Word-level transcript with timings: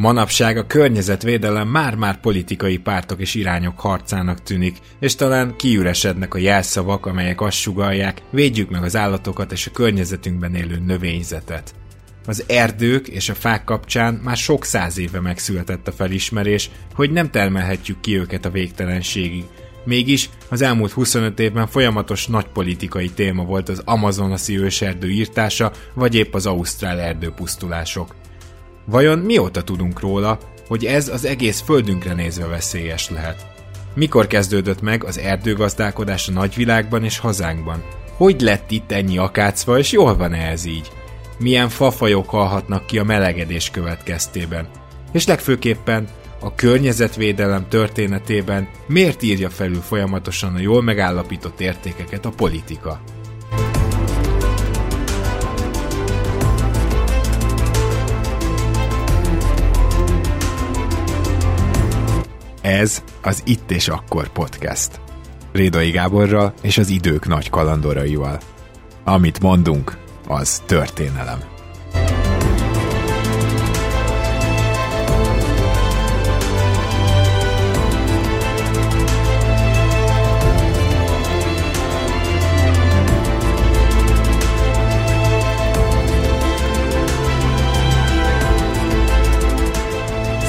Manapság 0.00 0.56
a 0.56 0.66
környezetvédelem 0.66 1.68
már-már 1.68 2.20
politikai 2.20 2.78
pártok 2.78 3.20
és 3.20 3.34
irányok 3.34 3.80
harcának 3.80 4.42
tűnik, 4.42 4.76
és 5.00 5.14
talán 5.14 5.56
kiüresednek 5.56 6.34
a 6.34 6.38
jelszavak, 6.38 7.06
amelyek 7.06 7.40
azt 7.40 7.56
sugalják, 7.56 8.22
védjük 8.30 8.70
meg 8.70 8.82
az 8.82 8.96
állatokat 8.96 9.52
és 9.52 9.66
a 9.66 9.70
környezetünkben 9.70 10.54
élő 10.54 10.78
növényzetet. 10.78 11.74
Az 12.26 12.44
erdők 12.46 13.08
és 13.08 13.28
a 13.28 13.34
fák 13.34 13.64
kapcsán 13.64 14.14
már 14.14 14.36
sok 14.36 14.64
száz 14.64 14.98
éve 14.98 15.20
megszületett 15.20 15.88
a 15.88 15.92
felismerés, 15.92 16.70
hogy 16.94 17.10
nem 17.10 17.30
termelhetjük 17.30 18.00
ki 18.00 18.18
őket 18.18 18.44
a 18.44 18.50
végtelenségig. 18.50 19.44
Mégis 19.84 20.30
az 20.48 20.62
elmúlt 20.62 20.92
25 20.92 21.38
évben 21.38 21.66
folyamatos 21.66 22.26
nagy 22.26 22.46
politikai 22.46 23.08
téma 23.08 23.44
volt 23.44 23.68
az 23.68 23.82
amazonasi 23.84 24.58
őserdő 24.58 25.10
írtása, 25.10 25.72
vagy 25.94 26.14
épp 26.14 26.34
az 26.34 26.46
ausztrál 26.46 27.00
erdőpusztulások. 27.00 28.19
Vajon 28.84 29.18
mióta 29.18 29.62
tudunk 29.62 30.00
róla, 30.00 30.38
hogy 30.68 30.84
ez 30.84 31.08
az 31.08 31.24
egész 31.24 31.60
földünkre 31.60 32.14
nézve 32.14 32.46
veszélyes 32.46 33.10
lehet? 33.10 33.46
Mikor 33.94 34.26
kezdődött 34.26 34.80
meg 34.80 35.04
az 35.04 35.18
erdőgazdálkodás 35.18 36.28
a 36.28 36.32
nagyvilágban 36.32 37.04
és 37.04 37.18
hazánkban? 37.18 37.82
Hogy 38.16 38.40
lett 38.40 38.70
itt 38.70 38.92
ennyi 38.92 39.18
akácfa, 39.18 39.78
és 39.78 39.92
jól 39.92 40.16
van 40.16 40.32
-e 40.32 40.50
ez 40.50 40.64
így? 40.64 40.90
Milyen 41.38 41.68
fafajok 41.68 42.28
halhatnak 42.28 42.86
ki 42.86 42.98
a 42.98 43.04
melegedés 43.04 43.70
következtében? 43.70 44.68
És 45.12 45.26
legfőképpen 45.26 46.08
a 46.40 46.54
környezetvédelem 46.54 47.68
történetében 47.68 48.68
miért 48.86 49.22
írja 49.22 49.50
felül 49.50 49.80
folyamatosan 49.80 50.54
a 50.54 50.58
jól 50.58 50.82
megállapított 50.82 51.60
értékeket 51.60 52.24
a 52.24 52.30
politika? 52.30 53.00
Ez 62.70 63.02
az 63.22 63.42
Itt 63.46 63.70
és 63.70 63.88
Akkor 63.88 64.28
podcast. 64.28 65.00
Rédai 65.52 65.90
Gáborral 65.90 66.54
és 66.62 66.78
az 66.78 66.88
idők 66.88 67.26
nagy 67.26 67.50
kalandoraival. 67.50 68.40
Amit 69.04 69.40
mondunk, 69.40 69.96
az 70.28 70.62
történelem. 70.66 71.59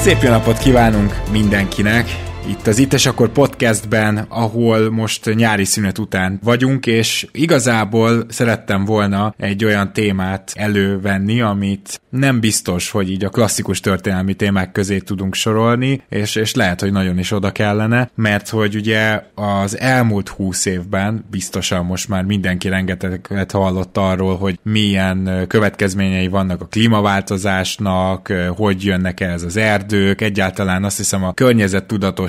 Szép 0.02 0.22
jó 0.22 0.30
napot 0.30 0.58
kívánunk 0.58 1.22
mindenkinek! 1.30 2.31
Itt 2.46 2.66
az 2.66 2.78
Itt 2.78 2.92
és 2.92 3.06
Akkor 3.06 3.28
podcastben, 3.28 4.26
ahol 4.28 4.90
most 4.90 5.34
nyári 5.34 5.64
szünet 5.64 5.98
után 5.98 6.38
vagyunk, 6.42 6.86
és 6.86 7.26
igazából 7.32 8.24
szerettem 8.28 8.84
volna 8.84 9.34
egy 9.38 9.64
olyan 9.64 9.92
témát 9.92 10.52
elővenni, 10.54 11.40
amit 11.40 12.00
nem 12.10 12.40
biztos, 12.40 12.90
hogy 12.90 13.10
így 13.10 13.24
a 13.24 13.28
klasszikus 13.28 13.80
történelmi 13.80 14.34
témák 14.34 14.72
közé 14.72 14.98
tudunk 14.98 15.34
sorolni, 15.34 16.02
és, 16.08 16.34
és 16.34 16.54
lehet, 16.54 16.80
hogy 16.80 16.92
nagyon 16.92 17.18
is 17.18 17.30
oda 17.30 17.52
kellene, 17.52 18.10
mert 18.14 18.48
hogy 18.48 18.74
ugye 18.74 19.22
az 19.34 19.78
elmúlt 19.78 20.28
húsz 20.28 20.64
évben 20.64 21.24
biztosan 21.30 21.84
most 21.84 22.08
már 22.08 22.24
mindenki 22.24 22.68
rengeteget 22.68 23.50
hallott 23.50 23.96
arról, 23.96 24.36
hogy 24.36 24.58
milyen 24.62 25.44
következményei 25.48 26.28
vannak 26.28 26.60
a 26.60 26.66
klímaváltozásnak, 26.66 28.32
hogy 28.56 28.84
jönnek 28.84 29.20
ez 29.20 29.42
az 29.42 29.56
erdők, 29.56 30.20
egyáltalán 30.20 30.84
azt 30.84 30.96
hiszem 30.96 31.24
a 31.24 31.32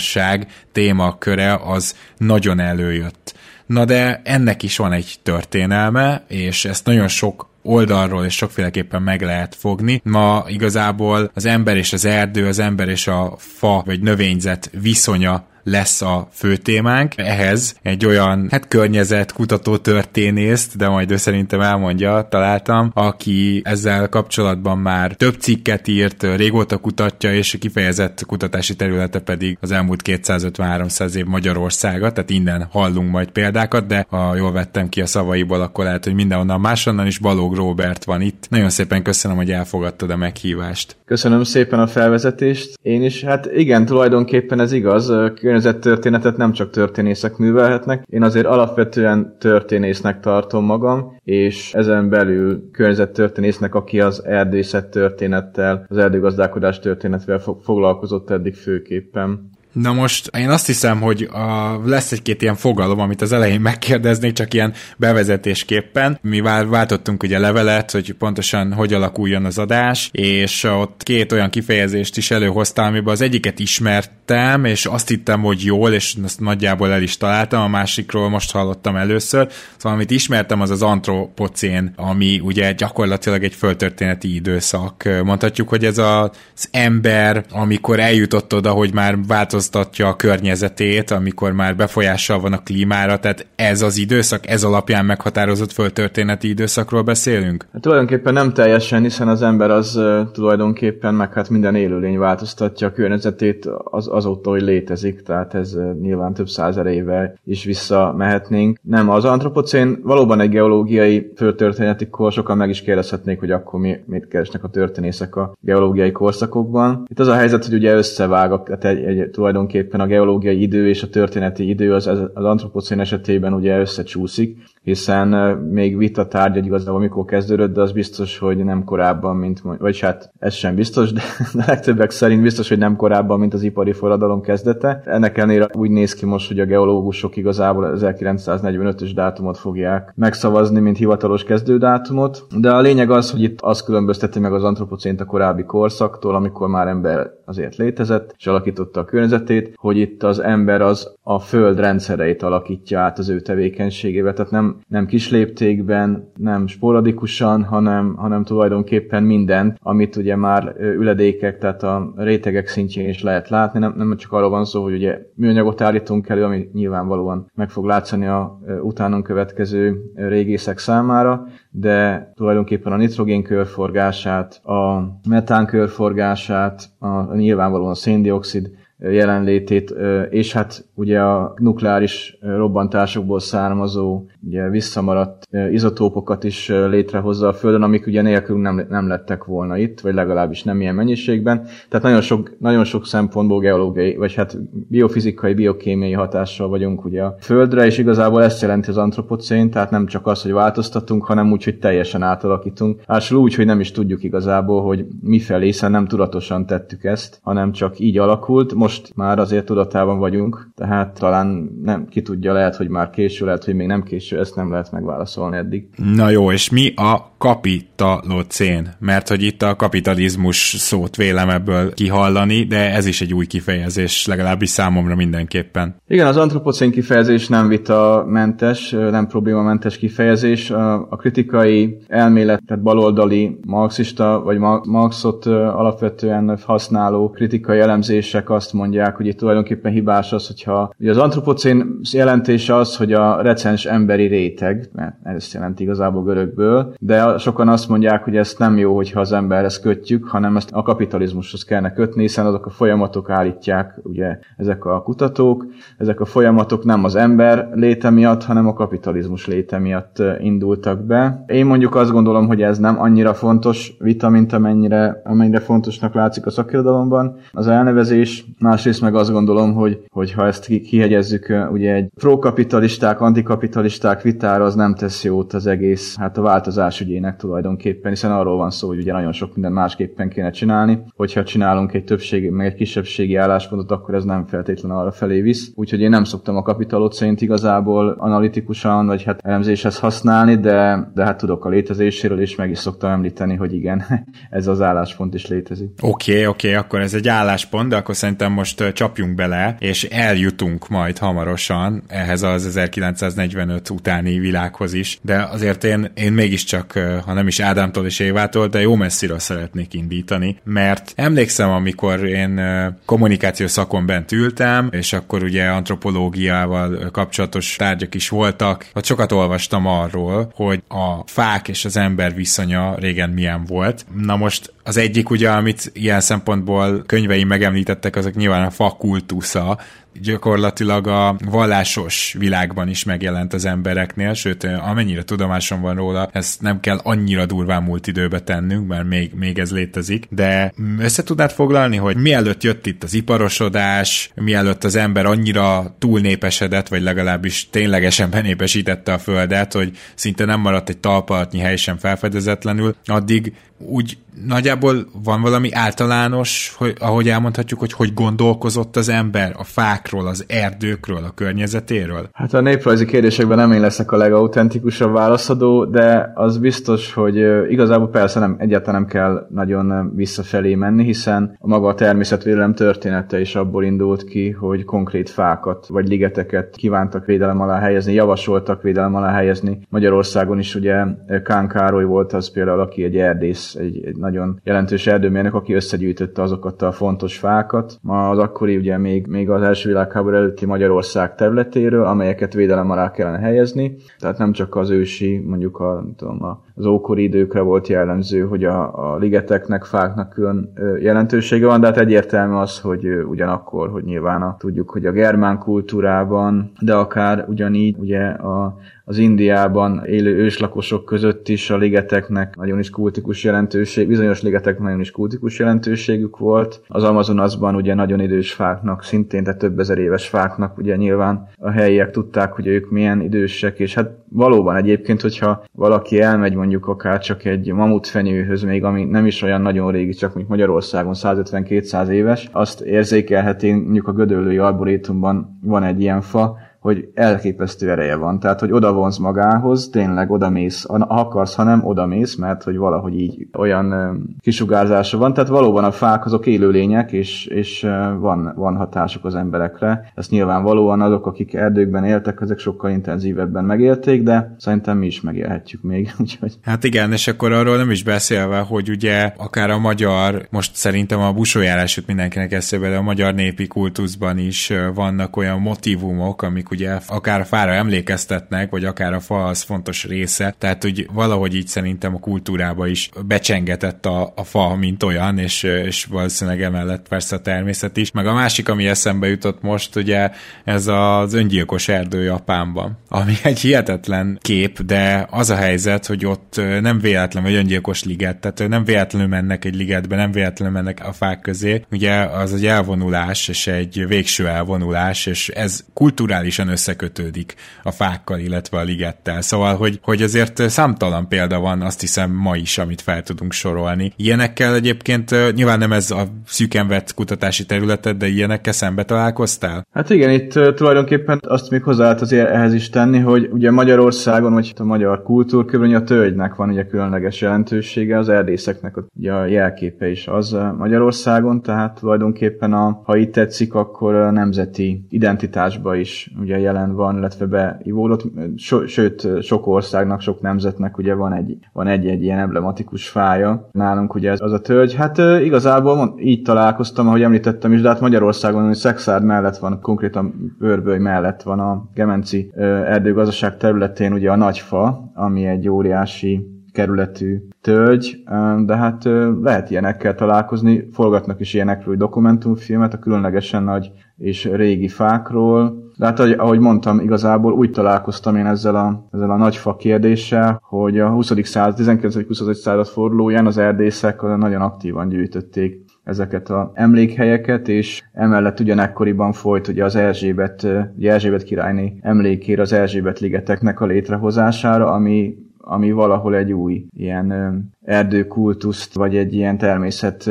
környezettudatosság 0.04 0.48
témaköre 0.72 1.60
az 1.64 1.96
nagyon 2.18 2.60
előjött. 2.60 3.36
Na 3.66 3.86
de 3.86 4.22
ennek 4.24 4.64
is 4.64 4.78
van 4.78 4.92
egy 4.92 5.16
történelme, 5.24 6.24
és 6.28 6.66
ezt 6.66 6.86
nagyon 6.86 7.08
sok 7.08 7.50
oldalról 7.62 8.26
és 8.26 8.36
sokféleképpen 8.36 9.02
meg 9.02 9.22
lehet 9.22 9.56
fogni. 9.56 10.02
Ma 10.04 10.44
igazából 10.48 11.32
az 11.34 11.46
ember 11.46 11.78
és 11.78 11.94
az 11.94 12.06
erdő, 12.06 12.48
az 12.48 12.60
ember 12.60 12.88
és 12.88 13.08
a 13.08 13.36
fa 13.38 13.84
vagy 13.86 14.02
növényzet 14.02 14.70
viszonya 14.82 15.46
lesz 15.64 16.02
a 16.02 16.28
fő 16.32 16.58
témánk. 16.58 17.14
Ehhez 17.16 17.76
egy 17.82 18.06
olyan, 18.06 18.48
hát 18.52 18.68
környezet 18.68 19.34
kutató 19.34 19.78
történészt, 19.78 20.78
de 20.78 20.88
majd 20.88 21.12
ő 21.12 21.16
szerintem 21.16 21.62
elmondja, 21.62 22.28
találtam, 22.30 22.92
aki 22.94 23.62
ezzel 23.64 24.10
kapcsolatban 24.10 24.78
már 24.78 25.14
több 25.14 25.36
cikket 25.40 25.88
írt, 25.88 26.24
régóta 26.36 26.78
kutatja, 26.78 27.34
és 27.34 27.58
kifejezett 27.60 28.26
kutatási 28.26 28.76
területe 28.76 29.20
pedig 29.20 29.58
az 29.62 29.72
elmúlt 29.72 30.02
250-300 30.06 31.14
év 31.14 31.26
Magyarországa, 31.26 32.12
tehát 32.12 32.30
innen 32.30 32.68
hallunk 32.72 33.12
majd 33.12 33.30
példákat, 33.30 33.88
de 33.88 34.06
ha 34.10 34.36
jól 34.36 34.52
vettem 34.52 34.90
ki 34.90 35.02
a 35.02 35.06
szavaiból, 35.06 35.62
akkor 35.62 35.84
lehet, 35.84 36.04
hogy 36.04 36.14
mindenhonnan 36.14 36.60
máshonnan 36.60 37.08
is 37.08 37.18
Balóg 37.18 37.56
Robert 37.56 38.04
van 38.04 38.22
itt. 38.22 38.46
Nagyon 38.50 38.70
szépen 38.70 39.04
köszönöm, 39.04 39.38
hogy 39.38 39.52
elfogadtad 39.52 40.10
a 40.10 40.16
meghívást. 40.16 40.96
Köszönöm 41.14 41.44
szépen 41.44 41.80
a 41.80 41.88
felvezetést. 41.88 42.80
Én 42.82 43.04
is, 43.04 43.24
hát 43.24 43.46
igen, 43.46 43.86
tulajdonképpen 43.86 44.60
ez 44.60 44.72
igaz 44.72 45.08
környezettörténetet 45.36 46.38
nem 46.38 46.52
csak 46.52 46.70
történészek 46.70 47.38
művelhetnek. 47.38 48.04
Én 48.10 48.24
azért 48.24 48.46
alapvetően 48.46 49.36
történésznek 49.40 50.20
tartom 50.20 50.66
magam, 50.66 51.18
és 51.24 51.74
ezen 51.74 52.10
belül 52.10 52.70
környezettörténésznek, 52.72 53.76
aki 53.76 54.02
az 54.02 54.26
erdészet 54.26 54.90
történettel, 54.90 55.86
az 55.90 55.98
erdőgazdálkodás 55.98 56.80
történetvel 56.80 57.40
foglalkozott 57.62 58.30
eddig 58.30 58.56
főképpen. 58.56 59.50
Na 59.74 59.94
most 59.94 60.30
én 60.38 60.50
azt 60.50 60.66
hiszem, 60.66 61.02
hogy 61.02 61.24
a, 61.32 61.80
lesz 61.86 62.12
egy-két 62.12 62.42
ilyen 62.42 62.56
fogalom, 62.56 63.00
amit 63.00 63.22
az 63.22 63.32
elején 63.32 63.62
megkérdeznék, 63.62 64.34
csak 64.34 64.54
ilyen 64.54 64.74
bevezetésképpen. 64.98 66.20
Mi 66.22 66.42
váltottunk 66.42 67.24
ugye 67.24 67.40
levelet, 67.40 67.92
hogy 67.92 68.14
pontosan 68.14 68.74
hogy 68.74 68.94
alakuljon 68.94 69.46
az 69.46 69.58
adás, 69.58 70.10
és 70.12 70.64
ott 70.64 71.04
két 71.04 71.32
olyan 71.32 71.50
kifejezést 71.50 72.18
is 72.18 72.32
előhoztam, 72.32 72.86
amiben 72.86 73.14
az 73.14 73.22
egyiket 73.22 73.60
ismertem, 73.60 74.66
és 74.66 74.86
azt 74.86 75.08
hittem, 75.08 75.42
hogy 75.42 75.64
jól, 75.64 75.94
és 75.94 76.16
azt 76.24 76.40
nagyjából 76.40 76.92
el 76.92 77.02
is 77.02 77.18
találtam, 77.18 77.62
a 77.62 77.68
másikról 77.68 78.30
most 78.30 78.52
hallottam 78.52 78.96
először. 78.96 79.48
Szóval 79.78 79.98
amit 79.98 80.12
ismertem, 80.12 80.62
az 80.62 80.70
az 80.70 80.82
antropocén, 80.82 81.94
ami 81.96 82.40
ugye 82.40 82.72
gyakorlatilag 82.72 83.44
egy 83.44 83.54
földtörténeti 83.54 84.36
időszak. 84.36 85.10
Mondhatjuk, 85.24 85.70
hogy 85.70 85.86
ez 85.86 85.98
az 85.98 86.68
ember, 86.72 87.46
amikor 87.52 88.00
eljutott 88.00 88.54
oda, 88.54 88.72
hogy 88.72 88.94
már 88.94 89.18
változott 89.28 89.63
változtatja 89.64 90.08
a 90.08 90.16
környezetét, 90.16 91.12
amikor 91.12 91.52
már 91.52 91.76
befolyással 91.76 92.40
van 92.40 92.54
a 92.54 92.64
klímára, 92.64 93.20
tehát 93.20 93.46
ez 93.56 93.82
az 93.82 93.98
időszak, 93.98 94.48
ez 94.48 94.64
alapján 94.64 95.06
meghatározott 95.06 95.72
földtörténeti 95.72 96.50
időszakról 96.50 97.02
beszélünk? 97.02 97.66
Hát 97.74 97.82
tulajdonképpen 97.82 98.34
nem 98.34 98.54
teljesen, 98.54 99.02
hiszen 99.02 99.28
az 99.28 99.42
ember 99.42 99.72
az 99.72 99.96
uh, 99.96 100.32
tulajdonképpen, 100.32 101.14
meg 101.14 101.34
hát 101.34 101.50
minden 101.50 101.76
élőlény 101.76 102.18
változtatja 102.18 102.88
a 102.88 102.92
környezetét 102.92 103.70
az, 103.84 104.08
azóta, 104.12 104.50
hogy 104.50 104.62
létezik, 104.62 105.22
tehát 105.22 105.54
ez 105.54 105.74
uh, 105.76 106.00
nyilván 106.02 106.34
több 106.34 106.48
százer 106.48 106.86
éve 106.86 107.36
is 107.46 107.64
visszamehetnénk. 107.64 108.80
Nem, 108.82 109.10
az 109.10 109.26
antropocén 109.26 110.00
valóban 110.04 110.40
egy 110.40 110.50
geológiai 110.50 111.32
földtörténeti 111.36 112.08
kor, 112.10 112.32
sokan 112.32 112.58
meg 112.58 112.70
is 112.70 112.82
kérdezhetnék, 112.82 113.40
hogy 113.40 113.52
akkor 113.52 113.80
mi, 113.80 113.96
mit 114.06 114.28
keresnek 114.28 114.64
a 114.64 114.70
történészek 114.70 115.36
a 115.36 115.54
geológiai 115.60 116.12
korszakokban. 116.12 117.08
Itt 117.10 117.20
az 117.20 117.28
a 117.28 117.36
helyzet, 117.36 117.66
hogy 117.66 117.74
ugye 117.74 117.94
összevág, 117.94 118.64
tehát 118.64 118.86
egy, 118.86 119.04
egy, 119.04 119.30
tulajdonképpen 119.54 120.00
a 120.00 120.06
geológiai 120.06 120.62
idő 120.62 120.88
és 120.88 121.04
a 121.04 121.10
történeti 121.10 121.70
idő 121.70 121.94
az, 121.94 122.08
az 122.34 122.46
antropocén 122.46 123.00
esetében 123.00 123.54
ugye 123.54 123.80
összecsúszik. 123.80 124.58
hiszen 124.82 125.28
még 125.58 125.98
vita 125.98 126.28
tárgy, 126.28 126.54
hogy 126.54 126.66
igazából 126.66 127.00
mikor 127.00 127.26
kezdődött, 127.26 127.74
de 127.74 127.82
az 127.82 127.92
biztos, 127.92 128.38
hogy 128.38 128.58
nem 128.58 128.84
korábban, 128.84 129.36
mint, 129.36 129.62
vagy 129.80 130.00
hát 130.00 130.32
ez 130.40 130.54
sem 130.54 130.76
biztos, 130.76 131.12
de 131.14 131.22
a 131.54 131.64
legtöbbek 131.68 132.10
szerint 132.10 132.42
biztos, 132.42 132.70
hogy 132.70 132.78
nem 132.78 132.96
korábban, 132.96 133.40
mint 133.40 133.54
az 133.54 133.64
ipari 133.64 133.92
forradalom 133.92 134.42
kezdete. 134.42 135.02
Ennek 135.06 135.38
ellenére 135.38 135.68
úgy 135.74 135.90
néz 135.90 136.14
ki 136.14 136.26
most, 136.26 136.48
hogy 136.48 136.60
a 136.60 136.66
geológusok 136.66 137.36
igazából 137.36 137.94
1945-ös 137.96 139.12
dátumot 139.16 139.58
fogják 139.58 140.14
megszavazni, 140.16 140.80
mint 140.80 140.98
hivatalos 140.98 141.44
kezdődátumot, 141.44 142.46
de 142.58 142.72
a 142.72 142.82
lényeg 142.82 143.12
az, 143.12 143.32
hogy 143.32 143.42
itt 143.42 143.62
az 143.62 143.84
különbözteti 143.84 144.40
meg 144.40 144.54
az 144.54 144.64
antropocént 144.64 145.22
a 145.22 145.26
korábbi 145.26 145.64
korszaktól, 145.64 146.36
amikor 146.36 146.68
már 146.68 146.88
ember 146.88 147.32
azért 147.46 147.76
létezett, 147.76 148.36
és 148.38 148.48
alakította 148.48 149.00
a 149.00 149.06
környezetét, 149.44 149.74
hogy 149.76 149.98
itt 149.98 150.24
az 150.24 150.40
ember 150.40 150.82
az 150.82 151.16
a 151.22 151.40
föld 151.40 151.80
rendszereit 151.80 152.44
alakítja 152.44 153.00
át 153.00 153.18
az 153.18 153.30
ő 153.30 153.40
tevékenységével, 153.40 154.34
tehát 154.34 154.52
nem, 154.52 154.80
nem 154.88 155.06
kisléptékben, 155.06 156.32
nem 156.38 156.68
sporadikusan, 156.68 157.64
hanem, 157.64 158.16
hanem 158.16 158.44
tulajdonképpen 158.44 159.24
mindent, 159.24 159.78
amit 159.82 160.16
ugye 160.16 160.36
már 160.36 160.76
üledékek, 160.80 161.58
tehát 161.58 161.84
a 161.84 162.14
rétegek 162.16 162.68
szintjén 162.68 163.10
is 163.10 163.24
lehet 163.24 163.50
látni, 163.50 163.80
nem, 163.80 163.94
nem 163.98 164.18
csak 164.18 164.32
arról 164.32 164.50
van 164.50 164.66
szó, 164.66 164.84
hogy 164.84 164.94
ugye 164.94 165.20
műanyagot 165.36 165.82
állítunk 165.82 166.30
elő, 166.30 166.44
ami 166.44 166.70
nyilvánvalóan 166.74 167.52
meg 167.56 167.70
fog 167.70 167.86
látszani 167.86 168.26
a 168.26 168.60
utánunk 168.82 169.24
következő 169.24 170.12
régészek 170.16 170.78
számára, 170.78 171.48
de 171.72 172.32
tulajdonképpen 172.36 172.94
a 172.94 172.98
nitrogén 172.98 173.44
körforgását, 173.44 174.62
a 174.66 175.10
metán 175.30 175.66
körforgását, 175.66 176.90
a, 177.00 177.36
nyilvánvalóan 177.36 177.92
a 177.92 177.96
széndiokszid 177.96 178.72
jelenlétét, 179.12 179.94
és 180.30 180.54
hát 180.54 180.86
ugye 180.96 181.20
a 181.20 181.54
nukleáris 181.58 182.38
robbantásokból 182.42 183.40
származó, 183.40 184.26
ugye 184.48 184.70
visszamaradt 184.70 185.48
izotópokat 185.72 186.44
is 186.44 186.68
létrehozza 186.68 187.48
a 187.48 187.54
Földön, 187.54 187.82
amik 187.82 188.08
ugye 188.08 188.22
nélkülünk 188.22 188.64
nem, 188.64 188.86
nem 188.90 189.08
lettek 189.08 189.44
volna 189.44 189.78
itt, 189.78 190.00
vagy 190.00 190.14
legalábbis 190.14 190.64
nem 190.64 190.82
ilyen 190.82 190.96
mennyiségben. 190.96 191.66
Tehát 191.90 192.06
nagyon 192.06 192.22
sok, 192.22 192.56
nagyon 192.60 192.84
sok 192.84 193.06
szempontból 193.06 193.60
geológiai, 193.60 194.16
vagy 194.16 194.34
hát 194.34 194.58
biofizikai, 194.90 195.54
biokémiai 195.54 196.12
hatással 196.12 196.68
vagyunk 196.68 197.06
ugye 197.06 197.24
a 197.24 197.36
Földre, 197.40 197.86
és 197.86 197.98
igazából 197.98 198.44
ezt 198.44 198.62
jelenti 198.62 198.90
az 198.90 198.98
antropocén, 198.98 199.70
tehát 199.70 199.92
nem 199.92 200.06
csak 200.06 200.28
az, 200.28 200.42
hogy 200.42 200.52
változtatunk, 200.52 201.26
hanem 201.26 201.52
úgy, 201.52 201.64
hogy 201.64 201.80
teljesen 201.80 202.22
átalakítunk. 202.22 203.02
Ásul 203.06 203.40
úgy, 203.40 203.56
hogy 203.56 203.66
nem 203.66 203.80
is 203.80 203.92
tudjuk 203.92 204.24
igazából, 204.24 204.82
hogy 204.82 205.06
mifelé, 205.22 205.66
hiszen 205.66 205.92
nem 205.92 206.08
tudatosan 206.08 206.66
tettük 206.66 207.04
ezt, 207.04 207.40
hanem 207.42 207.72
csak 207.72 208.00
így 208.00 208.18
alakult. 208.18 208.74
Most 208.74 208.93
már 209.16 209.40
azért 209.40 209.66
tudatában 209.66 210.20
vagyunk, 210.20 210.70
tehát 210.76 211.20
talán 211.20 211.80
nem, 211.84 212.08
ki 212.08 212.22
tudja, 212.22 212.54
lehet, 212.54 212.76
hogy 212.76 212.90
már 212.90 213.10
késő, 213.10 213.46
lehet, 213.46 213.64
hogy 213.64 213.76
még 213.76 213.88
nem 213.88 214.04
késő, 214.04 214.40
ezt 214.40 214.56
nem 214.56 214.72
lehet 214.72 214.92
megválaszolni 214.92 215.58
eddig. 215.58 215.88
Na 216.16 216.30
jó, 216.30 216.52
és 216.52 216.70
mi 216.70 216.94
a 216.96 217.32
kapitalocén? 217.44 218.90
Mert 219.00 219.30
hogy 219.30 219.44
itt 219.44 219.62
a 219.62 219.76
kapitalizmus 219.76 220.76
szót 220.78 221.16
vélem 221.16 221.50
ebből 221.50 221.94
kihallani, 221.94 222.64
de 222.64 222.94
ez 222.94 223.06
is 223.06 223.22
egy 223.22 223.34
új 223.34 223.46
kifejezés, 223.46 224.26
legalábbis 224.28 224.70
számomra 224.70 225.16
mindenképpen. 225.16 225.96
Igen, 226.08 226.28
az 226.28 226.38
antropocén 226.38 226.92
kifejezés 226.92 227.48
nem 227.48 227.68
vita 227.68 228.26
mentes, 228.28 228.90
nem 228.90 229.28
problémamentes 229.28 229.98
kifejezés. 229.98 230.70
A 231.10 231.16
kritikai 231.20 231.98
elmélet, 232.08 232.62
tehát 232.68 232.84
baloldali 232.84 233.60
marxista, 233.66 234.42
vagy 234.44 234.58
Marxot 234.84 235.46
alapvetően 235.46 236.58
használó 236.66 237.30
kritikai 237.30 237.80
elemzések 237.80 238.50
azt 238.50 238.74
mondják, 238.74 239.16
hogy 239.16 239.28
itt 239.28 239.38
tulajdonképpen 239.38 239.92
hibás 239.92 240.34
az, 240.34 240.48
hogyha 240.48 240.94
ugye 241.00 241.10
az 241.10 241.18
antropocén 241.18 242.00
jelentése 242.12 242.76
az, 242.76 242.96
hogy 242.96 243.14
a 243.14 243.42
recens 243.42 243.86
emberi 243.86 244.28
réteg, 244.28 244.90
mert 244.94 245.16
ezt 245.24 245.54
jelenti 245.54 245.84
igazából 245.84 246.24
görögből, 246.24 246.94
de 247.00 247.32
sokan 247.38 247.68
azt 247.70 247.90
mondják, 247.90 248.24
hogy 248.24 248.36
ezt 248.36 248.60
nem 248.60 248.78
jó, 248.78 248.96
hogyha 248.96 249.20
az 249.20 249.32
emberhez 249.32 249.80
kötjük, 249.80 250.28
hanem 250.28 250.56
ezt 250.56 250.70
a 250.72 250.82
kapitalizmushoz 250.82 251.64
kellene 251.64 251.94
kötni, 251.94 252.22
hiszen 252.22 252.46
azok 252.46 252.66
a 252.66 252.70
folyamatok 252.70 253.30
állítják, 253.30 254.00
ugye 254.04 254.40
ezek 254.58 254.86
a 254.86 255.02
kutatók, 255.02 255.66
ezek 255.98 256.20
a 256.20 256.26
folyamatok 256.26 256.84
nem 256.84 257.04
az 257.04 257.16
ember 257.16 257.70
léte 257.74 258.10
miatt, 258.10 258.44
hanem 258.44 258.68
a 258.68 258.74
kapitalizmus 258.74 259.48
léte 259.48 259.78
miatt 259.78 260.24
indultak 260.40 261.06
be. 261.06 261.44
Én 261.48 261.66
mondjuk 261.66 261.96
azt 261.96 262.12
gondolom, 262.12 262.48
hogy 262.48 262.62
ez 262.62 262.78
nem 262.78 263.00
annyira 263.02 263.34
fontos 263.34 263.96
vita, 264.00 264.30
mint 264.30 264.54
amennyire, 264.54 265.22
amennyire 265.24 265.60
fontosnak 265.60 266.14
látszik 266.14 266.46
a 266.46 266.50
szakirodalomban. 266.50 267.36
Az 267.52 267.68
elnevezés, 267.68 268.46
másrészt 268.60 269.02
meg 269.02 269.16
azt 269.16 269.32
gondolom, 269.32 269.74
hogy, 269.74 270.04
hogy 270.12 270.32
ha 270.32 270.46
ezt 270.46 270.66
kihegyezzük 270.66 271.54
ugye 271.72 271.94
egy 271.94 272.10
prokapitalisták, 272.16 273.22
antikapitalisták 273.22 274.22
vitára, 274.22 274.64
az 274.64 274.76
nem 274.76 274.96
tesz 274.96 275.24
jót 275.24 275.54
az 275.54 275.68
egész, 275.68 276.18
hát 276.18 276.38
a 276.38 276.42
változás 276.42 277.02
ügyének 277.02 277.23
tulajdonképpen, 277.32 278.12
hiszen 278.12 278.32
arról 278.32 278.58
van 278.58 278.72
szó, 278.72 278.88
hogy 278.88 278.98
ugye 278.98 279.12
nagyon 279.12 279.32
sok 279.32 279.54
minden 279.54 279.72
másképpen 279.72 280.30
kéne 280.30 280.50
csinálni. 280.50 281.00
Hogyha 281.16 281.44
csinálunk 281.44 281.94
egy 281.94 282.04
többségi, 282.04 282.50
meg 282.50 282.66
egy 282.66 282.74
kisebbségi 282.76 283.36
álláspontot, 283.36 283.92
akkor 283.92 284.16
ez 284.16 284.24
nem 284.24 284.46
feltétlenül 284.46 284.98
arra 284.98 285.12
felé 285.12 285.42
visz. 285.42 285.72
Úgyhogy 285.76 286.02
én 286.02 286.10
nem 286.10 286.24
szoktam 286.24 286.56
a 286.56 286.62
kapitalot 286.62 287.14
szerint 287.14 287.42
igazából 287.42 288.16
analitikusan, 288.20 289.06
vagy 289.06 289.24
hát 289.24 289.40
elemzéshez 289.44 290.00
használni, 290.00 290.56
de, 290.56 291.12
de 291.14 291.24
hát 291.24 291.38
tudok 291.38 291.66
a 291.66 291.70
létezéséről, 291.70 292.42
és 292.42 292.56
meg 292.56 292.70
is 292.70 292.78
szoktam 292.78 293.12
említeni, 293.12 293.56
hogy 293.56 293.74
igen, 293.74 294.04
ez 294.50 294.68
az 294.68 294.82
álláspont 294.82 295.34
is 295.34 295.48
létezik. 295.48 295.90
Oké, 296.02 296.32
okay, 296.32 296.46
oké, 296.46 296.68
okay, 296.68 296.80
akkor 296.80 297.00
ez 297.02 297.14
egy 297.14 297.28
álláspont, 297.28 297.90
de 297.90 297.96
akkor 297.96 298.16
szerintem 298.16 298.52
most 298.52 298.92
csapjunk 298.94 299.36
bele, 299.36 299.76
és 299.80 300.04
eljutunk 300.04 300.88
majd 300.90 301.18
hamarosan 301.18 302.04
ehhez 302.08 302.42
az 302.44 302.66
1945 302.66 303.90
utáni 303.90 304.40
világhoz 304.40 304.94
is, 304.94 305.20
de 305.22 305.48
azért 305.52 305.84
én, 305.84 306.12
én 306.14 306.34
mégiscsak, 306.34 307.00
ha 307.22 307.34
nem 307.34 307.48
is 307.48 307.60
Ádámtól 307.60 308.06
és 308.06 308.20
Évától, 308.20 308.68
de 308.68 308.82
jó 308.82 308.96
messziről 308.96 309.40
szeretnék 309.40 309.94
indítani, 309.94 310.58
mert 310.64 311.14
emlékszem, 311.16 311.70
amikor 311.70 312.26
én 312.26 312.62
kommunikációs 313.06 313.72
szakon 313.72 314.06
bent 314.06 314.32
ültem, 314.32 314.88
és 314.92 315.14
akkor 315.14 315.44
ugye 315.44 315.66
antropológiával 315.68 317.10
kapcsolatos 317.12 317.76
tárgyak 317.76 318.16
is 318.16 318.30
voltak, 318.30 318.88
ott 318.94 319.06
sokat 319.06 319.32
olvastam 319.32 319.88
arról, 319.88 320.52
hogy 320.56 320.84
a 320.88 321.24
fák 321.26 321.68
és 321.68 321.86
az 321.86 321.98
ember 321.98 322.36
viszonya 322.36 322.96
régen 322.96 323.30
milyen 323.30 323.66
volt. 323.66 324.06
Na 324.16 324.36
most 324.36 324.74
az 324.84 324.98
egyik 324.98 325.30
ugye, 325.30 325.50
amit 325.50 325.92
ilyen 325.94 326.22
szempontból 326.22 327.04
könyveim 327.06 327.48
megemlítettek, 327.48 328.16
azok 328.16 328.34
nyilván 328.34 328.66
a 328.66 328.70
fakultusza, 328.70 329.80
gyakorlatilag 330.22 331.08
a 331.08 331.36
vallásos 331.46 332.36
világban 332.40 332.90
is 332.90 333.04
megjelent 333.04 333.54
az 333.54 333.66
embereknél, 333.66 334.34
sőt, 334.34 334.64
amennyire 334.64 335.24
tudomásom 335.24 335.82
van 335.82 335.96
róla, 335.96 336.30
ezt 336.32 336.62
nem 336.62 336.80
kell 336.80 337.00
annyira 337.04 337.46
durván 337.46 337.84
múlt 337.84 338.08
időbe 338.08 338.40
tennünk, 338.40 338.88
mert 338.88 339.08
még, 339.08 339.34
még 339.34 339.60
ez 339.60 339.72
létezik, 339.72 340.28
de 340.30 340.74
össze 341.00 341.24
tudnád 341.24 341.52
foglalni, 341.52 341.98
hogy 341.98 342.16
mielőtt 342.18 342.64
jött 342.64 342.86
itt 342.86 343.04
az 343.04 343.14
iparosodás, 343.14 344.32
mielőtt 344.36 344.84
az 344.84 344.96
ember 344.96 345.26
annyira 345.26 345.96
túlnépesedett, 346.00 346.88
vagy 346.88 347.02
legalábbis 347.02 347.70
ténylegesen 347.70 348.30
benépesítette 348.30 349.14
a 349.14 349.20
földet, 349.20 349.74
hogy 349.74 349.98
szinte 350.16 350.46
nem 350.46 350.60
maradt 350.60 350.90
egy 350.90 350.98
talpalatnyi 350.98 351.60
hely 351.60 351.76
sem 351.76 351.98
felfedezetlenül, 351.98 352.96
addig 353.06 353.54
úgy 353.88 354.18
nagyjából 354.48 354.96
van 355.24 355.42
valami 355.42 355.70
általános, 355.74 356.76
hogy, 356.78 356.94
ahogy 357.00 357.28
elmondhatjuk, 357.28 357.80
hogy 357.80 357.94
hogy 357.94 358.14
gondolkozott 358.14 358.96
az 358.96 359.10
ember 359.10 359.54
a 359.58 359.64
fákról, 359.64 360.28
az 360.28 360.46
erdőkről, 360.48 361.24
a 361.24 361.32
környezetéről? 361.36 362.30
Hát 362.34 362.54
a 362.54 362.62
néprajzi 362.62 363.06
kérdésekben 363.06 363.58
nem 363.58 363.72
én 363.72 363.82
leszek 363.82 364.12
a 364.12 364.18
legautentikusabb 364.18 365.14
válaszadó, 365.14 365.86
de 365.86 366.32
az 366.36 366.58
biztos, 366.58 367.14
hogy 367.14 367.36
igazából 367.70 368.10
persze 368.10 368.40
nem, 368.40 368.56
egyáltalán 368.60 369.02
nem 369.02 369.10
kell 369.10 369.48
nagyon 369.50 370.12
visszafelé 370.16 370.76
menni, 370.76 371.04
hiszen 371.04 371.58
a 371.60 371.68
maga 371.68 371.88
a 371.88 371.96
természetvédelem 371.96 372.76
története 372.76 373.40
is 373.40 373.56
abból 373.56 373.84
indult 373.84 374.24
ki, 374.24 374.52
hogy 374.52 374.84
konkrét 374.84 375.30
fákat 375.30 375.88
vagy 375.88 376.08
ligeteket 376.08 376.76
kívántak 376.76 377.26
védelem 377.26 377.62
alá 377.62 377.80
helyezni, 377.80 378.14
javasoltak 378.14 378.82
védelem 378.82 379.16
alá 379.16 379.34
helyezni. 379.34 379.80
Magyarországon 379.90 380.60
is 380.60 380.76
ugye 380.76 381.04
Kán 381.44 381.68
Károly 381.68 382.04
volt 382.04 382.34
az 382.34 382.52
például, 382.52 382.80
aki 382.80 383.04
egy 383.04 383.18
erdész, 383.18 383.73
egy, 383.76 384.06
egy 384.06 384.16
nagyon 384.16 384.60
jelentős 384.64 385.08
erdőmérnök, 385.08 385.54
aki 385.54 385.74
összegyűjtötte 385.74 386.42
azokat 386.42 386.82
a 386.82 386.92
fontos 386.92 387.38
fákat. 387.38 388.00
Ma 388.02 388.30
az 388.30 388.38
akkori 388.38 388.78
ugye 388.78 388.98
még, 388.98 389.28
még 389.28 389.50
az 389.50 389.62
első 389.62 389.90
világháború 389.90 390.36
előtti 390.36 390.66
Magyarország 390.66 391.36
területéről, 391.36 392.06
amelyeket 392.06 392.54
védelem 392.54 392.92
alá 392.92 393.12
kellene 393.12 393.40
helyezni. 393.40 393.96
Tehát 394.20 394.38
nem 394.38 394.52
csak 394.52 394.76
az 394.76 394.90
ősi, 394.90 395.38
mondjuk 395.38 395.80
a, 395.80 396.06
tudom, 396.18 396.62
az 396.76 396.86
ókori 396.86 397.24
időkre 397.24 397.62
volt 397.62 397.88
jellemző, 397.88 398.42
hogy 398.42 398.64
a, 398.64 399.12
a 399.14 399.18
ligeteknek, 399.18 399.84
fáknak 399.84 400.30
külön 400.30 400.74
jelentősége 401.00 401.66
van, 401.66 401.80
de 401.80 401.88
hát 401.88 401.98
egyértelmű 401.98 402.56
az, 402.56 402.80
hogy 402.80 403.08
ugyanakkor, 403.08 403.90
hogy 403.90 404.04
nyilván 404.04 404.42
a, 404.42 404.56
tudjuk, 404.60 404.90
hogy 404.90 405.06
a 405.06 405.12
germán 405.12 405.58
kultúrában, 405.58 406.72
de 406.80 406.94
akár 406.94 407.46
ugyanígy 407.48 407.96
ugye 407.98 408.22
a, 408.26 408.78
az 409.06 409.18
Indiában 409.18 410.06
élő 410.06 410.36
őslakosok 410.36 411.06
között 411.06 411.48
is 411.48 411.70
a 411.70 411.78
ligeteknek 411.78 412.56
nagyon 412.56 412.80
is 412.80 412.90
kultikus 412.90 413.44
jelentőség, 413.44 414.08
bizonyos 414.08 414.42
ligetek 414.42 414.80
nagyon 414.80 415.00
is 415.00 415.12
kultikus 415.12 415.60
jelentőségük 415.60 416.38
volt. 416.38 416.82
Az 416.88 417.04
Amazonasban 417.04 417.76
ugye 417.76 417.94
nagyon 417.94 418.20
idős 418.20 418.54
fáknak, 418.54 419.04
szintén, 419.04 419.44
tehát 419.44 419.60
több 419.60 419.80
ezer 419.80 419.98
éves 419.98 420.28
fáknak, 420.28 420.78
ugye 420.78 420.96
nyilván 420.96 421.48
a 421.58 421.70
helyiek 421.70 422.12
tudták, 422.12 422.52
hogy 422.52 422.68
ők 422.68 422.90
milyen 422.90 423.22
idősek, 423.22 423.80
és 423.80 423.94
hát 423.94 424.12
valóban 424.30 424.76
egyébként, 424.76 425.22
hogyha 425.22 425.64
valaki 425.72 426.22
elmegy 426.22 426.56
mondjuk 426.64 426.88
akár 426.88 427.20
csak 427.20 427.46
egy 427.46 427.72
mamutfenyőhöz, 427.72 428.64
még 428.64 428.84
ami 428.84 429.04
nem 429.04 429.26
is 429.26 429.42
olyan 429.42 429.62
nagyon 429.62 429.92
régi, 429.92 430.14
csak 430.14 430.30
mondjuk 430.30 430.50
Magyarországon 430.50 431.14
150-200 431.16 432.08
éves, 432.08 432.50
azt 432.52 432.82
érzékelheti, 432.82 433.72
mondjuk 433.72 434.08
a 434.08 434.12
Gödöllői 434.12 434.58
Arborétumban 434.58 435.60
van 435.64 435.84
egy 435.84 436.02
ilyen 436.02 436.22
fa, 436.22 436.58
hogy 436.84 437.10
elképesztő 437.14 437.90
ereje 437.90 438.16
van. 438.16 438.40
Tehát, 438.40 438.60
hogy 438.60 438.72
oda 438.72 438.94
vonz 438.94 439.18
magához, 439.18 439.90
tényleg 439.90 440.32
oda 440.32 440.50
mész, 440.50 440.86
ha 440.86 440.96
akarsz, 440.96 441.56
ha 441.56 441.64
nem, 441.64 441.86
oda 441.86 442.06
mész, 442.06 442.36
mert 442.36 442.64
hogy 442.64 442.78
valahogy 442.78 443.20
így 443.20 443.48
olyan 443.58 444.18
kisugárzása 444.40 445.18
van. 445.18 445.34
Tehát 445.34 445.50
valóban 445.50 445.84
a 445.84 445.92
fák 445.92 446.26
azok 446.26 446.46
élőlények, 446.46 447.12
és, 447.12 447.46
és 447.46 447.82
van, 448.20 448.54
van 448.56 448.76
hatásuk 448.76 449.26
az 449.26 449.36
emberekre. 449.36 450.12
Ezt 450.16 450.30
nyilvánvalóan 450.30 451.02
azok, 451.02 451.26
akik 451.26 451.54
erdőkben 451.54 452.06
éltek, 452.06 452.42
ezek 452.42 452.60
sokkal 452.60 452.92
intenzívebben 452.92 453.66
megélték, 453.66 454.24
de 454.24 454.56
szerintem 454.58 454.98
mi 454.98 455.06
is 455.06 455.22
megélhetjük 455.22 455.82
még. 455.82 456.14
Úgyhogy... 456.20 456.54
Hát 456.62 456.84
igen, 456.84 457.12
és 457.12 457.28
akkor 457.28 457.52
arról 457.52 457.78
nem 457.78 457.92
is 457.92 458.04
beszélve, 458.04 458.60
hogy 458.60 458.90
ugye 458.90 459.34
akár 459.38 459.70
a 459.70 459.80
magyar, 459.80 460.48
most 460.50 460.76
szerintem 460.76 461.20
a 461.20 461.34
busójárás 461.34 462.02
mindenkinek 462.08 462.52
eszébe, 462.52 462.90
de 462.90 462.96
a 462.96 463.02
magyar 463.02 463.34
népi 463.34 463.68
kultuszban 463.68 464.38
is 464.38 464.74
vannak 464.94 465.38
olyan 465.38 465.60
motivumok, 465.60 466.42
amik 466.42 466.72
ugye 466.74 466.98
akár 467.08 467.40
a 467.40 467.46
fára 467.46 467.72
emlékeztetnek, 467.72 468.70
vagy 468.70 468.86
akár 468.86 469.14
a 469.14 469.20
fa 469.20 469.46
az 469.46 469.62
fontos 469.62 470.04
része, 470.04 470.56
tehát 470.58 470.84
hogy 470.84 471.08
valahogy 471.14 471.56
így 471.56 471.68
szerintem 471.68 472.16
a 472.16 472.20
kultúrába 472.20 472.88
is 472.88 473.10
becsengetett 473.26 474.06
a, 474.06 474.34
a 474.36 474.44
fa, 474.44 474.76
mint 474.76 475.04
olyan, 475.04 475.38
és, 475.38 475.64
és 475.64 476.06
valószínűleg 476.06 476.62
emellett 476.62 477.08
persze 477.08 477.36
a 477.36 477.42
természet 477.42 477.98
is. 477.98 478.12
Meg 478.12 478.28
a 478.28 478.34
másik, 478.34 478.70
ami 478.70 478.88
eszembe 478.88 479.28
jutott 479.28 479.62
most, 479.62 479.96
ugye 479.96 480.32
ez 480.64 480.88
az 480.88 481.34
öngyilkos 481.34 481.88
erdő 481.88 482.24
Japánban, 482.24 482.98
ami 483.10 483.34
egy 483.44 483.60
hihetetlen 483.60 484.38
kép, 484.42 484.82
de 484.82 485.28
az 485.30 485.50
a 485.50 485.56
helyzet, 485.56 486.06
hogy 486.06 486.26
ott 486.26 486.62
nem 486.82 487.00
véletlen, 487.00 487.44
vagy 487.44 487.54
öngyilkos 487.54 488.04
liget, 488.04 488.38
tehát 488.38 488.70
nem 488.70 488.84
véletlenül 488.84 489.28
mennek 489.28 489.66
egy 489.66 489.76
ligetbe, 489.76 490.16
nem 490.16 490.32
véletlenül 490.32 490.74
mennek 490.74 491.02
a 491.06 491.14
fák 491.14 491.42
közé. 491.42 491.86
Ugye 491.92 492.14
az 492.14 492.54
egy 492.54 492.66
elvonulás, 492.66 493.48
és 493.48 493.68
egy 493.68 494.08
végső 494.08 494.48
elvonulás, 494.48 495.26
és 495.26 495.50
ez 495.50 495.86
kulturálisan 495.94 496.63
teljesen 496.64 496.68
összekötődik 496.70 497.56
a 497.84 497.92
fákkal, 497.92 498.40
illetve 498.40 498.78
a 498.78 498.84
ligettel. 498.84 499.42
Szóval, 499.42 499.76
hogy, 499.76 500.00
hogy 500.02 500.22
azért 500.22 500.70
számtalan 500.70 501.28
példa 501.28 501.60
van, 501.60 501.82
azt 501.82 502.02
hiszem 502.02 502.32
ma 502.32 502.56
is, 502.56 502.78
amit 502.78 503.02
fel 503.02 503.24
tudunk 503.24 503.52
sorolni. 503.52 504.14
Ilyenekkel 504.16 504.76
egyébként 504.76 505.54
nyilván 505.56 505.80
nem 505.80 505.92
ez 505.92 506.12
a 506.12 506.24
szűken 506.46 506.88
vett 506.88 507.14
kutatási 507.14 507.66
területed, 507.66 508.18
de 508.18 508.28
ilyenekkel 508.28 508.74
szembe 508.74 509.04
találkoztál? 509.04 509.88
Hát 509.92 510.10
igen, 510.10 510.30
itt 510.30 510.52
tulajdonképpen 510.76 511.40
azt 511.48 511.70
még 511.70 511.84
hozzá 511.84 512.04
lehet 512.04 512.22
azért 512.22 512.50
ehhez 512.50 512.74
is 512.74 512.90
tenni, 512.90 513.20
hogy 513.20 513.50
ugye 513.52 513.72
Magyarországon, 513.72 514.54
vagy 514.54 514.74
a 514.76 514.84
magyar 514.84 515.24
kultúrkörben 515.24 515.96
a 515.96 516.04
tölgynek 516.04 516.56
van 516.56 516.70
ugye 516.70 516.86
különleges 516.86 517.42
jelentősége, 517.42 518.18
az 518.18 518.30
erdészeknek 518.30 518.96
ugye 519.18 519.34
a 519.34 519.46
jelképe 519.46 520.10
is 520.10 520.28
az 520.28 520.58
Magyarországon, 520.78 521.62
tehát 521.62 522.00
tulajdonképpen 522.00 522.74
a, 522.74 523.02
ha 523.04 523.18
itt 523.18 523.32
tetszik, 523.32 523.74
akkor 523.74 524.16
a 524.16 524.32
nemzeti 524.32 525.06
identitásba 525.10 525.96
is 525.96 526.32
ugye 526.40 526.53
ugye 526.54 526.62
jelen 526.62 526.96
van, 526.96 527.18
illetve 527.18 527.46
beivódott, 527.46 528.24
so, 528.56 528.86
sőt, 528.88 529.44
sok 529.44 529.68
országnak, 529.68 530.22
sok 530.22 530.42
nemzetnek 530.42 530.98
ugye 530.98 531.14
van 531.14 531.34
egy, 531.34 531.58
van 531.74 531.88
egy-egy 531.88 532.24
ilyen 532.24 532.40
emblematikus 532.40 533.10
fája. 533.10 533.70
Nálunk 533.72 534.16
ugye 534.16 534.32
ez 534.32 534.42
az 534.42 534.52
a 534.52 534.60
tölgy. 534.60 534.96
Hát 534.96 535.18
igazából 535.18 536.16
így 536.20 536.42
találkoztam, 536.42 537.08
ahogy 537.08 537.22
említettem 537.22 537.74
is, 537.74 537.82
de 537.82 537.88
hát 537.88 538.00
Magyarországon, 538.00 538.66
hogy 538.66 538.76
Szexárd 538.76 539.24
mellett 539.24 539.58
van, 539.58 539.80
konkrétan 539.82 540.56
Őrböly 540.60 541.00
mellett 541.00 541.42
van 541.42 541.60
a 541.60 541.84
Gemenci 541.94 542.52
erdőgazdaság 542.86 543.58
területén 543.58 544.14
ugye 544.14 544.32
a 544.32 544.36
nagyfa, 544.36 545.12
ami 545.14 545.46
egy 545.46 545.70
óriási 545.70 546.53
kerületű 546.74 547.42
tölgy, 547.62 548.24
de 548.66 548.76
hát 548.76 549.04
lehet 549.42 549.70
ilyenekkel 549.70 550.16
találkozni, 550.16 550.88
forgatnak 550.92 551.40
is 551.40 551.54
ilyenekről 551.54 551.96
dokumentumfilmet 551.96 552.94
a 552.94 553.00
különlegesen 553.00 553.64
nagy 553.64 553.92
és 554.18 554.46
régi 554.46 554.88
fákról, 554.88 555.84
de 555.98 556.06
hát, 556.06 556.20
ahogy 556.20 556.60
mondtam, 556.60 557.00
igazából 557.00 557.54
úgy 557.54 557.72
találkoztam 557.72 558.36
én 558.36 558.46
ezzel 558.46 558.76
a, 558.76 559.08
ezzel 559.12 559.32
a 559.32 559.38
nagyfa 559.38 559.76
kérdéssel, 559.76 560.62
hogy 560.64 561.00
a 561.00 561.10
20. 561.10 561.32
század, 561.42 561.76
19. 561.76 562.28
20. 562.28 562.58
század 562.58 562.88
fordulóján 562.88 563.46
az 563.46 563.58
erdészek 563.58 564.22
nagyon 564.22 564.62
aktívan 564.62 565.10
gyűjtötték 565.10 565.84
ezeket 566.04 566.50
a 566.50 566.72
emlékhelyeket, 566.74 567.68
és 567.68 568.04
emellett 568.14 568.60
ugyanekkoriban 568.60 569.32
folyt 569.32 569.68
ugye 569.68 569.84
az 569.84 569.96
Erzsébet, 569.96 570.68
ugye 570.98 571.12
Erzsébet 571.12 571.44
királyné 571.44 571.98
emlékére 572.02 572.62
az 572.62 572.74
Erzsébet 572.74 573.20
ligeteknek 573.20 573.80
a 573.80 573.86
létrehozására, 573.86 574.92
ami 574.92 575.36
ami 575.66 575.92
valahol 575.92 576.36
egy 576.36 576.52
új 576.52 576.86
ilyen 576.98 577.60
erdőkultuszt, 577.82 578.94
vagy 578.94 579.16
egy 579.16 579.34
ilyen 579.34 579.58
természet 579.58 580.30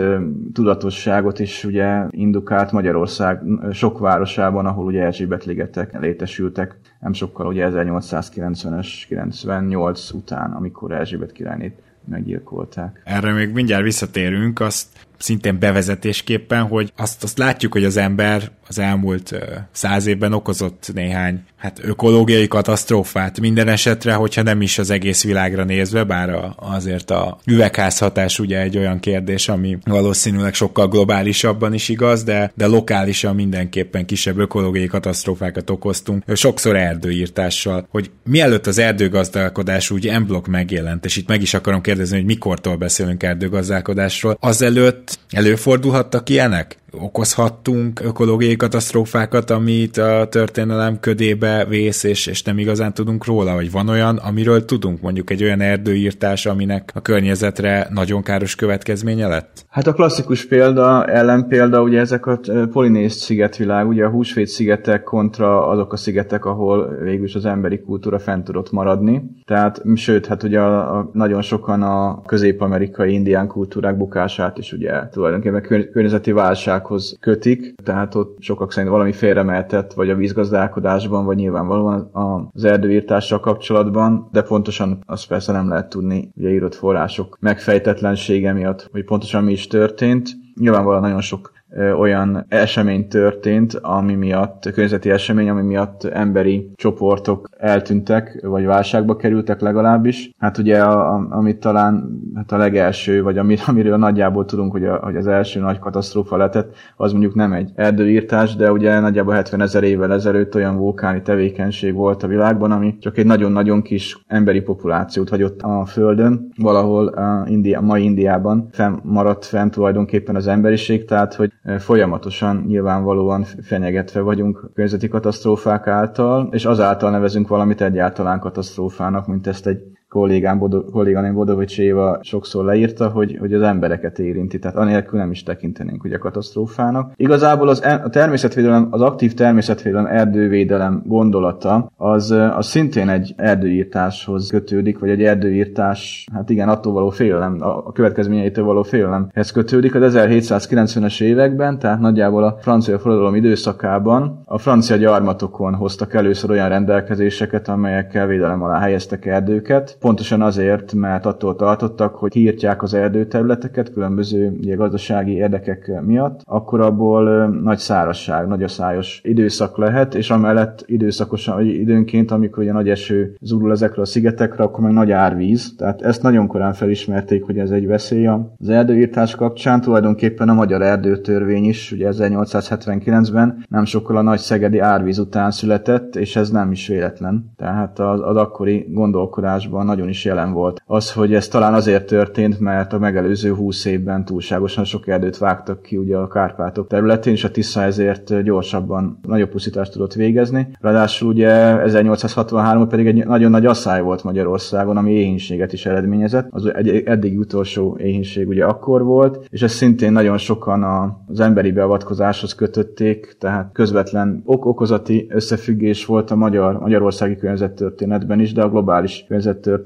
tudatosságot 0.53 1.39
is 1.39 1.65
ugye 1.65 2.07
indukált 2.11 2.73
Magyarország 2.73 3.43
sok 3.73 3.99
városában, 3.99 4.67
ahol 4.67 4.85
ugye 4.85 5.03
Erzsébet 5.03 5.45
ligetek 5.45 6.01
létesültek, 6.01 6.77
nem 7.01 7.13
sokkal 7.13 7.47
ugye 7.47 7.69
1890-es, 7.73 8.89
98 9.09 10.11
után, 10.11 10.53
amikor 10.53 10.93
Erzsébet 10.93 11.33
királynét 11.33 11.83
meggyilkolták. 12.05 13.03
Erre 13.05 13.33
még 13.33 13.53
mindjárt 13.53 13.83
visszatérünk, 13.83 14.61
azt 14.61 14.87
szintén 15.23 15.59
bevezetésképpen, 15.59 16.63
hogy 16.63 16.93
azt, 16.97 17.23
azt 17.23 17.39
látjuk, 17.39 17.73
hogy 17.73 17.85
az 17.85 17.97
ember 17.97 18.51
az 18.69 18.79
elmúlt 18.79 19.35
száz 19.73 20.07
évben 20.07 20.33
okozott 20.33 20.91
néhány 20.95 21.43
hát 21.57 21.81
ökológiai 21.83 22.49
katasztrófát. 22.49 23.41
Minden 23.41 23.69
esetre, 23.69 24.15
hogyha 24.15 24.43
nem 24.43 24.63
is 24.63 24.79
az 24.79 24.91
egész 24.91 25.25
világra 25.25 25.65
nézve, 25.65 26.05
bár 26.05 26.31
a, 26.31 26.55
azért 26.57 27.11
a 27.11 27.39
üvegházhatás 27.47 28.39
ugye 28.39 28.61
egy 28.61 28.77
olyan 28.77 29.01
kérdés, 29.01 29.49
ami 29.49 29.79
valószínűleg 29.85 30.55
sokkal 30.55 30.89
globálisabban 30.89 31.75
is 31.75 31.89
igaz, 31.89 32.25
de, 32.25 32.53
de 32.55 32.67
lokálisan 32.67 33.35
mindenképpen 33.35 34.07
kisebb 34.07 34.39
ökológiai 34.39 34.87
katasztrófákat 34.87 35.71
okoztunk, 35.71 36.25
sokszor 36.35 36.77
erdőírtással, 36.77 37.87
hogy 37.91 38.11
mielőtt 38.25 38.67
az 38.67 38.79
erdőgazdálkodás 38.79 39.91
úgy 39.91 40.09
emblok 40.09 40.47
megjelent, 40.47 41.05
és 41.05 41.17
itt 41.17 41.29
meg 41.29 41.43
is 41.43 41.55
akarom 41.55 41.81
kérdezni, 41.81 42.17
hogy 42.17 42.27
mikortól 42.27 42.77
beszélünk 42.77 43.23
erdőgazdálkodásról, 43.23 44.37
azelőtt 44.41 45.12
előfordulhattak 45.33 46.31
ilyenek? 46.31 46.77
Okozhattunk 47.01 48.01
ökológiai 48.05 48.57
katasztrófákat, 48.57 49.51
amit 49.51 49.97
a 49.97 50.27
történelem 50.31 51.01
ködébe 51.01 51.65
vész, 51.69 52.03
és, 52.03 52.27
és 52.27 52.43
nem 52.43 52.59
igazán 52.59 52.95
tudunk 52.95 53.25
róla, 53.25 53.55
hogy 53.55 53.71
van 53.71 53.89
olyan, 53.89 54.17
amiről 54.17 54.65
tudunk, 54.65 55.01
mondjuk 55.01 55.31
egy 55.31 55.43
olyan 55.43 55.61
erdőírtás, 55.61 56.47
aminek 56.47 56.91
a 56.95 57.01
környezetre 57.01 57.89
nagyon 57.91 58.23
káros 58.23 58.55
következménye 58.55 59.27
lett? 59.27 59.65
Hát 59.69 59.87
a 59.87 59.93
klasszikus 59.93 60.47
példa, 60.47 61.05
ellenpélda, 61.05 61.83
ugye 61.83 61.99
ezek 61.99 62.27
a 62.27 62.41
polinész 62.73 63.15
szigetvilág, 63.15 63.89
ugye 63.89 64.05
a 64.05 64.11
húsvét 64.11 64.47
szigetek 64.47 65.03
kontra 65.03 65.67
azok 65.69 65.93
a 65.93 65.97
szigetek, 65.97 66.45
ahol 66.45 66.99
végülis 67.03 67.35
az 67.35 67.45
emberi 67.45 67.81
kultúra 67.81 68.19
fent 68.19 68.45
tudott 68.45 68.71
maradni. 68.71 69.23
Tehát, 69.45 69.83
sőt, 69.95 70.27
hát 70.27 70.43
ugye 70.43 70.61
a, 70.61 70.99
a, 70.99 71.11
nagyon 71.13 71.43
sokan 71.43 71.83
a 71.83 72.23
közép-amerikai 72.23 73.13
indián 73.13 73.47
kultúrák 73.47 73.97
bukását 73.97 74.59
is 74.59 74.73
ugye 74.73 75.09
tulajdonképpen 75.09 75.89
környezeti 75.93 76.33
válság 76.33 76.82
gazdasághoz 76.83 77.17
kötik, 77.21 77.75
tehát 77.85 78.15
ott 78.15 78.37
sokak 78.41 78.73
szerint 78.73 78.93
valami 78.93 79.13
félremeltett, 79.13 79.93
vagy 79.93 80.11
a 80.11 80.15
vízgazdálkodásban, 80.15 81.25
vagy 81.25 81.37
nyilvánvalóan 81.37 82.11
az 82.53 82.65
erdőírtással 82.65 83.41
kapcsolatban, 83.41 84.29
de 84.33 84.43
pontosan 84.43 85.03
azt 85.07 85.29
persze 85.29 85.53
nem 85.53 85.69
lehet 85.69 85.89
tudni, 85.89 86.31
ugye 86.37 86.51
írott 86.51 86.75
források 86.75 87.37
megfejtetlensége 87.41 88.53
miatt, 88.53 88.89
hogy 88.93 89.05
pontosan 89.05 89.45
mi 89.45 89.53
is 89.53 89.67
történt. 89.67 90.31
Nyilvánvalóan 90.61 91.03
nagyon 91.03 91.21
sok 91.21 91.53
olyan 91.99 92.45
esemény 92.49 93.09
történt, 93.09 93.75
ami 93.75 94.15
miatt, 94.15 94.71
környezeti 94.73 95.11
esemény, 95.11 95.49
ami 95.49 95.63
miatt 95.63 96.05
emberi 96.05 96.71
csoportok 96.75 97.49
eltűntek, 97.59 98.41
vagy 98.43 98.65
válságba 98.65 99.17
kerültek 99.17 99.61
legalábbis. 99.61 100.31
Hát 100.39 100.59
ugye, 100.59 100.83
a, 100.83 101.15
a, 101.15 101.27
amit 101.31 101.61
talán 101.61 102.21
hát 102.35 102.53
a 102.53 102.57
legelső, 102.57 103.23
vagy 103.23 103.39
ami, 103.39 103.57
amiről 103.67 103.97
nagyjából 103.97 104.45
tudunk, 104.45 104.73
hogy, 104.73 104.85
a, 104.85 104.97
hogy 104.97 105.17
az 105.17 105.27
első 105.27 105.61
nagy 105.61 105.79
katasztrófa 105.79 106.37
letett, 106.37 106.75
az 106.97 107.13
mondjuk 107.13 107.35
nem 107.35 107.53
egy 107.53 107.71
erdőírtás, 107.75 108.57
de 108.57 108.73
ugye 108.73 109.01
nagyjából 109.01 109.35
70 109.35 109.61
ezer 109.61 109.83
évvel 109.83 110.13
ezelőtt 110.13 110.55
olyan 110.55 110.77
vulkáni 110.77 111.23
tevékenység 111.23 111.95
volt 111.95 112.23
a 112.23 112.27
világban, 112.27 112.71
ami 112.71 112.97
csak 112.99 113.19
egy 113.19 113.27
nagyon-nagyon 113.27 113.83
kis 113.83 114.25
emberi 114.27 114.61
populációt 114.61 115.29
hagyott 115.29 115.63
a 115.63 115.85
Földön, 115.85 116.49
valahol 116.57 117.07
a 117.07 117.45
India, 117.49 117.81
mai 117.81 118.05
Indiában 118.05 118.69
fenn, 118.71 118.95
maradt 119.03 119.45
fenn 119.45 119.69
tulajdonképpen 119.69 120.37
az 120.37 120.47
emberiség, 120.47 121.05
tehát 121.05 121.35
hogy 121.35 121.53
folyamatosan 121.79 122.65
nyilvánvalóan 122.67 123.45
fenyegetve 123.63 124.21
vagyunk 124.21 124.71
környezeti 124.75 125.09
katasztrófák 125.09 125.87
által, 125.87 126.49
és 126.53 126.65
azáltal 126.65 127.11
nevezünk 127.11 127.49
valamit 127.49 127.81
egyáltalán 127.81 128.41
katasztrófának, 128.41 129.27
mint 129.27 129.47
ezt 129.47 129.67
egy 129.67 129.83
kollégám, 130.13 130.59
Bodo, 130.59 130.85
kolléganém 130.85 131.35
Bodovics 131.35 131.79
Éva 131.79 132.19
sokszor 132.23 132.65
leírta, 132.65 133.09
hogy, 133.09 133.37
hogy 133.41 133.55
az 133.55 133.63
embereket 133.63 134.19
érinti, 134.19 134.59
tehát 134.59 134.77
anélkül 134.77 135.19
nem 135.19 135.31
is 135.31 135.43
tekintenénk 135.43 136.05
ugye 136.05 136.17
katasztrófának. 136.17 137.13
Igazából 137.17 137.69
az, 137.69 137.83
a 138.05 138.09
természetvédelem, 138.09 138.89
az 138.91 139.01
aktív 139.01 139.35
természetvédelem, 139.35 140.07
erdővédelem 140.07 141.03
gondolata, 141.07 141.91
az, 141.97 142.31
az 142.31 142.67
szintén 142.67 143.09
egy 143.09 143.35
erdőírtáshoz 143.37 144.51
kötődik, 144.51 144.99
vagy 144.99 145.11
egy 145.11 145.23
erdőírtás, 145.23 146.27
hát 146.33 146.51
igen, 146.51 146.69
attól 146.69 146.93
való 146.93 147.11
félelem, 147.11 147.57
a 147.61 147.93
következményeitől 147.93 148.65
való 148.65 148.83
félelemhez 148.83 149.51
kötődik. 149.51 149.95
Az 149.95 150.15
1790-es 150.17 151.23
években, 151.23 151.79
tehát 151.79 152.01
nagyjából 152.01 152.45
a 152.45 152.57
francia 152.61 152.99
forradalom 152.99 153.35
időszakában 153.35 154.43
a 154.45 154.59
francia 154.59 154.97
gyarmatokon 154.97 155.75
hoztak 155.75 156.15
először 156.15 156.51
olyan 156.51 156.69
rendelkezéseket, 156.69 157.69
amelyekkel 157.69 158.27
védelem 158.27 158.63
alá 158.63 158.79
helyeztek 158.79 159.27
erdőket. 159.27 159.97
Pontosan 160.03 160.43
azért, 160.43 160.93
mert 160.93 161.27
attól 161.27 161.57
tartottak, 161.57 162.15
hogy 162.15 162.31
kiírtják 162.31 162.83
az 162.83 162.95
erdőterületeket 162.95 163.93
különböző 163.93 164.57
ugye, 164.61 164.75
gazdasági 164.75 165.33
érdekek 165.33 166.01
miatt, 166.07 166.41
akkor 166.45 166.81
abból 166.81 167.49
nagy 167.49 167.79
szárasság, 167.79 168.47
nagy 168.47 168.63
aszályos 168.63 169.21
időszak 169.25 169.79
lehet, 169.79 170.15
és 170.15 170.31
amellett 170.31 170.83
időszakosan, 170.87 171.55
vagy 171.55 171.67
időnként, 171.67 172.31
amikor 172.31 172.63
ugye 172.63 172.73
nagy 172.73 172.89
eső 172.89 173.37
zúdul 173.41 173.71
ezekre 173.71 174.03
a 174.03 174.05
szigetekre, 174.05 174.65
akkor 174.65 174.85
meg 174.85 174.93
nagy 174.93 175.11
árvíz. 175.11 175.75
Tehát 175.77 176.03
ezt 176.03 176.23
nagyon 176.23 176.47
korán 176.47 176.73
felismerték, 176.73 177.45
hogy 177.45 177.59
ez 177.59 177.71
egy 177.71 177.87
veszély 177.87 178.27
az 178.27 178.69
erdőírtás 178.69 179.35
kapcsán. 179.35 179.81
Tulajdonképpen 179.81 180.49
a 180.49 180.55
magyar 180.55 180.83
erdőtörvény 180.83 181.65
is, 181.65 181.93
ugye 181.93 182.09
1879-ben 182.13 183.65
nem 183.69 183.85
sokkal 183.85 184.17
a 184.17 184.23
nagy 184.23 184.39
szegedi 184.39 184.79
árvíz 184.79 185.19
után 185.19 185.51
született, 185.51 186.17
és 186.17 186.37
ez 186.37 186.51
nem 186.51 186.71
is 186.71 186.87
véletlen. 186.87 187.53
Tehát 187.57 187.99
az, 187.99 188.21
az 188.23 188.37
akkori 188.37 188.87
gondolkodásban 188.91 189.91
nagyon 189.93 190.09
is 190.09 190.25
jelen 190.25 190.53
volt. 190.53 190.83
Az, 190.87 191.13
hogy 191.13 191.35
ez 191.35 191.49
talán 191.49 191.75
azért 191.75 192.07
történt, 192.07 192.61
mert 192.61 192.93
a 192.93 192.99
megelőző 192.99 193.55
20 193.55 193.85
évben 193.85 194.25
túlságosan 194.25 194.85
sok 194.85 195.09
erdőt 195.09 195.39
vágtak 195.39 195.83
ki 195.83 195.97
ugye 195.97 196.17
a 196.17 196.29
Kárpátok 196.29 196.87
területén, 196.87 197.33
és 197.33 197.45
a 197.45 197.51
Tisza 197.51 197.83
ezért 197.83 198.43
gyorsabban 198.43 199.19
nagyobb 199.27 199.49
pusztítást 199.49 199.93
tudott 199.93 200.13
végezni. 200.13 200.69
Ráadásul 200.81 201.29
ugye 201.29 201.51
1863 201.81 202.89
pedig 202.89 203.07
egy 203.07 203.27
nagyon 203.27 203.51
nagy 203.51 203.67
asszály 203.67 204.03
volt 204.03 204.25
Magyarországon, 204.25 204.97
ami 204.97 205.13
éhínséget 205.13 205.73
is 205.73 205.87
eredményezett. 205.87 206.47
Az 206.51 206.75
egy 206.75 207.03
eddig 207.05 207.39
utolsó 207.39 207.97
éhínség 208.01 208.49
ugye 208.49 208.65
akkor 208.65 209.03
volt, 209.03 209.47
és 209.51 209.63
ez 209.63 209.73
szintén 209.73 210.13
nagyon 210.13 210.39
sokan 210.39 210.83
az 211.29 211.41
emberi 211.41 211.73
beavatkozáshoz 211.73 212.55
kötötték, 212.55 213.37
tehát 213.39 213.71
közvetlen 213.73 214.43
ok 214.45 214.67
okozati 214.67 215.27
összefüggés 215.31 216.07
volt 216.07 216.31
a 216.31 216.37
magyar, 216.37 216.79
magyarországi 216.79 217.37
környezettörténetben 217.37 218.41
is, 218.41 218.53
de 218.53 218.63
a 218.63 218.69
globális 218.69 219.25
környezettörténetben 219.29 219.82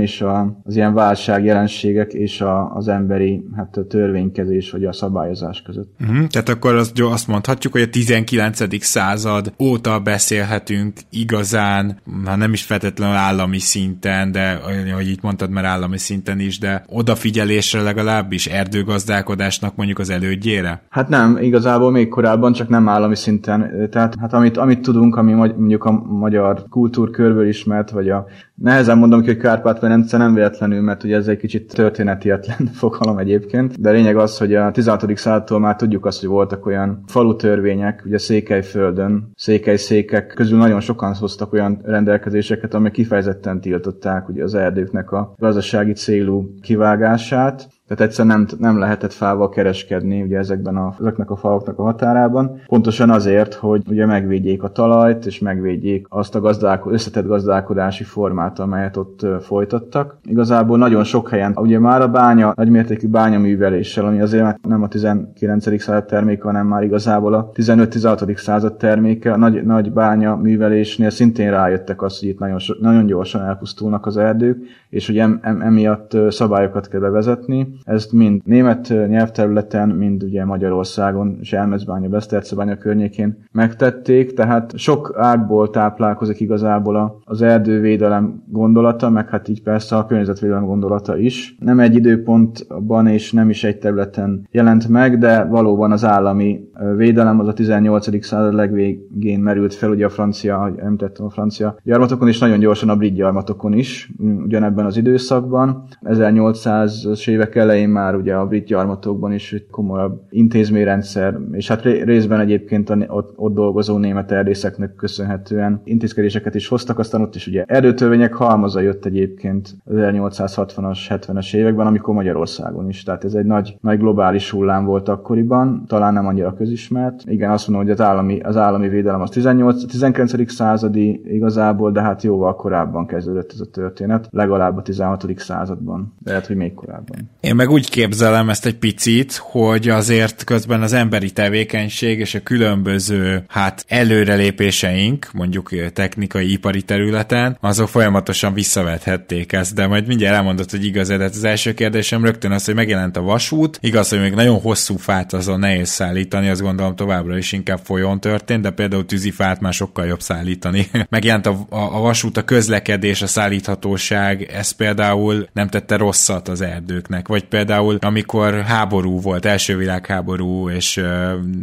is 0.00 0.20
a, 0.20 0.60
az 0.64 0.76
ilyen 0.76 0.94
válság 0.94 1.44
jelenségek 1.44 2.12
és 2.12 2.40
a, 2.40 2.74
az 2.74 2.88
emberi 2.88 3.44
hát 3.56 3.76
a 3.76 3.86
törvénykezés 3.86 4.70
vagy 4.70 4.84
a 4.84 4.92
szabályozás 4.92 5.62
között. 5.62 5.94
Uh-huh, 6.00 6.26
tehát 6.26 6.48
akkor 6.48 6.74
azt, 6.74 7.00
azt 7.00 7.28
mondhatjuk, 7.28 7.72
hogy 7.72 7.82
a 7.82 7.88
19. 7.88 8.84
század 8.84 9.52
óta 9.62 10.00
beszélhetünk 10.00 10.92
igazán, 11.10 12.00
ha 12.24 12.36
nem 12.36 12.52
is 12.52 12.62
feltétlenül 12.62 13.16
állami 13.16 13.58
szinten, 13.58 14.32
de 14.32 14.60
ahogy 14.92 15.08
itt 15.08 15.22
mondtad, 15.22 15.50
mert 15.50 15.66
állami 15.66 15.98
szinten 15.98 16.40
is, 16.40 16.58
de 16.58 16.84
odafigyelésre 16.88 17.82
legalábbis 17.82 18.46
erdőgazdálkodásnak 18.46 19.76
mondjuk 19.76 19.98
az 19.98 20.10
elődjére? 20.10 20.82
Hát 20.88 21.08
nem, 21.08 21.38
igazából 21.40 21.90
még 21.90 22.08
korábban, 22.08 22.52
csak 22.52 22.68
nem 22.68 22.88
állami 22.88 23.16
szinten. 23.16 23.88
Tehát 23.90 24.14
hát 24.20 24.32
amit, 24.32 24.56
amit 24.56 24.80
tudunk, 24.80 25.16
ami 25.16 25.32
mondjuk 25.32 25.84
a 25.84 25.92
magyar 25.92 26.64
kultúrkörből 26.68 27.48
ismert, 27.48 27.90
vagy 27.90 28.08
a 28.08 28.26
Nehezen 28.54 28.98
mondom 28.98 29.20
ki, 29.20 29.26
hogy 29.26 29.36
Kárpát-Velence 29.38 30.16
nem 30.16 30.34
véletlenül, 30.34 30.80
mert 30.80 31.04
ugye 31.04 31.16
ez 31.16 31.28
egy 31.28 31.38
kicsit 31.38 31.74
történetietlen 31.74 32.66
fogalom 32.80 33.18
egyébként, 33.18 33.80
de 33.80 33.90
lényeg 33.90 34.16
az, 34.16 34.38
hogy 34.38 34.54
a 34.54 34.70
16. 34.70 35.16
századtól 35.16 35.58
már 35.58 35.76
tudjuk 35.76 36.06
azt, 36.06 36.20
hogy 36.20 36.28
voltak 36.28 36.66
olyan 36.66 37.02
falu 37.06 37.36
törvények, 37.36 38.02
ugye 38.06 38.18
Székelyföldön, 38.18 39.30
székely-székek 39.34 40.26
közül 40.26 40.58
nagyon 40.58 40.80
sokan 40.80 41.14
hoztak 41.14 41.52
olyan 41.52 41.80
rendelkezéseket, 41.84 42.74
amelyek 42.74 42.92
kifejezetten 42.92 43.60
tiltották 43.60 44.28
ugye 44.28 44.42
az 44.42 44.54
erdőknek 44.54 45.10
a 45.10 45.34
gazdasági 45.38 45.92
célú 45.92 46.54
kivágását, 46.60 47.68
tehát 47.88 48.04
egyszerűen 48.04 48.36
nem, 48.36 48.46
nem 48.58 48.78
lehetett 48.78 49.12
fával 49.12 49.48
kereskedni 49.48 50.22
ugye 50.22 50.38
ezekben 50.38 50.76
a, 50.76 50.94
ezeknek 51.00 51.30
a 51.30 51.36
falaknak 51.36 51.78
a 51.78 51.82
határában. 51.82 52.60
Pontosan 52.66 53.10
azért, 53.10 53.54
hogy 53.54 53.82
ugye 53.90 54.06
megvédjék 54.06 54.62
a 54.62 54.68
talajt, 54.68 55.26
és 55.26 55.38
megvédjék 55.38 56.06
azt 56.08 56.34
a 56.34 56.40
gazdálko- 56.40 56.92
összetett 56.92 57.26
gazdálkodási 57.26 58.04
formát, 58.04 58.58
amelyet 58.58 58.96
ott 58.96 59.26
folytattak. 59.40 60.18
Igazából 60.24 60.78
nagyon 60.78 61.04
sok 61.04 61.28
helyen, 61.28 61.52
ugye 61.56 61.78
már 61.78 62.00
a 62.00 62.08
bánya, 62.08 62.52
nagymértékű 62.56 63.08
bányaműveléssel, 63.08 64.06
ami 64.06 64.20
azért 64.20 64.66
nem 64.66 64.82
a 64.82 64.88
19. 64.88 65.80
század 65.80 66.04
terméke, 66.04 66.42
hanem 66.42 66.66
már 66.66 66.82
igazából 66.82 67.34
a 67.34 67.50
15-16. 67.54 68.36
század 68.36 68.76
terméke, 68.76 69.32
a 69.32 69.36
nagy, 69.36 69.64
nagy 69.64 69.92
bánya 69.92 70.36
művelésnél 70.36 71.10
szintén 71.10 71.50
rájöttek 71.50 72.02
azt, 72.02 72.20
hogy 72.20 72.28
itt 72.28 72.38
nagyon, 72.38 72.58
nagyon 72.80 73.06
gyorsan 73.06 73.42
elpusztulnak 73.42 74.06
az 74.06 74.16
erdők, 74.16 74.58
és 74.90 75.06
hogy 75.06 75.18
em, 75.18 75.38
em, 75.42 75.60
emiatt 75.60 76.16
szabályokat 76.28 76.88
kell 76.88 77.00
bevezetni. 77.00 77.76
Ezt 77.84 78.12
mind 78.12 78.40
német 78.44 78.88
nyelvterületen, 78.88 79.88
mind 79.88 80.22
ugye 80.22 80.44
Magyarországon, 80.44 81.38
Zselmezbánya, 81.42 82.08
Besztercebánya 82.08 82.76
környékén 82.76 83.44
megtették, 83.52 84.32
tehát 84.32 84.76
sok 84.76 85.14
ágból 85.16 85.70
táplálkozik 85.70 86.40
igazából 86.40 87.20
az 87.24 87.42
erdővédelem 87.42 88.42
gondolata, 88.48 89.10
meg 89.10 89.28
hát 89.28 89.48
így 89.48 89.62
persze 89.62 89.96
a 89.96 90.06
környezetvédelem 90.06 90.64
gondolata 90.64 91.18
is. 91.18 91.56
Nem 91.58 91.80
egy 91.80 91.94
időpontban 91.94 93.06
és 93.06 93.32
nem 93.32 93.50
is 93.50 93.64
egy 93.64 93.78
területen 93.78 94.46
jelent 94.50 94.88
meg, 94.88 95.18
de 95.18 95.44
valóban 95.44 95.92
az 95.92 96.04
állami 96.04 96.67
védelem 96.96 97.40
az 97.40 97.48
a 97.48 97.52
18. 97.52 98.24
század 98.24 98.54
legvégén 98.54 99.40
merült 99.40 99.74
fel, 99.74 99.90
ugye 99.90 100.04
a 100.04 100.08
francia, 100.08 100.56
ahogy 100.56 100.78
említettem 100.78 101.26
a 101.26 101.30
francia 101.30 101.76
gyarmatokon, 101.84 102.28
és 102.28 102.38
nagyon 102.38 102.58
gyorsan 102.58 102.88
a 102.88 102.96
brit 102.96 103.14
gyarmatokon 103.14 103.72
is, 103.72 104.10
ugyanebben 104.44 104.86
az 104.86 104.96
időszakban. 104.96 105.84
1800-as 106.04 107.28
évek 107.28 107.54
elején 107.54 107.88
már 107.88 108.14
ugye 108.14 108.34
a 108.34 108.46
brit 108.46 108.66
gyarmatokban 108.66 109.32
is 109.32 109.52
egy 109.52 109.66
komolyabb 109.70 110.22
intézményrendszer, 110.30 111.38
és 111.52 111.68
hát 111.68 111.82
részben 111.82 112.40
egyébként 112.40 112.90
a, 112.90 112.96
ott, 113.06 113.32
ott 113.36 113.54
dolgozó 113.54 113.96
német 113.96 114.32
erdészeknek 114.32 114.94
köszönhetően 114.94 115.80
intézkedéseket 115.84 116.54
is 116.54 116.68
hoztak, 116.68 116.98
aztán 116.98 117.20
ott 117.20 117.34
is 117.34 117.46
ugye 117.46 117.64
erdőtörvények 117.66 118.34
halmaza 118.34 118.80
jött 118.80 119.04
egyébként 119.04 119.76
az 119.84 119.94
1860-as, 119.96 120.98
70-es 121.08 121.54
években, 121.54 121.86
amikor 121.86 122.14
Magyarországon 122.14 122.88
is. 122.88 123.02
Tehát 123.02 123.24
ez 123.24 123.34
egy 123.34 123.44
nagy, 123.44 123.76
nagy 123.80 123.98
globális 123.98 124.50
hullám 124.50 124.84
volt 124.84 125.08
akkoriban, 125.08 125.84
talán 125.86 126.12
nem 126.12 126.26
annyira 126.26 126.52
közismert. 126.68 127.22
Igen, 127.26 127.50
azt 127.50 127.68
mondom, 127.68 127.86
hogy 127.86 127.94
az 127.94 128.00
állami, 128.00 128.40
az 128.40 128.56
állami 128.56 128.88
védelem 128.88 129.20
az 129.20 129.30
18, 129.30 129.84
19. 129.86 130.52
századi 130.52 131.20
igazából, 131.24 131.92
de 131.92 132.00
hát 132.00 132.22
jóval 132.22 132.56
korábban 132.56 133.06
kezdődött 133.06 133.52
ez 133.52 133.60
a 133.60 133.70
történet, 133.70 134.28
legalább 134.30 134.76
a 134.76 134.82
16. 134.82 135.24
században, 135.36 136.14
de 136.18 136.30
lehet, 136.30 136.46
hogy 136.46 136.56
még 136.56 136.74
korábban. 136.74 137.30
Én 137.40 137.54
meg 137.54 137.70
úgy 137.70 137.90
képzelem 137.90 138.48
ezt 138.48 138.66
egy 138.66 138.78
picit, 138.78 139.36
hogy 139.36 139.88
azért 139.88 140.44
közben 140.44 140.82
az 140.82 140.92
emberi 140.92 141.30
tevékenység 141.30 142.18
és 142.18 142.34
a 142.34 142.42
különböző 142.42 143.44
hát 143.48 143.84
előrelépéseink, 143.88 145.28
mondjuk 145.32 145.70
technikai, 145.92 146.52
ipari 146.52 146.82
területen, 146.82 147.56
azok 147.60 147.88
folyamatosan 147.88 148.52
visszavethették 148.52 149.52
ezt, 149.52 149.74
de 149.74 149.86
majd 149.86 150.06
mindjárt 150.06 150.36
elmondott, 150.36 150.70
hogy 150.70 150.84
igaz, 150.84 151.08
de 151.08 151.18
hát 151.18 151.34
az 151.34 151.44
első 151.44 151.74
kérdésem 151.74 152.24
rögtön 152.24 152.52
az, 152.52 152.64
hogy 152.64 152.74
megjelent 152.74 153.16
a 153.16 153.22
vasút, 153.22 153.78
igaz, 153.80 154.08
hogy 154.08 154.20
még 154.20 154.34
nagyon 154.34 154.60
hosszú 154.60 154.96
fát 154.96 155.32
azon 155.32 155.58
nehéz 155.58 155.88
szállítani, 155.88 156.48
azt 156.58 156.66
gondolom 156.66 156.96
továbbra 156.96 157.36
is 157.36 157.52
inkább 157.52 157.78
folyón 157.82 158.20
történt, 158.20 158.62
de 158.62 158.70
például 158.70 159.06
tűzifát 159.06 159.60
már 159.60 159.72
sokkal 159.72 160.06
jobb 160.06 160.20
szállítani. 160.20 160.86
megjelent 161.10 161.46
a, 161.46 161.56
a, 161.68 161.96
a 161.96 162.00
vasút, 162.00 162.36
a 162.36 162.42
közlekedés, 162.42 163.22
a 163.22 163.26
szállíthatóság, 163.26 164.42
ez 164.42 164.70
például 164.70 165.48
nem 165.52 165.68
tette 165.68 165.96
rosszat 165.96 166.48
az 166.48 166.60
erdőknek, 166.60 167.28
vagy 167.28 167.44
például 167.44 167.96
amikor 168.00 168.60
háború 168.60 169.20
volt, 169.20 169.44
első 169.44 169.76
világháború, 169.76 170.68
és 170.68 171.02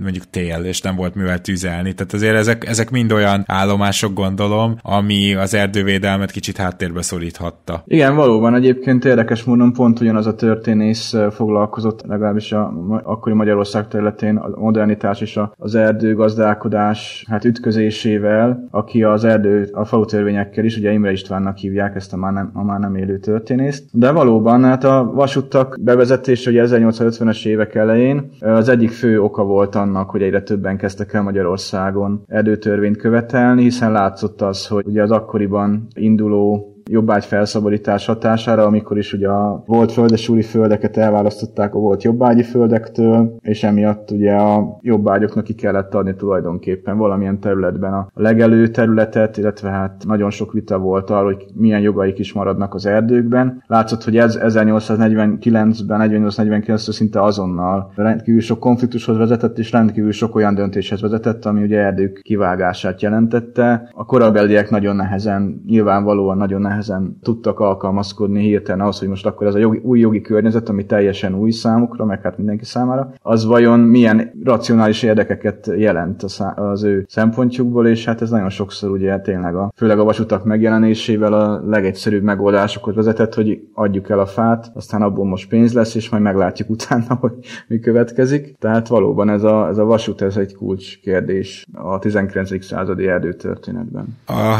mondjuk 0.02 0.30
tél, 0.30 0.64
és 0.64 0.82
nem 0.82 0.96
volt 0.96 1.16
mivel 1.16 1.42
tüzelni, 1.42 1.94
tehát 1.94 2.14
azért 2.14 2.36
ezek, 2.36 2.68
ezek 2.68 2.90
mind 2.90 3.12
olyan 3.12 3.44
állomások 3.48 4.14
gondolom, 4.14 4.78
ami 4.82 5.34
az 5.34 5.54
erdővédelmet 5.54 6.32
kicsit 6.32 6.58
háttérbe 6.58 7.02
szoríthatta. 7.02 7.84
Igen, 7.86 8.16
valóban 8.16 8.56
egyébként 8.56 9.06
érdekes 9.06 9.44
módon 9.44 9.74
pont 9.74 10.00
ugyanaz 10.00 10.26
a 10.26 10.36
történész 10.36 11.14
foglalkozott 11.32 12.02
legalábbis 12.08 12.52
a 12.52 12.74
akkori 13.04 13.36
Magyarország 13.36 13.88
területén 13.88 14.38
a 14.38 14.50
modernitás 14.86 15.22
és 15.22 15.40
az 15.58 15.76
erdőgazdálkodás 15.76 17.26
hát 17.30 17.46
ütközésével, 17.46 18.68
aki 18.72 19.04
az 19.04 19.24
erdő, 19.24 19.70
a 19.72 19.86
falu 19.86 20.06
törvényekkel 20.06 20.66
is, 20.66 20.78
ugye 20.78 20.92
Imre 20.92 21.12
Istvánnak 21.12 21.58
hívják 21.58 21.96
ezt 21.96 22.14
a 22.14 22.18
már 22.18 22.34
nem, 22.34 22.52
a 22.54 22.64
már 22.64 22.80
nem 22.80 22.96
élő 22.96 23.18
történészt. 23.18 23.84
De 23.92 24.12
valóban, 24.12 24.64
hát 24.64 24.84
a 24.84 25.12
vasúttak 25.14 25.78
bevezetése 25.82 26.50
ugye 26.50 26.64
1850-es 26.68 27.46
évek 27.46 27.76
elején 27.76 28.30
az 28.40 28.70
egyik 28.70 28.90
fő 28.90 29.22
oka 29.22 29.44
volt 29.44 29.76
annak, 29.76 30.10
hogy 30.10 30.22
egyre 30.22 30.42
többen 30.42 30.78
kezdtek 30.78 31.14
el 31.14 31.22
Magyarországon 31.22 32.24
erdőtörvényt 32.28 32.98
követelni, 32.98 33.62
hiszen 33.62 33.92
látszott 33.92 34.42
az, 34.42 34.68
hogy 34.68 34.86
ugye 34.88 35.02
az 35.02 35.12
akkoriban 35.12 35.88
induló 35.94 36.75
jobbágy 36.90 37.26
felszabadítás 37.26 38.06
hatására, 38.06 38.64
amikor 38.64 38.98
is 38.98 39.14
ugye 39.14 39.28
a 39.28 39.64
volt 39.66 39.92
földesúri 39.92 40.42
földeket 40.42 40.98
elválasztották 40.98 41.76
a 41.76 41.80
volt 41.80 42.04
jobbágyi 42.04 42.44
földektől, 42.44 43.36
és 43.42 43.64
emiatt 43.64 44.12
ugye 44.12 44.34
a 44.34 44.78
jobbágyoknak 44.82 45.44
ki 45.44 45.54
kellett 45.54 45.94
adni 45.94 46.16
tulajdonképpen 46.16 46.98
valamilyen 46.98 47.40
területben 47.40 47.94
a 47.94 48.08
legelő 48.14 48.68
területet, 48.68 49.38
illetve 49.38 49.70
hát 49.70 50.04
nagyon 50.06 50.30
sok 50.30 50.54
vita 50.54 50.78
volt 50.78 51.10
arról, 51.10 51.34
hogy 51.34 51.46
milyen 51.54 51.82
jogaik 51.82 52.20
is 52.20 52.34
maradnak 52.34 52.74
az 52.74 52.86
erdőkben. 52.86 53.64
Látszott, 53.68 54.04
hogy 54.04 54.18
ez 54.18 54.40
1849-ben, 54.42 55.76
48-49 55.78 56.92
szinte 56.92 57.22
azonnal 57.22 57.92
rendkívül 57.96 58.42
sok 58.42 58.60
konfliktushoz 58.60 59.18
vezetett, 59.18 59.58
és 59.58 59.72
rendkívül 59.72 60.12
sok 60.12 60.36
olyan 60.36 60.56
döntéshez 60.56 61.02
vezetett, 61.02 61.46
ami 61.46 61.62
ugye 61.62 61.80
erdők 61.80 62.20
kivágását 62.24 63.02
jelentette. 63.02 63.90
A 63.94 64.06
korabeliek 64.06 64.70
nagyon 64.70 64.96
nehezen, 64.96 65.62
nyilvánvalóan 65.66 66.38
nagyon 66.38 66.62
nehezen 66.62 66.75
tudtak 67.22 67.60
alkalmazkodni 67.60 68.42
hirtelen 68.42 68.82
ahhoz, 68.82 69.00
hogy 69.00 69.08
most 69.08 69.26
akkor 69.26 69.48
ez 69.48 69.56
a 69.56 69.58
jogi, 69.58 69.80
új 69.84 70.00
jogi 70.00 70.22
környezet, 70.22 70.70
ami 70.70 70.86
teljesen 70.86 71.36
új 71.36 71.52
számukra, 71.52 72.06
meg 72.06 72.22
hát 72.22 72.38
mindenki 72.38 72.66
számára, 72.66 73.14
az 73.22 73.46
vajon 73.46 73.80
milyen 73.80 74.32
racionális 74.44 75.04
érdekeket 75.04 75.72
jelent 75.78 76.24
az 76.56 76.84
ő 76.84 77.06
szempontjukból, 77.10 77.88
és 77.88 78.06
hát 78.06 78.22
ez 78.22 78.30
nagyon 78.30 78.50
sokszor 78.50 78.90
ugye 78.90 79.20
tényleg 79.20 79.56
a, 79.56 79.72
főleg 79.76 80.00
a 80.00 80.04
vasutak 80.04 80.46
megjelenésével 80.46 81.34
a 81.34 81.62
legegyszerűbb 81.66 82.24
megoldásokhoz 82.24 82.96
vezetett, 82.96 83.34
hogy 83.34 83.68
adjuk 83.74 84.10
el 84.10 84.20
a 84.20 84.26
fát, 84.26 84.72
aztán 84.74 85.02
abból 85.02 85.26
most 85.26 85.50
pénz 85.50 85.74
lesz, 85.74 85.96
és 85.96 86.10
majd 86.10 86.24
meglátjuk 86.24 86.70
utána, 86.70 87.18
hogy 87.22 87.34
mi 87.68 87.80
következik. 87.80 88.56
Tehát 88.60 88.88
valóban 88.88 89.30
ez 89.30 89.44
a, 89.44 89.68
ez 89.68 89.78
a 89.78 89.84
vasút, 89.86 90.22
ez 90.22 90.38
egy 90.38 90.56
kulcskérdés 90.56 91.66
a 91.74 92.00
19. 92.00 92.66
századi 92.66 93.08
erdőtörténetben. 93.08 94.18
A 94.26 94.56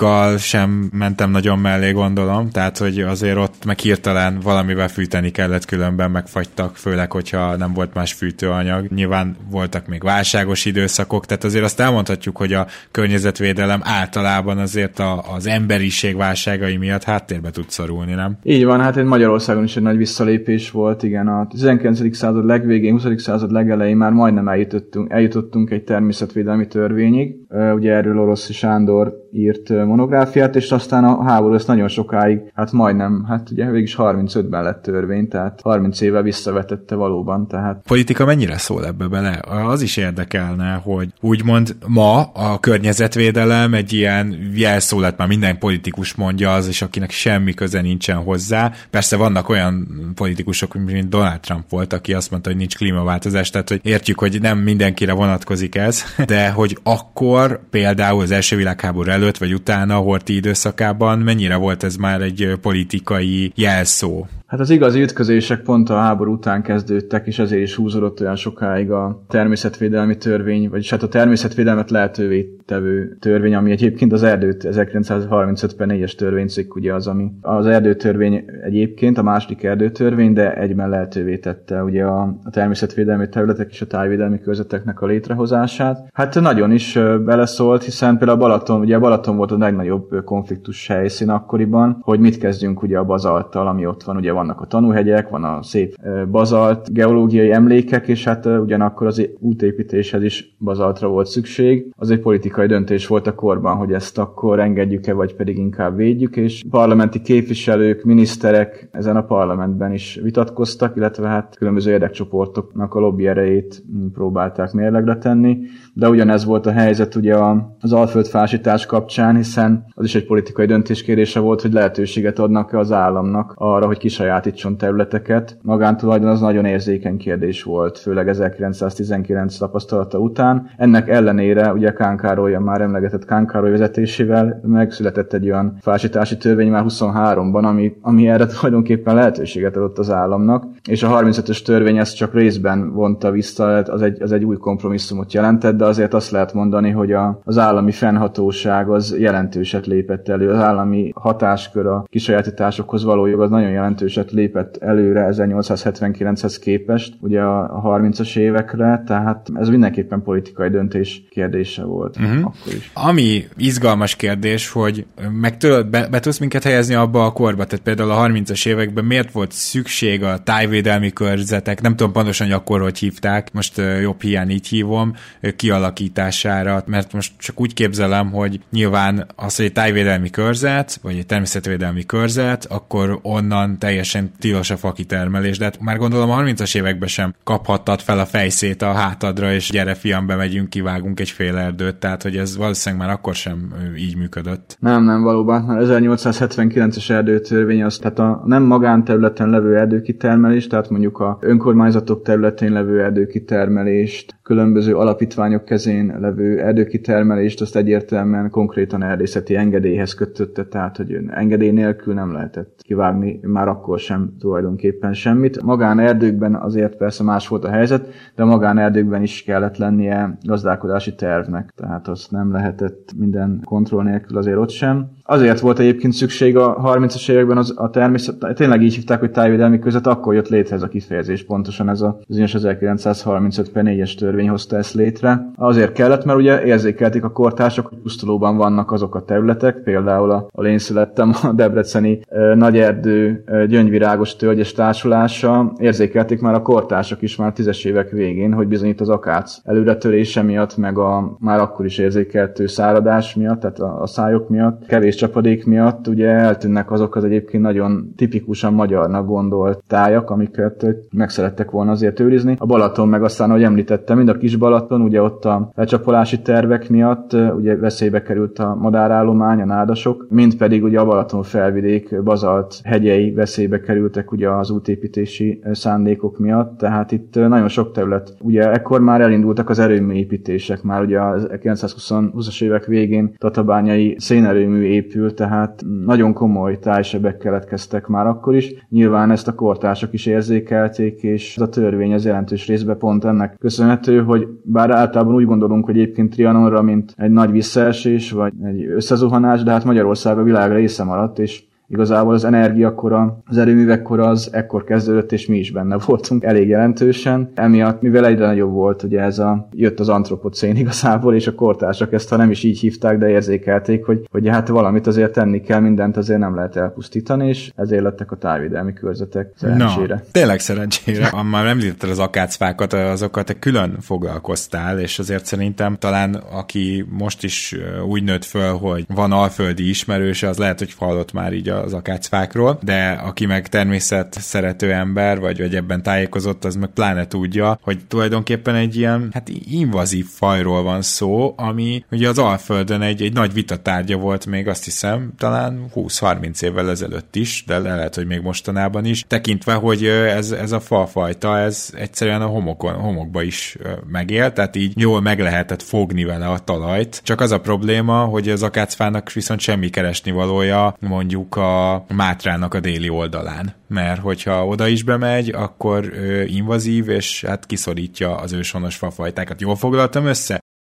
háborúkkal 0.00 0.36
sem 0.36 0.90
mentem 0.92 1.30
nagyon 1.30 1.58
mellé, 1.58 1.90
gondolom, 1.90 2.50
tehát 2.50 2.78
hogy 2.78 3.00
azért 3.00 3.36
ott 3.36 3.64
meg 3.66 3.78
hirtelen 3.78 4.38
valamivel 4.42 4.88
fűteni 4.88 5.30
kellett, 5.30 5.64
különben 5.64 6.10
megfagytak, 6.10 6.76
főleg, 6.76 7.12
hogyha 7.12 7.56
nem 7.56 7.72
volt 7.72 7.94
más 7.94 8.12
fűtőanyag. 8.12 8.86
Nyilván 8.94 9.36
voltak 9.50 9.86
még 9.86 10.02
válságos 10.02 10.64
időszakok, 10.64 11.26
tehát 11.26 11.44
azért 11.44 11.64
azt 11.64 11.80
elmondhatjuk, 11.80 12.36
hogy 12.36 12.52
a 12.52 12.66
környezetvédelem 12.90 13.80
általában 13.82 14.58
azért 14.58 14.98
a, 14.98 15.22
az 15.34 15.46
emberiség 15.46 16.16
válságai 16.16 16.76
miatt 16.76 17.04
háttérbe 17.04 17.50
tud 17.50 17.70
szorulni, 17.70 18.12
nem? 18.12 18.38
Így 18.42 18.64
van, 18.64 18.80
hát 18.80 18.96
egy 18.96 19.04
Magyarországon 19.04 19.64
is 19.64 19.76
egy 19.76 19.82
nagy 19.82 19.96
visszalépés 19.96 20.70
volt, 20.70 21.02
igen, 21.02 21.28
a 21.28 21.46
19. 21.46 22.16
század 22.16 22.44
legvégén, 22.44 22.92
20. 22.92 23.06
század 23.16 23.50
legelején 23.50 23.96
már 23.96 24.12
majdnem 24.12 24.48
eljutottunk, 24.48 25.10
eljutottunk 25.10 25.70
egy 25.70 25.84
természetvédelmi 25.84 26.66
törvényig. 26.66 27.34
Ugye 27.74 27.92
erről 27.92 28.18
Oroszi 28.18 28.52
Sándor 28.52 29.12
írt 29.32 29.68
monográfiát, 29.88 30.56
és 30.56 30.70
aztán 30.70 31.04
a 31.04 31.22
háború 31.22 31.54
ezt 31.54 31.66
nagyon 31.66 31.88
sokáig, 31.88 32.40
hát 32.54 32.72
majdnem, 32.72 33.24
hát 33.28 33.50
ugye 33.50 33.70
végig 33.70 33.86
is 33.86 33.96
35-ben 33.98 34.62
lett 34.62 34.82
törvény, 34.82 35.28
tehát 35.28 35.60
30 35.62 36.00
éve 36.00 36.22
visszavetette 36.22 36.94
valóban, 36.94 37.46
tehát... 37.46 37.82
Politika 37.86 38.24
mennyire 38.24 38.58
szól 38.58 38.86
ebbe 38.86 39.06
bele? 39.06 39.40
Az 39.66 39.82
is 39.82 39.96
érdekelne, 39.96 40.80
hogy 40.82 41.12
úgymond 41.20 41.76
ma 41.86 42.22
a 42.22 42.58
környezetvédelem 42.60 43.74
egy 43.74 43.92
ilyen 43.92 44.50
jelszó 44.54 45.00
lett, 45.00 45.18
már 45.18 45.28
minden 45.28 45.58
politikus 45.58 46.14
mondja 46.14 46.52
az, 46.52 46.68
és 46.68 46.82
akinek 46.82 47.10
semmi 47.10 47.54
köze 47.54 47.80
nincsen 47.80 48.16
hozzá. 48.16 48.72
Persze 48.90 49.16
vannak 49.16 49.48
olyan 49.48 49.88
politikusok, 50.14 50.74
mint 50.74 51.08
Donald 51.08 51.40
Trump 51.40 51.64
volt, 51.68 51.92
aki 51.92 52.14
azt 52.14 52.30
mondta, 52.30 52.48
hogy 52.48 52.58
nincs 52.58 52.76
klímaváltozás, 52.76 53.50
tehát 53.50 53.68
hogy 53.68 53.80
értjük, 53.82 54.18
hogy 54.18 54.38
nem 54.40 54.58
mindenkire 54.58 55.12
vonatkozik 55.12 55.74
ez, 55.74 56.04
de 56.26 56.50
hogy 56.50 56.78
akkor 56.82 57.60
például 57.70 58.22
az 58.22 58.30
első 58.30 58.56
világháború 58.56 59.10
előtt 59.10 59.38
vagy 59.38 59.50
utána, 59.78 59.96
a 59.96 60.02
Horti 60.02 60.34
időszakában 60.34 61.18
mennyire 61.18 61.56
volt 61.56 61.82
ez 61.82 61.96
már 61.96 62.20
egy 62.22 62.58
politikai 62.60 63.52
jelszó? 63.54 64.26
Hát 64.48 64.60
az 64.60 64.70
igazi 64.70 65.02
ütközések 65.02 65.62
pont 65.62 65.90
a 65.90 65.96
háború 65.96 66.32
után 66.32 66.62
kezdődtek, 66.62 67.26
és 67.26 67.38
ezért 67.38 67.62
is 67.62 67.74
húzódott 67.74 68.20
olyan 68.20 68.36
sokáig 68.36 68.90
a 68.90 69.22
természetvédelmi 69.28 70.16
törvény, 70.16 70.70
vagyis 70.70 70.90
hát 70.90 71.02
a 71.02 71.08
természetvédelmet 71.08 71.90
lehetővé 71.90 72.56
tevő 72.66 73.16
törvény, 73.20 73.54
ami 73.54 73.70
egyébként 73.70 74.12
az 74.12 74.22
erdőt 74.22 74.68
1935-ben 74.70 75.88
4-es 75.92 76.14
törvénycikk, 76.14 76.74
ugye 76.74 76.94
az, 76.94 77.06
ami 77.06 77.30
az 77.40 77.66
erdőtörvény 77.66 78.44
egyébként, 78.64 79.18
a 79.18 79.22
második 79.22 79.62
erdőtörvény, 79.62 80.32
de 80.32 80.54
egyben 80.54 80.88
lehetővé 80.88 81.38
tette 81.38 81.82
ugye 81.82 82.04
a, 82.04 82.22
a 82.44 82.50
természetvédelmi 82.50 83.28
területek 83.28 83.70
és 83.70 83.80
a 83.80 83.86
tájvédelmi 83.86 84.40
körzeteknek 84.40 85.00
a 85.00 85.06
létrehozását. 85.06 86.08
Hát 86.12 86.40
nagyon 86.40 86.72
is 86.72 86.98
beleszólt, 87.24 87.82
hiszen 87.84 88.18
például 88.18 88.38
a 88.38 88.42
Balaton, 88.42 88.80
ugye 88.80 88.96
a 88.96 89.00
Balaton 89.00 89.36
volt 89.36 89.50
a 89.50 89.58
legnagyobb 89.58 90.24
konfliktus 90.24 90.86
helyszín 90.86 91.28
akkoriban, 91.28 91.98
hogy 92.00 92.20
mit 92.20 92.38
kezdjünk 92.38 92.82
ugye 92.82 92.98
a 92.98 93.04
bazalttal, 93.04 93.66
ami 93.66 93.86
ott 93.86 94.02
van, 94.02 94.16
ugye 94.16 94.36
vannak 94.38 94.60
a 94.60 94.66
tanúhegyek, 94.66 95.28
van 95.28 95.44
a 95.44 95.62
szép 95.62 95.94
bazalt 96.30 96.92
geológiai 96.92 97.52
emlékek, 97.52 98.08
és 98.08 98.24
hát 98.24 98.46
ugyanakkor 98.46 99.06
az 99.06 99.28
útépítéshez 99.38 100.22
is 100.22 100.56
bazaltra 100.58 101.08
volt 101.08 101.26
szükség. 101.26 101.86
Az 101.96 102.10
egy 102.10 102.20
politikai 102.20 102.66
döntés 102.66 103.06
volt 103.06 103.26
a 103.26 103.34
korban, 103.34 103.76
hogy 103.76 103.92
ezt 103.92 104.18
akkor 104.18 104.60
engedjük-e, 104.60 105.12
vagy 105.12 105.34
pedig 105.34 105.58
inkább 105.58 105.96
védjük, 105.96 106.36
és 106.36 106.62
parlamenti 106.70 107.20
képviselők, 107.20 108.04
miniszterek 108.04 108.88
ezen 108.92 109.16
a 109.16 109.24
parlamentben 109.24 109.92
is 109.92 110.20
vitatkoztak, 110.22 110.96
illetve 110.96 111.28
hát 111.28 111.56
különböző 111.56 111.90
érdekcsoportoknak 111.90 112.94
a 112.94 113.00
lobby 113.00 113.26
erejét 113.26 113.82
próbálták 114.12 114.72
mérlegre 114.72 115.16
tenni, 115.16 115.58
de 115.94 116.08
ugyanez 116.08 116.44
volt 116.44 116.66
a 116.66 116.72
helyzet 116.72 117.14
ugye 117.14 117.36
az 117.80 117.92
alföld 117.92 118.26
fásítás 118.26 118.86
kapcsán, 118.86 119.36
hiszen 119.36 119.84
az 119.94 120.04
is 120.04 120.14
egy 120.14 120.26
politikai 120.26 120.66
döntéskérése 120.66 121.40
volt, 121.40 121.62
hogy 121.62 121.72
lehetőséget 121.72 122.38
adnak-e 122.38 122.78
az 122.78 122.92
államnak 122.92 123.52
arra, 123.56 123.86
hogy 123.86 123.98
kisajátítsa 123.98 124.26
sajátítson 124.28 124.76
területeket. 124.76 125.58
Magántulajdon 125.62 126.28
az 126.28 126.40
nagyon 126.40 126.64
érzékeny 126.64 127.16
kérdés 127.16 127.62
volt, 127.62 127.98
főleg 127.98 128.28
1919 128.28 129.56
tapasztalata 129.56 130.18
után. 130.18 130.70
Ennek 130.76 131.08
ellenére 131.08 131.72
ugye 131.72 131.92
Kánkároly, 131.92 132.54
a 132.54 132.60
már 132.60 132.80
emlegetett 132.80 133.24
Kánkároly 133.24 133.70
vezetésével 133.70 134.60
megszületett 134.62 135.32
egy 135.32 135.50
olyan 135.50 135.76
fásítási 135.80 136.36
törvény 136.36 136.70
már 136.70 136.84
23-ban, 136.88 137.62
ami, 137.62 137.96
ami 138.00 138.28
erre 138.28 138.46
tulajdonképpen 138.46 139.14
lehetőséget 139.14 139.76
adott 139.76 139.98
az 139.98 140.10
államnak, 140.10 140.64
és 140.88 141.02
a 141.02 141.20
35-ös 141.20 141.62
törvény 141.62 141.98
ezt 141.98 142.16
csak 142.16 142.34
részben 142.34 142.92
vonta 142.92 143.30
vissza, 143.30 143.64
az 143.64 144.02
egy, 144.02 144.22
az 144.22 144.32
egy 144.32 144.44
új 144.44 144.56
kompromisszumot 144.56 145.32
jelentett, 145.32 145.76
de 145.76 145.84
azért 145.84 146.14
azt 146.14 146.30
lehet 146.30 146.52
mondani, 146.52 146.90
hogy 146.90 147.12
a, 147.12 147.40
az 147.44 147.58
állami 147.58 147.92
fennhatóság 147.92 148.88
az 148.88 149.16
jelentőset 149.18 149.86
lépett 149.86 150.28
elő, 150.28 150.50
az 150.50 150.58
állami 150.58 151.12
hatáskör 151.14 151.86
a 151.86 152.04
kisajátításokhoz 152.08 153.04
való 153.04 153.26
jog 153.26 153.40
az 153.40 153.50
nagyon 153.50 153.70
jelentős 153.70 154.16
eset 154.18 154.32
lépett 154.32 154.76
előre 154.76 155.28
1879-hez 155.32 156.56
képest, 156.60 157.14
ugye 157.20 157.40
a 157.40 157.82
30-as 157.84 158.36
évekre, 158.36 159.02
tehát 159.06 159.48
ez 159.54 159.68
mindenképpen 159.68 160.22
politikai 160.22 160.68
döntés 160.68 161.22
kérdése 161.30 161.84
volt 161.84 162.16
uh-huh. 162.16 162.38
akkor 162.38 162.72
is. 162.72 162.90
Ami 162.94 163.44
izgalmas 163.56 164.16
kérdés, 164.16 164.70
hogy 164.70 165.06
meg 165.40 165.56
tudod, 165.56 165.86
be, 165.86 166.08
be 166.10 166.20
tudsz 166.20 166.38
minket 166.38 166.62
helyezni 166.62 166.94
abba 166.94 167.24
a 167.24 167.32
korba, 167.32 167.64
tehát 167.64 167.84
például 167.84 168.10
a 168.10 168.28
30-as 168.28 168.66
években 168.66 169.04
miért 169.04 169.32
volt 169.32 169.52
szükség 169.52 170.22
a 170.22 170.38
tájvédelmi 170.38 171.12
körzetek, 171.12 171.80
nem 171.80 171.96
tudom 171.96 172.12
pontosan, 172.12 172.46
hogy 172.46 172.56
akkor 172.56 172.80
hogy 172.80 172.98
hívták, 172.98 173.52
most 173.52 173.80
jobb 174.02 174.22
hiány 174.22 174.50
így 174.50 174.66
hívom, 174.66 175.12
kialakítására, 175.56 176.82
mert 176.86 177.12
most 177.12 177.32
csak 177.38 177.60
úgy 177.60 177.74
képzelem, 177.74 178.30
hogy 178.30 178.60
nyilván 178.70 179.26
az, 179.36 179.56
hogy 179.56 179.64
egy 179.64 179.72
tájvédelmi 179.72 180.30
körzet, 180.30 180.98
vagy 181.02 181.16
egy 181.16 181.26
természetvédelmi 181.26 182.06
körzet, 182.06 182.64
akkor 182.68 183.18
onnan 183.22 183.78
teljes 183.78 184.07
teljesen 184.12 184.38
tilos 184.38 184.70
a 184.70 184.76
fakitermelés, 184.76 185.58
de 185.58 185.64
hát 185.64 185.80
már 185.80 185.96
gondolom 185.96 186.30
a 186.30 186.42
30-as 186.42 186.76
években 186.76 187.08
sem 187.08 187.34
kaphattad 187.44 188.00
fel 188.00 188.18
a 188.18 188.24
fejszét 188.24 188.82
a 188.82 188.92
hátadra, 188.92 189.52
és 189.52 189.70
gyere 189.70 189.94
fiam, 189.94 190.26
bemegyünk, 190.26 190.70
kivágunk 190.70 191.20
egy 191.20 191.30
fél 191.30 191.56
erdőt, 191.56 191.96
tehát 191.96 192.22
hogy 192.22 192.36
ez 192.36 192.56
valószínűleg 192.56 193.06
már 193.06 193.14
akkor 193.14 193.34
sem 193.34 193.74
így 193.96 194.16
működött. 194.16 194.76
Nem, 194.80 195.04
nem, 195.04 195.22
valóban. 195.22 195.62
Már 195.62 195.82
1879-es 195.82 197.10
erdőtörvény 197.10 197.82
az, 197.82 197.98
tehát 197.98 198.18
a 198.18 198.42
nem 198.44 198.62
magánterületen 198.62 199.50
levő 199.50 199.76
erdőkitermelés, 199.76 200.66
tehát 200.66 200.90
mondjuk 200.90 201.18
a 201.18 201.38
önkormányzatok 201.40 202.22
területén 202.22 202.72
levő 202.72 203.02
erdőkitermelést, 203.02 204.34
különböző 204.48 204.96
alapítványok 204.96 205.64
kezén 205.64 206.16
levő 206.20 206.60
erdőkitermelést, 206.60 207.60
azt 207.60 207.76
egyértelműen 207.76 208.50
konkrétan 208.50 209.02
erdészeti 209.02 209.56
engedélyhez 209.56 210.14
kötötte, 210.14 210.64
tehát 210.64 210.96
hogy 210.96 211.18
engedély 211.30 211.70
nélkül 211.70 212.14
nem 212.14 212.32
lehetett 212.32 212.80
kivágni 212.82 213.40
már 213.42 213.68
akkor 213.68 213.98
sem 213.98 214.36
tulajdonképpen 214.38 215.12
semmit. 215.12 215.62
Magán 215.62 215.98
erdőkben 215.98 216.54
azért 216.54 216.96
persze 216.96 217.22
más 217.22 217.48
volt 217.48 217.64
a 217.64 217.70
helyzet, 217.70 218.08
de 218.34 218.44
magán 218.44 218.78
erdőkben 218.78 219.22
is 219.22 219.42
kellett 219.42 219.76
lennie 219.76 220.38
gazdálkodási 220.42 221.14
tervnek, 221.14 221.72
tehát 221.76 222.08
azt 222.08 222.30
nem 222.30 222.52
lehetett 222.52 223.12
minden 223.18 223.60
kontroll 223.64 224.02
nélkül 224.02 224.38
azért 224.38 224.58
ott 224.58 224.70
sem. 224.70 225.10
Azért 225.30 225.60
volt 225.60 225.78
egyébként 225.78 226.12
szükség 226.12 226.56
a 226.56 226.76
30-as 226.76 227.30
években 227.30 227.56
az, 227.56 227.74
a 227.76 227.90
természet, 227.90 228.54
tényleg 228.54 228.82
így 228.82 228.94
hívták, 228.94 229.20
hogy 229.20 229.30
tájvédelmi 229.30 229.78
között, 229.78 230.06
akkor 230.06 230.34
jött 230.34 230.48
létre 230.48 230.74
ez 230.74 230.82
a 230.82 230.88
kifejezés, 230.88 231.44
pontosan 231.44 231.88
ez 231.88 232.00
a 232.00 232.18
bizonyos 232.28 232.54
1935 232.54 233.70
per 233.70 233.84
4-es 233.86 234.18
törvény 234.18 234.48
hozta 234.48 234.76
ezt 234.76 234.94
létre. 234.94 235.50
Azért 235.56 235.92
kellett, 235.92 236.24
mert 236.24 236.38
ugye 236.38 236.64
érzékelték 236.64 237.24
a 237.24 237.30
kortársak, 237.30 237.86
hogy 237.86 237.98
pusztulóban 237.98 238.56
vannak 238.56 238.92
azok 238.92 239.14
a 239.14 239.24
területek, 239.24 239.82
például 239.82 240.30
a, 240.30 240.48
a 240.52 240.64
én 240.64 240.78
születtem, 240.78 241.32
a 241.42 241.52
Debreceni 241.52 242.20
e, 242.28 242.54
Nagyerdő 242.54 243.42
e, 243.46 243.66
Gyöngyvirágos 243.66 244.36
Tölgyes 244.36 244.72
Társulása, 244.72 245.72
érzékelték 245.78 246.40
már 246.40 246.54
a 246.54 246.62
kortársak 246.62 247.22
is 247.22 247.36
már 247.36 247.52
tízes 247.52 247.84
évek 247.84 248.10
végén, 248.10 248.52
hogy 248.52 248.68
bizony 248.68 248.88
itt 248.88 249.00
az 249.00 249.08
akác 249.08 249.60
előretörése 249.64 250.42
miatt, 250.42 250.76
meg 250.76 250.98
a 250.98 251.36
már 251.38 251.60
akkor 251.60 251.84
is 251.84 251.98
érzékeltő 251.98 252.66
száradás 252.66 253.34
miatt, 253.34 253.60
tehát 253.60 253.78
a, 253.78 254.02
a 254.02 254.06
szájok 254.06 254.48
miatt, 254.48 254.86
kevés 254.86 255.16
csapadék 255.18 255.66
miatt 255.66 256.06
ugye 256.06 256.28
eltűnnek 256.28 256.90
azok 256.90 257.16
az 257.16 257.24
egyébként 257.24 257.62
nagyon 257.62 258.12
tipikusan 258.16 258.74
magyarnak 258.74 259.26
gondolt 259.26 259.82
tájak, 259.86 260.30
amiket 260.30 260.86
meg 261.10 261.28
szerettek 261.28 261.70
volna 261.70 261.90
azért 261.90 262.20
őrizni. 262.20 262.56
A 262.58 262.66
Balaton 262.66 263.08
meg 263.08 263.22
aztán, 263.22 263.50
ahogy 263.50 263.62
említettem, 263.62 264.16
mind 264.16 264.28
a 264.28 264.36
kis 264.36 264.56
Balaton, 264.56 265.00
ugye 265.00 265.22
ott 265.22 265.44
a 265.44 265.70
lecsapolási 265.74 266.40
tervek 266.40 266.88
miatt 266.88 267.32
ugye 267.32 267.76
veszélybe 267.76 268.22
került 268.22 268.58
a 268.58 268.74
madárállomány, 268.74 269.60
a 269.60 269.64
nádasok, 269.64 270.26
mind 270.30 270.56
pedig 270.56 270.84
ugye 270.84 270.98
a 270.98 271.04
Balaton 271.04 271.42
felvidék 271.42 272.22
bazalt 272.22 272.80
hegyei 272.84 273.32
veszélybe 273.32 273.80
kerültek 273.80 274.32
ugye 274.32 274.50
az 274.50 274.70
útépítési 274.70 275.62
szándékok 275.72 276.38
miatt, 276.38 276.78
tehát 276.78 277.12
itt 277.12 277.34
nagyon 277.34 277.68
sok 277.68 277.92
terület. 277.92 278.34
Ugye 278.40 278.70
ekkor 278.70 279.00
már 279.00 279.20
elindultak 279.20 279.68
az 279.68 279.78
erőműépítések, 279.78 280.82
már 280.82 281.02
ugye 281.02 281.18
a 281.18 281.36
1920-as 281.36 282.62
évek 282.62 282.84
végén 282.84 283.34
tatabányai 283.38 284.16
szénerőmű 284.18 284.84
épült, 285.08 285.34
tehát 285.34 285.84
nagyon 286.04 286.32
komoly 286.32 286.78
tájsebek 286.78 287.38
keletkeztek 287.38 288.06
már 288.06 288.26
akkor 288.26 288.54
is. 288.54 288.86
Nyilván 288.88 289.30
ezt 289.30 289.48
a 289.48 289.54
kortársak 289.54 290.12
is 290.12 290.26
érzékelték, 290.26 291.22
és 291.22 291.58
a 291.58 291.68
törvény 291.68 292.12
az 292.12 292.24
jelentős 292.24 292.66
részben 292.66 292.98
pont 292.98 293.24
ennek 293.24 293.56
köszönhető, 293.58 294.22
hogy 294.22 294.46
bár 294.62 294.90
általában 294.90 295.34
úgy 295.34 295.44
gondolunk, 295.44 295.84
hogy 295.84 295.98
egyébként 295.98 296.30
Trianonra, 296.30 296.82
mint 296.82 297.14
egy 297.16 297.30
nagy 297.30 297.50
visszaesés, 297.50 298.30
vagy 298.30 298.52
egy 298.64 298.84
összezuhanás, 298.86 299.62
de 299.62 299.70
hát 299.70 299.84
Magyarország 299.84 300.38
a 300.38 300.42
világ 300.42 300.72
része 300.72 301.04
maradt, 301.04 301.38
és 301.38 301.62
Igazából 301.90 302.34
az 302.34 302.44
energiakora, 302.44 303.42
az 303.46 303.58
erőművekkora 303.58 304.28
az 304.28 304.48
ekkor 304.52 304.84
kezdődött, 304.84 305.32
és 305.32 305.46
mi 305.46 305.58
is 305.58 305.70
benne 305.70 305.98
voltunk 306.06 306.44
elég 306.44 306.68
jelentősen. 306.68 307.50
Emiatt, 307.54 308.00
mivel 308.02 308.26
egyre 308.26 308.46
nagyobb 308.46 308.72
volt, 308.72 309.02
ugye 309.02 309.20
ez 309.20 309.38
a, 309.38 309.68
jött 309.72 310.00
az 310.00 310.08
antropocén 310.08 310.76
igazából, 310.76 311.34
és 311.34 311.46
a 311.46 311.54
kortársak 311.54 312.12
ezt, 312.12 312.28
ha 312.28 312.36
nem 312.36 312.50
is 312.50 312.62
így 312.62 312.80
hívták, 312.80 313.18
de 313.18 313.28
érzékelték, 313.28 314.04
hogy, 314.04 314.28
hogy 314.30 314.48
hát 314.48 314.68
valamit 314.68 315.06
azért 315.06 315.32
tenni 315.32 315.60
kell, 315.60 315.80
mindent 315.80 316.16
azért 316.16 316.38
nem 316.38 316.54
lehet 316.54 316.76
elpusztítani, 316.76 317.48
és 317.48 317.72
ezért 317.76 318.02
lettek 318.02 318.32
a 318.32 318.36
tájvédelmi 318.36 318.92
körzetek 318.92 319.52
szerencsére. 319.56 320.14
Na, 320.14 320.22
tényleg 320.32 320.60
szerencsére. 320.60 321.30
Már 321.50 321.66
említetted 321.66 322.10
az 322.10 322.18
akácfákat, 322.18 322.92
azokat 322.92 323.46
te 323.46 323.58
külön 323.58 323.96
foglalkoztál, 324.00 325.00
és 325.00 325.18
azért 325.18 325.44
szerintem 325.44 325.96
talán 325.96 326.34
aki 326.34 327.04
most 327.10 327.44
is 327.44 327.76
úgy 328.08 328.22
nőtt 328.22 328.44
föl, 328.44 328.72
hogy 328.72 329.04
van 329.14 329.32
alföldi 329.32 329.88
ismerőse, 329.88 330.48
az 330.48 330.58
lehet, 330.58 330.78
hogy 330.78 330.94
hallott 330.98 331.32
már 331.32 331.52
így 331.52 331.68
a 331.68 331.77
az 331.82 331.92
akácfákról, 331.92 332.78
de 332.82 333.10
aki 333.10 333.46
meg 333.46 333.68
természet 333.68 334.36
szerető 334.40 334.92
ember, 334.92 335.40
vagy, 335.40 335.58
vagy 335.58 335.74
ebben 335.74 336.02
tájékozott, 336.02 336.64
az 336.64 336.76
meg 336.76 336.88
pláne 336.88 337.26
tudja, 337.26 337.78
hogy 337.82 337.98
tulajdonképpen 338.08 338.74
egy 338.74 338.96
ilyen 338.96 339.28
hát 339.32 339.48
invazív 339.70 340.26
fajról 340.26 340.82
van 340.82 341.02
szó, 341.02 341.54
ami 341.56 342.04
ugye 342.10 342.28
az 342.28 342.38
Alföldön 342.38 343.02
egy, 343.02 343.22
egy 343.22 343.32
nagy 343.32 343.52
vitatárgya 343.52 344.16
volt 344.16 344.46
még 344.46 344.68
azt 344.68 344.84
hiszem 344.84 345.32
talán 345.38 345.86
20-30 345.94 346.62
évvel 346.62 346.90
ezelőtt 346.90 347.36
is, 347.36 347.64
de 347.66 347.78
lehet, 347.78 348.14
hogy 348.14 348.26
még 348.26 348.40
mostanában 348.40 349.04
is, 349.04 349.24
tekintve, 349.26 349.74
hogy 349.74 350.04
ez, 350.06 350.50
ez 350.50 350.72
a 350.72 350.80
fajta, 351.06 351.58
ez 351.58 351.90
egyszerűen 351.96 352.42
a 352.42 352.46
homokon, 352.46 352.94
homokba 352.94 353.42
is 353.42 353.76
megél, 354.06 354.52
tehát 354.52 354.76
így 354.76 354.92
jól 354.96 355.20
meg 355.20 355.40
lehetett 355.40 355.82
fogni 355.82 356.24
vele 356.24 356.46
a 356.46 356.58
talajt. 356.58 357.20
Csak 357.24 357.40
az 357.40 357.52
a 357.52 357.60
probléma, 357.60 358.24
hogy 358.24 358.48
az 358.48 358.62
akácfának 358.62 359.32
viszont 359.32 359.60
semmi 359.60 359.88
keresni 359.88 360.30
valója 360.30 360.96
mondjuk 361.00 361.56
a 361.56 361.67
Mátrának 362.14 362.74
a 362.74 362.80
déli 362.80 363.08
oldalán. 363.08 363.74
Mert 363.88 364.20
hogyha 364.20 364.66
oda 364.66 364.86
is 364.86 365.02
bemegy, 365.02 365.48
akkor 365.48 366.04
ö, 366.12 366.42
invazív, 366.42 367.08
és 367.08 367.44
hát 367.44 367.66
kiszorítja 367.66 368.36
az 368.36 368.52
őshonos 368.52 368.96
fafajtákat. 368.96 369.60
Jól 369.60 369.76
foglaltam 369.76 370.26
össze? 370.26 370.60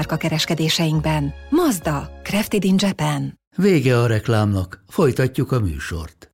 márka 0.00 0.16
kereskedéseinkben. 0.16 1.34
Mazda, 1.50 2.10
Crafted 2.22 2.64
in 2.64 2.74
Japan. 2.78 3.38
Vége 3.56 3.98
a 3.98 4.06
reklámnak, 4.06 4.84
folytatjuk 4.88 5.52
a 5.52 5.60
műsort. 5.60 6.30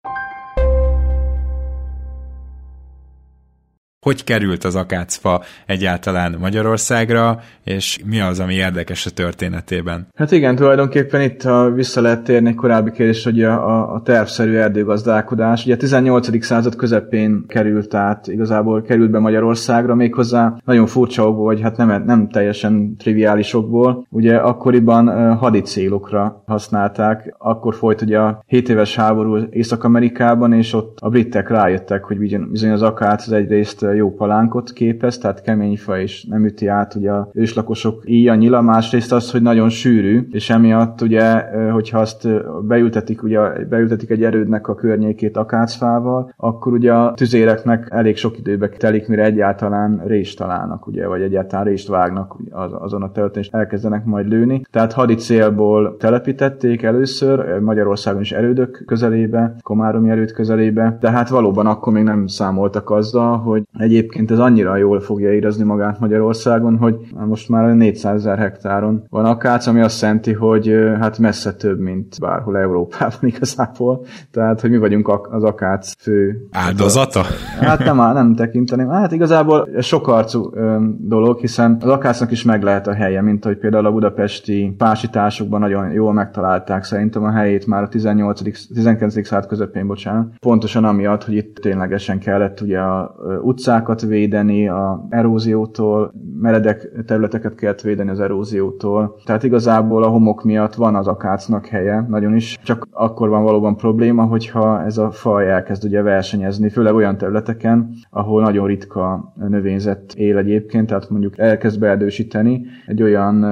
Hogy 4.07 4.25
került 4.25 4.65
az 4.65 4.75
akácfa 4.77 5.43
egyáltalán 5.67 6.37
Magyarországra, 6.41 7.41
és 7.65 7.99
mi 8.05 8.21
az, 8.21 8.41
ami 8.41 8.55
érdekes 8.55 9.07
a 9.07 9.11
történetében? 9.11 10.07
Hát 10.15 10.33
igen, 10.33 10.57
tulajdonképpen 10.57 11.21
itt 11.21 11.43
ha 11.43 11.71
vissza 11.71 12.01
lehet 12.01 12.23
térni 12.23 12.49
egy 12.49 12.55
korábbi 12.55 12.91
kérdés, 12.91 13.25
hogy 13.25 13.43
a, 13.43 13.95
a, 13.95 14.03
tervszerű 14.05 14.55
erdőgazdálkodás. 14.55 15.65
Ugye 15.65 15.75
a 15.75 15.77
18. 15.77 16.45
század 16.45 16.77
közepén 16.77 17.45
került 17.49 17.95
át, 17.95 18.27
igazából 18.27 18.83
került 18.83 19.11
be 19.11 19.19
Magyarországra, 19.19 19.95
méghozzá 19.95 20.57
nagyon 20.65 20.87
furcsa 20.87 21.29
okból, 21.29 21.45
vagy 21.45 21.61
hát 21.61 21.77
nem, 21.77 22.03
nem 22.07 22.29
teljesen 22.29 22.97
triviális 22.99 23.55
okból. 23.55 24.07
Ugye 24.11 24.37
akkoriban 24.37 25.37
hadi 25.37 25.61
célokra 25.61 26.43
használták, 26.47 27.35
akkor 27.39 27.75
folyt 27.75 28.03
ugye 28.03 28.19
a 28.19 28.43
7 28.47 28.69
éves 28.69 28.97
háború 28.97 29.37
Észak-Amerikában, 29.51 30.53
és 30.53 30.73
ott 30.73 30.99
a 31.01 31.09
britek 31.09 31.49
rájöttek, 31.49 32.05
hogy 32.05 32.19
bizony 32.51 32.71
az 32.71 32.83
akác 32.83 33.27
az 33.27 33.33
egyrészt 33.33 33.83
jó 33.97 34.15
palánkot 34.15 34.73
képez, 34.73 35.19
tehát 35.19 35.43
kemény 35.43 35.77
fa 35.77 35.99
és 35.99 36.25
nem 36.25 36.45
üti 36.45 36.67
át 36.67 36.95
ugye 36.95 37.11
a 37.11 37.31
őslakosok 37.33 38.03
íja, 38.05 38.35
nyila, 38.35 38.61
másrészt 38.61 39.13
az, 39.13 39.31
hogy 39.31 39.43
nagyon 39.43 39.69
sűrű, 39.69 40.29
és 40.31 40.51
emiatt 40.51 41.01
ugye, 41.01 41.41
hogyha 41.71 41.99
azt 41.99 42.29
beültetik, 42.67 43.23
ugye 43.23 43.65
beültetik 43.65 44.11
egy 44.11 44.25
erődnek 44.25 44.69
a 44.69 44.75
környékét 44.75 45.37
akácfával, 45.37 46.33
akkor 46.37 46.73
ugye 46.73 46.93
a 46.93 47.13
tüzéreknek 47.15 47.89
elég 47.91 48.17
sok 48.17 48.39
időbe 48.39 48.69
telik, 48.69 49.09
mire 49.09 49.25
egyáltalán 49.25 50.03
rést 50.07 50.39
találnak, 50.39 50.87
ugye, 50.87 51.07
vagy 51.07 51.23
egyáltalán 51.23 51.65
rést 51.65 51.89
vágnak 51.89 52.37
az, 52.51 52.71
azon 52.79 53.03
a 53.03 53.11
területen, 53.11 53.43
és 53.43 53.49
elkezdenek 53.49 54.05
majd 54.05 54.29
lőni. 54.29 54.63
Tehát 54.71 54.93
hadi 54.93 55.15
célból 55.15 55.97
telepítették 55.97 56.83
először, 56.83 57.61
Magyarországon 57.61 58.21
is 58.21 58.33
erődök 58.33 58.83
közelébe, 58.87 59.55
Komáromi 59.63 60.11
erőd 60.11 60.33
közelébe, 60.33 60.97
tehát 61.01 61.29
valóban 61.29 61.67
akkor 61.67 61.93
még 61.93 62.03
nem 62.03 62.27
számoltak 62.27 62.91
azzal, 62.91 63.39
hogy 63.39 63.63
Egyébként 63.87 64.31
ez 64.31 64.39
annyira 64.39 64.77
jól 64.77 65.01
fogja 65.01 65.33
érezni 65.33 65.65
magát 65.65 66.01
Magyarországon, 66.01 66.77
hogy 66.77 66.97
most 67.27 67.49
már 67.49 67.75
400 67.75 68.15
ezer 68.15 68.39
hektáron 68.39 69.05
van 69.09 69.25
akác, 69.25 69.67
ami 69.67 69.81
azt 69.81 70.03
jelenti, 70.03 70.33
hogy 70.33 70.75
hát 71.01 71.19
messze 71.19 71.53
több, 71.53 71.79
mint 71.79 72.21
bárhol 72.21 72.59
Európában 72.59 73.19
igazából. 73.35 74.05
Tehát, 74.31 74.61
hogy 74.61 74.71
mi 74.71 74.79
vagyunk 74.79 75.29
az 75.31 75.43
akác 75.43 75.93
fő 75.99 76.47
áldozata? 76.51 77.23
Hát 77.61 77.85
nem, 77.85 77.97
nem 77.97 78.35
tekinteném. 78.35 78.89
Hát 78.89 79.13
igazából 79.13 79.69
sokarcú 79.81 80.51
dolog, 80.99 81.39
hiszen 81.39 81.77
az 81.81 81.89
akácnak 81.89 82.31
is 82.31 82.43
meg 82.43 82.63
lehet 82.63 82.87
a 82.87 82.95
helye, 82.95 83.23
mint 83.23 83.45
hogy 83.45 83.59
például 83.59 83.87
a 83.87 83.93
budapesti 83.93 84.75
pásításokban 84.79 85.61
nagyon 85.61 85.91
jól 85.91 86.13
megtalálták 86.13 86.85
szerintem 86.85 87.25
a 87.25 87.31
helyét 87.31 87.67
már 87.67 87.83
a 87.83 87.89
18. 87.89 88.41
19. 88.75 89.27
század 89.27 89.49
közepén, 89.49 89.87
bocsánat. 89.87 90.33
Pontosan 90.41 90.85
amiatt, 90.85 91.25
hogy 91.25 91.35
itt 91.35 91.57
ténylegesen 91.57 92.19
kellett 92.19 92.61
ugye 92.61 92.79
a 92.79 93.15
utcák 93.43 93.76
utcákat 93.77 94.01
védeni 94.01 94.69
a 94.69 95.07
eróziótól, 95.09 96.13
meredek 96.41 96.91
területeket 97.07 97.55
kellett 97.55 97.81
védeni 97.81 98.11
az 98.11 98.21
eróziótól. 98.21 99.17
Tehát 99.25 99.43
igazából 99.43 100.03
a 100.03 100.09
homok 100.09 100.45
miatt 100.45 100.75
van 100.75 100.95
az 100.95 101.07
akácnak 101.07 101.67
helye, 101.67 102.07
nagyon 102.09 102.35
is, 102.35 102.59
csak 102.65 102.87
akkor 102.91 103.29
van 103.29 103.43
valóban 103.43 103.77
probléma, 103.77 104.23
hogyha 104.23 104.85
ez 104.85 104.99
a 104.99 105.11
faj 105.11 105.51
elkezd 105.51 105.85
ugye 105.85 106.03
versenyezni, 106.03 106.69
főleg 106.69 106.95
olyan 106.95 107.17
területeken, 107.17 107.91
ahol 108.11 108.43
nagyon 108.43 108.67
ritka 108.67 109.33
növényzet 109.49 110.13
él 110.15 110.37
egyébként, 110.37 110.87
tehát 110.87 111.11
mondjuk 111.11 111.39
elkezd 111.39 111.81
beerdősíteni 111.81 112.67
egy 112.87 113.03
olyan 113.03 113.45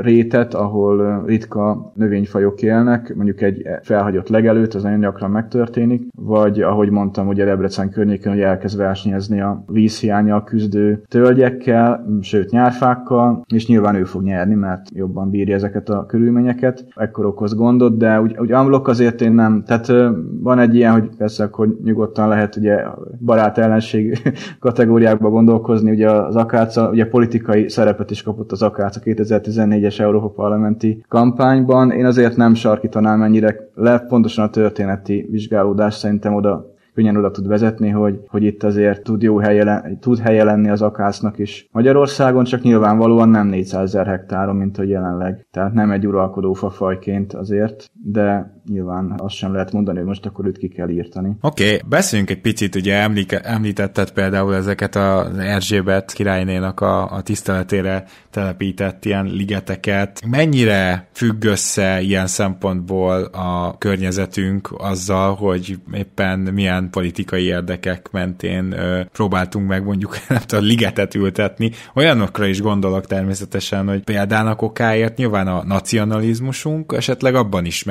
rétet, 0.00 0.54
ahol 0.54 1.24
ritka 1.26 1.92
növényfajok 1.94 2.62
élnek, 2.62 3.14
mondjuk 3.14 3.40
egy 3.40 3.62
felhagyott 3.82 4.28
legelőt, 4.28 4.74
az 4.74 4.82
nagyon 4.82 5.00
gyakran 5.00 5.30
megtörténik, 5.30 6.08
vagy 6.16 6.60
ahogy 6.60 6.90
mondtam, 6.90 7.28
ugye 7.28 7.44
Debrecen 7.44 7.90
környéken, 7.90 8.32
hogy 8.32 8.42
elkezd 8.42 8.78
versenyezni 8.78 9.39
a 9.40 9.64
vízhiányjal 9.66 10.44
küzdő 10.44 11.02
tölgyekkel, 11.08 12.06
sőt 12.20 12.50
nyárfákkal, 12.50 13.44
és 13.54 13.66
nyilván 13.66 13.94
ő 13.94 14.04
fog 14.04 14.22
nyerni, 14.22 14.54
mert 14.54 14.86
jobban 14.94 15.30
bírja 15.30 15.54
ezeket 15.54 15.88
a 15.88 16.06
körülményeket, 16.06 16.84
ekkor 16.94 17.26
okoz 17.26 17.54
gondot, 17.54 17.96
de 17.96 18.20
úgy, 18.20 18.36
úgy 18.38 18.52
amlok 18.52 18.88
azért 18.88 19.20
én 19.20 19.32
nem, 19.32 19.62
tehát 19.66 19.92
van 20.40 20.58
egy 20.58 20.74
ilyen, 20.74 20.92
hogy 20.92 21.10
persze 21.16 21.44
akkor 21.44 21.76
nyugodtan 21.84 22.28
lehet 22.28 22.56
ugye 22.56 22.84
barát 23.24 23.58
ellenség 23.58 24.18
kategóriákba 24.60 25.30
gondolkozni, 25.30 25.90
ugye 25.90 26.10
az 26.10 26.36
Akáca, 26.36 26.90
ugye 26.90 27.08
politikai 27.08 27.68
szerepet 27.68 28.10
is 28.10 28.22
kapott 28.22 28.52
az 28.52 28.62
Akáca 28.62 29.00
2014-es 29.04 30.00
Európa 30.00 30.28
Parlamenti 30.28 31.04
kampányban. 31.08 31.90
Én 31.90 32.04
azért 32.04 32.36
nem 32.36 32.54
sarkítanám 32.54 33.22
ennyire 33.22 33.68
le, 33.74 33.98
pontosan 33.98 34.44
a 34.44 34.50
történeti 34.50 35.28
vizsgálódás 35.30 35.94
szerintem 35.94 36.34
oda 36.34 36.78
könnyen 36.94 37.16
oda 37.16 37.30
tud 37.30 37.46
vezetni, 37.46 37.88
hogy, 37.88 38.20
hogy 38.26 38.42
itt 38.42 38.62
azért 38.62 39.02
tud 39.02 39.22
jó 39.22 39.38
helye, 39.38 39.96
tud 40.00 40.18
helye 40.18 40.44
lenni 40.44 40.68
az 40.68 40.82
akásznak 40.82 41.38
is 41.38 41.68
Magyarországon, 41.72 42.44
csak 42.44 42.62
nyilvánvalóan 42.62 43.28
nem 43.28 43.46
400 43.46 43.82
ezer 43.82 44.06
hektáron, 44.06 44.56
mint 44.56 44.78
a 44.78 44.82
jelenleg. 44.82 45.46
Tehát 45.50 45.72
nem 45.72 45.90
egy 45.90 46.06
uralkodó 46.06 46.52
fafajként 46.52 47.32
azért, 47.32 47.90
de 48.04 48.59
nyilván 48.70 49.14
azt 49.16 49.34
sem 49.34 49.52
lehet 49.52 49.72
mondani, 49.72 49.98
hogy 49.98 50.06
most 50.06 50.26
akkor 50.26 50.46
őt 50.46 50.58
ki 50.58 50.68
kell 50.68 50.88
írtani. 50.88 51.36
Oké, 51.40 51.64
okay, 51.64 51.80
beszéljünk 51.88 52.30
egy 52.30 52.40
picit, 52.40 52.74
ugye 52.74 52.94
emlike, 52.94 53.40
említetted 53.40 54.10
például 54.10 54.54
ezeket 54.54 54.96
az 54.96 55.38
Erzsébet 55.38 56.12
királynénak 56.12 56.80
a, 56.80 57.12
a 57.12 57.22
tiszteletére 57.22 58.04
telepített 58.30 59.04
ilyen 59.04 59.24
ligeteket. 59.24 60.22
Mennyire 60.26 61.08
függ 61.12 61.44
össze 61.44 62.00
ilyen 62.00 62.26
szempontból 62.26 63.22
a 63.22 63.78
környezetünk 63.78 64.68
azzal, 64.78 65.34
hogy 65.34 65.78
éppen 65.92 66.38
milyen 66.38 66.90
politikai 66.90 67.44
érdekek 67.44 68.08
mentén 68.10 68.72
ö, 68.72 69.04
próbáltunk 69.12 69.68
meg 69.68 69.84
mondjuk 69.84 70.16
tudom, 70.46 70.64
ligetet 70.64 71.14
ültetni. 71.14 71.70
Olyanokra 71.94 72.46
is 72.46 72.60
gondolok 72.60 73.06
természetesen, 73.06 73.88
hogy 73.88 74.02
példának 74.02 74.62
okáért 74.62 75.16
nyilván 75.16 75.46
a 75.46 75.64
nacionalizmusunk 75.64 76.92
esetleg 76.96 77.34
abban 77.34 77.64
is 77.64 77.84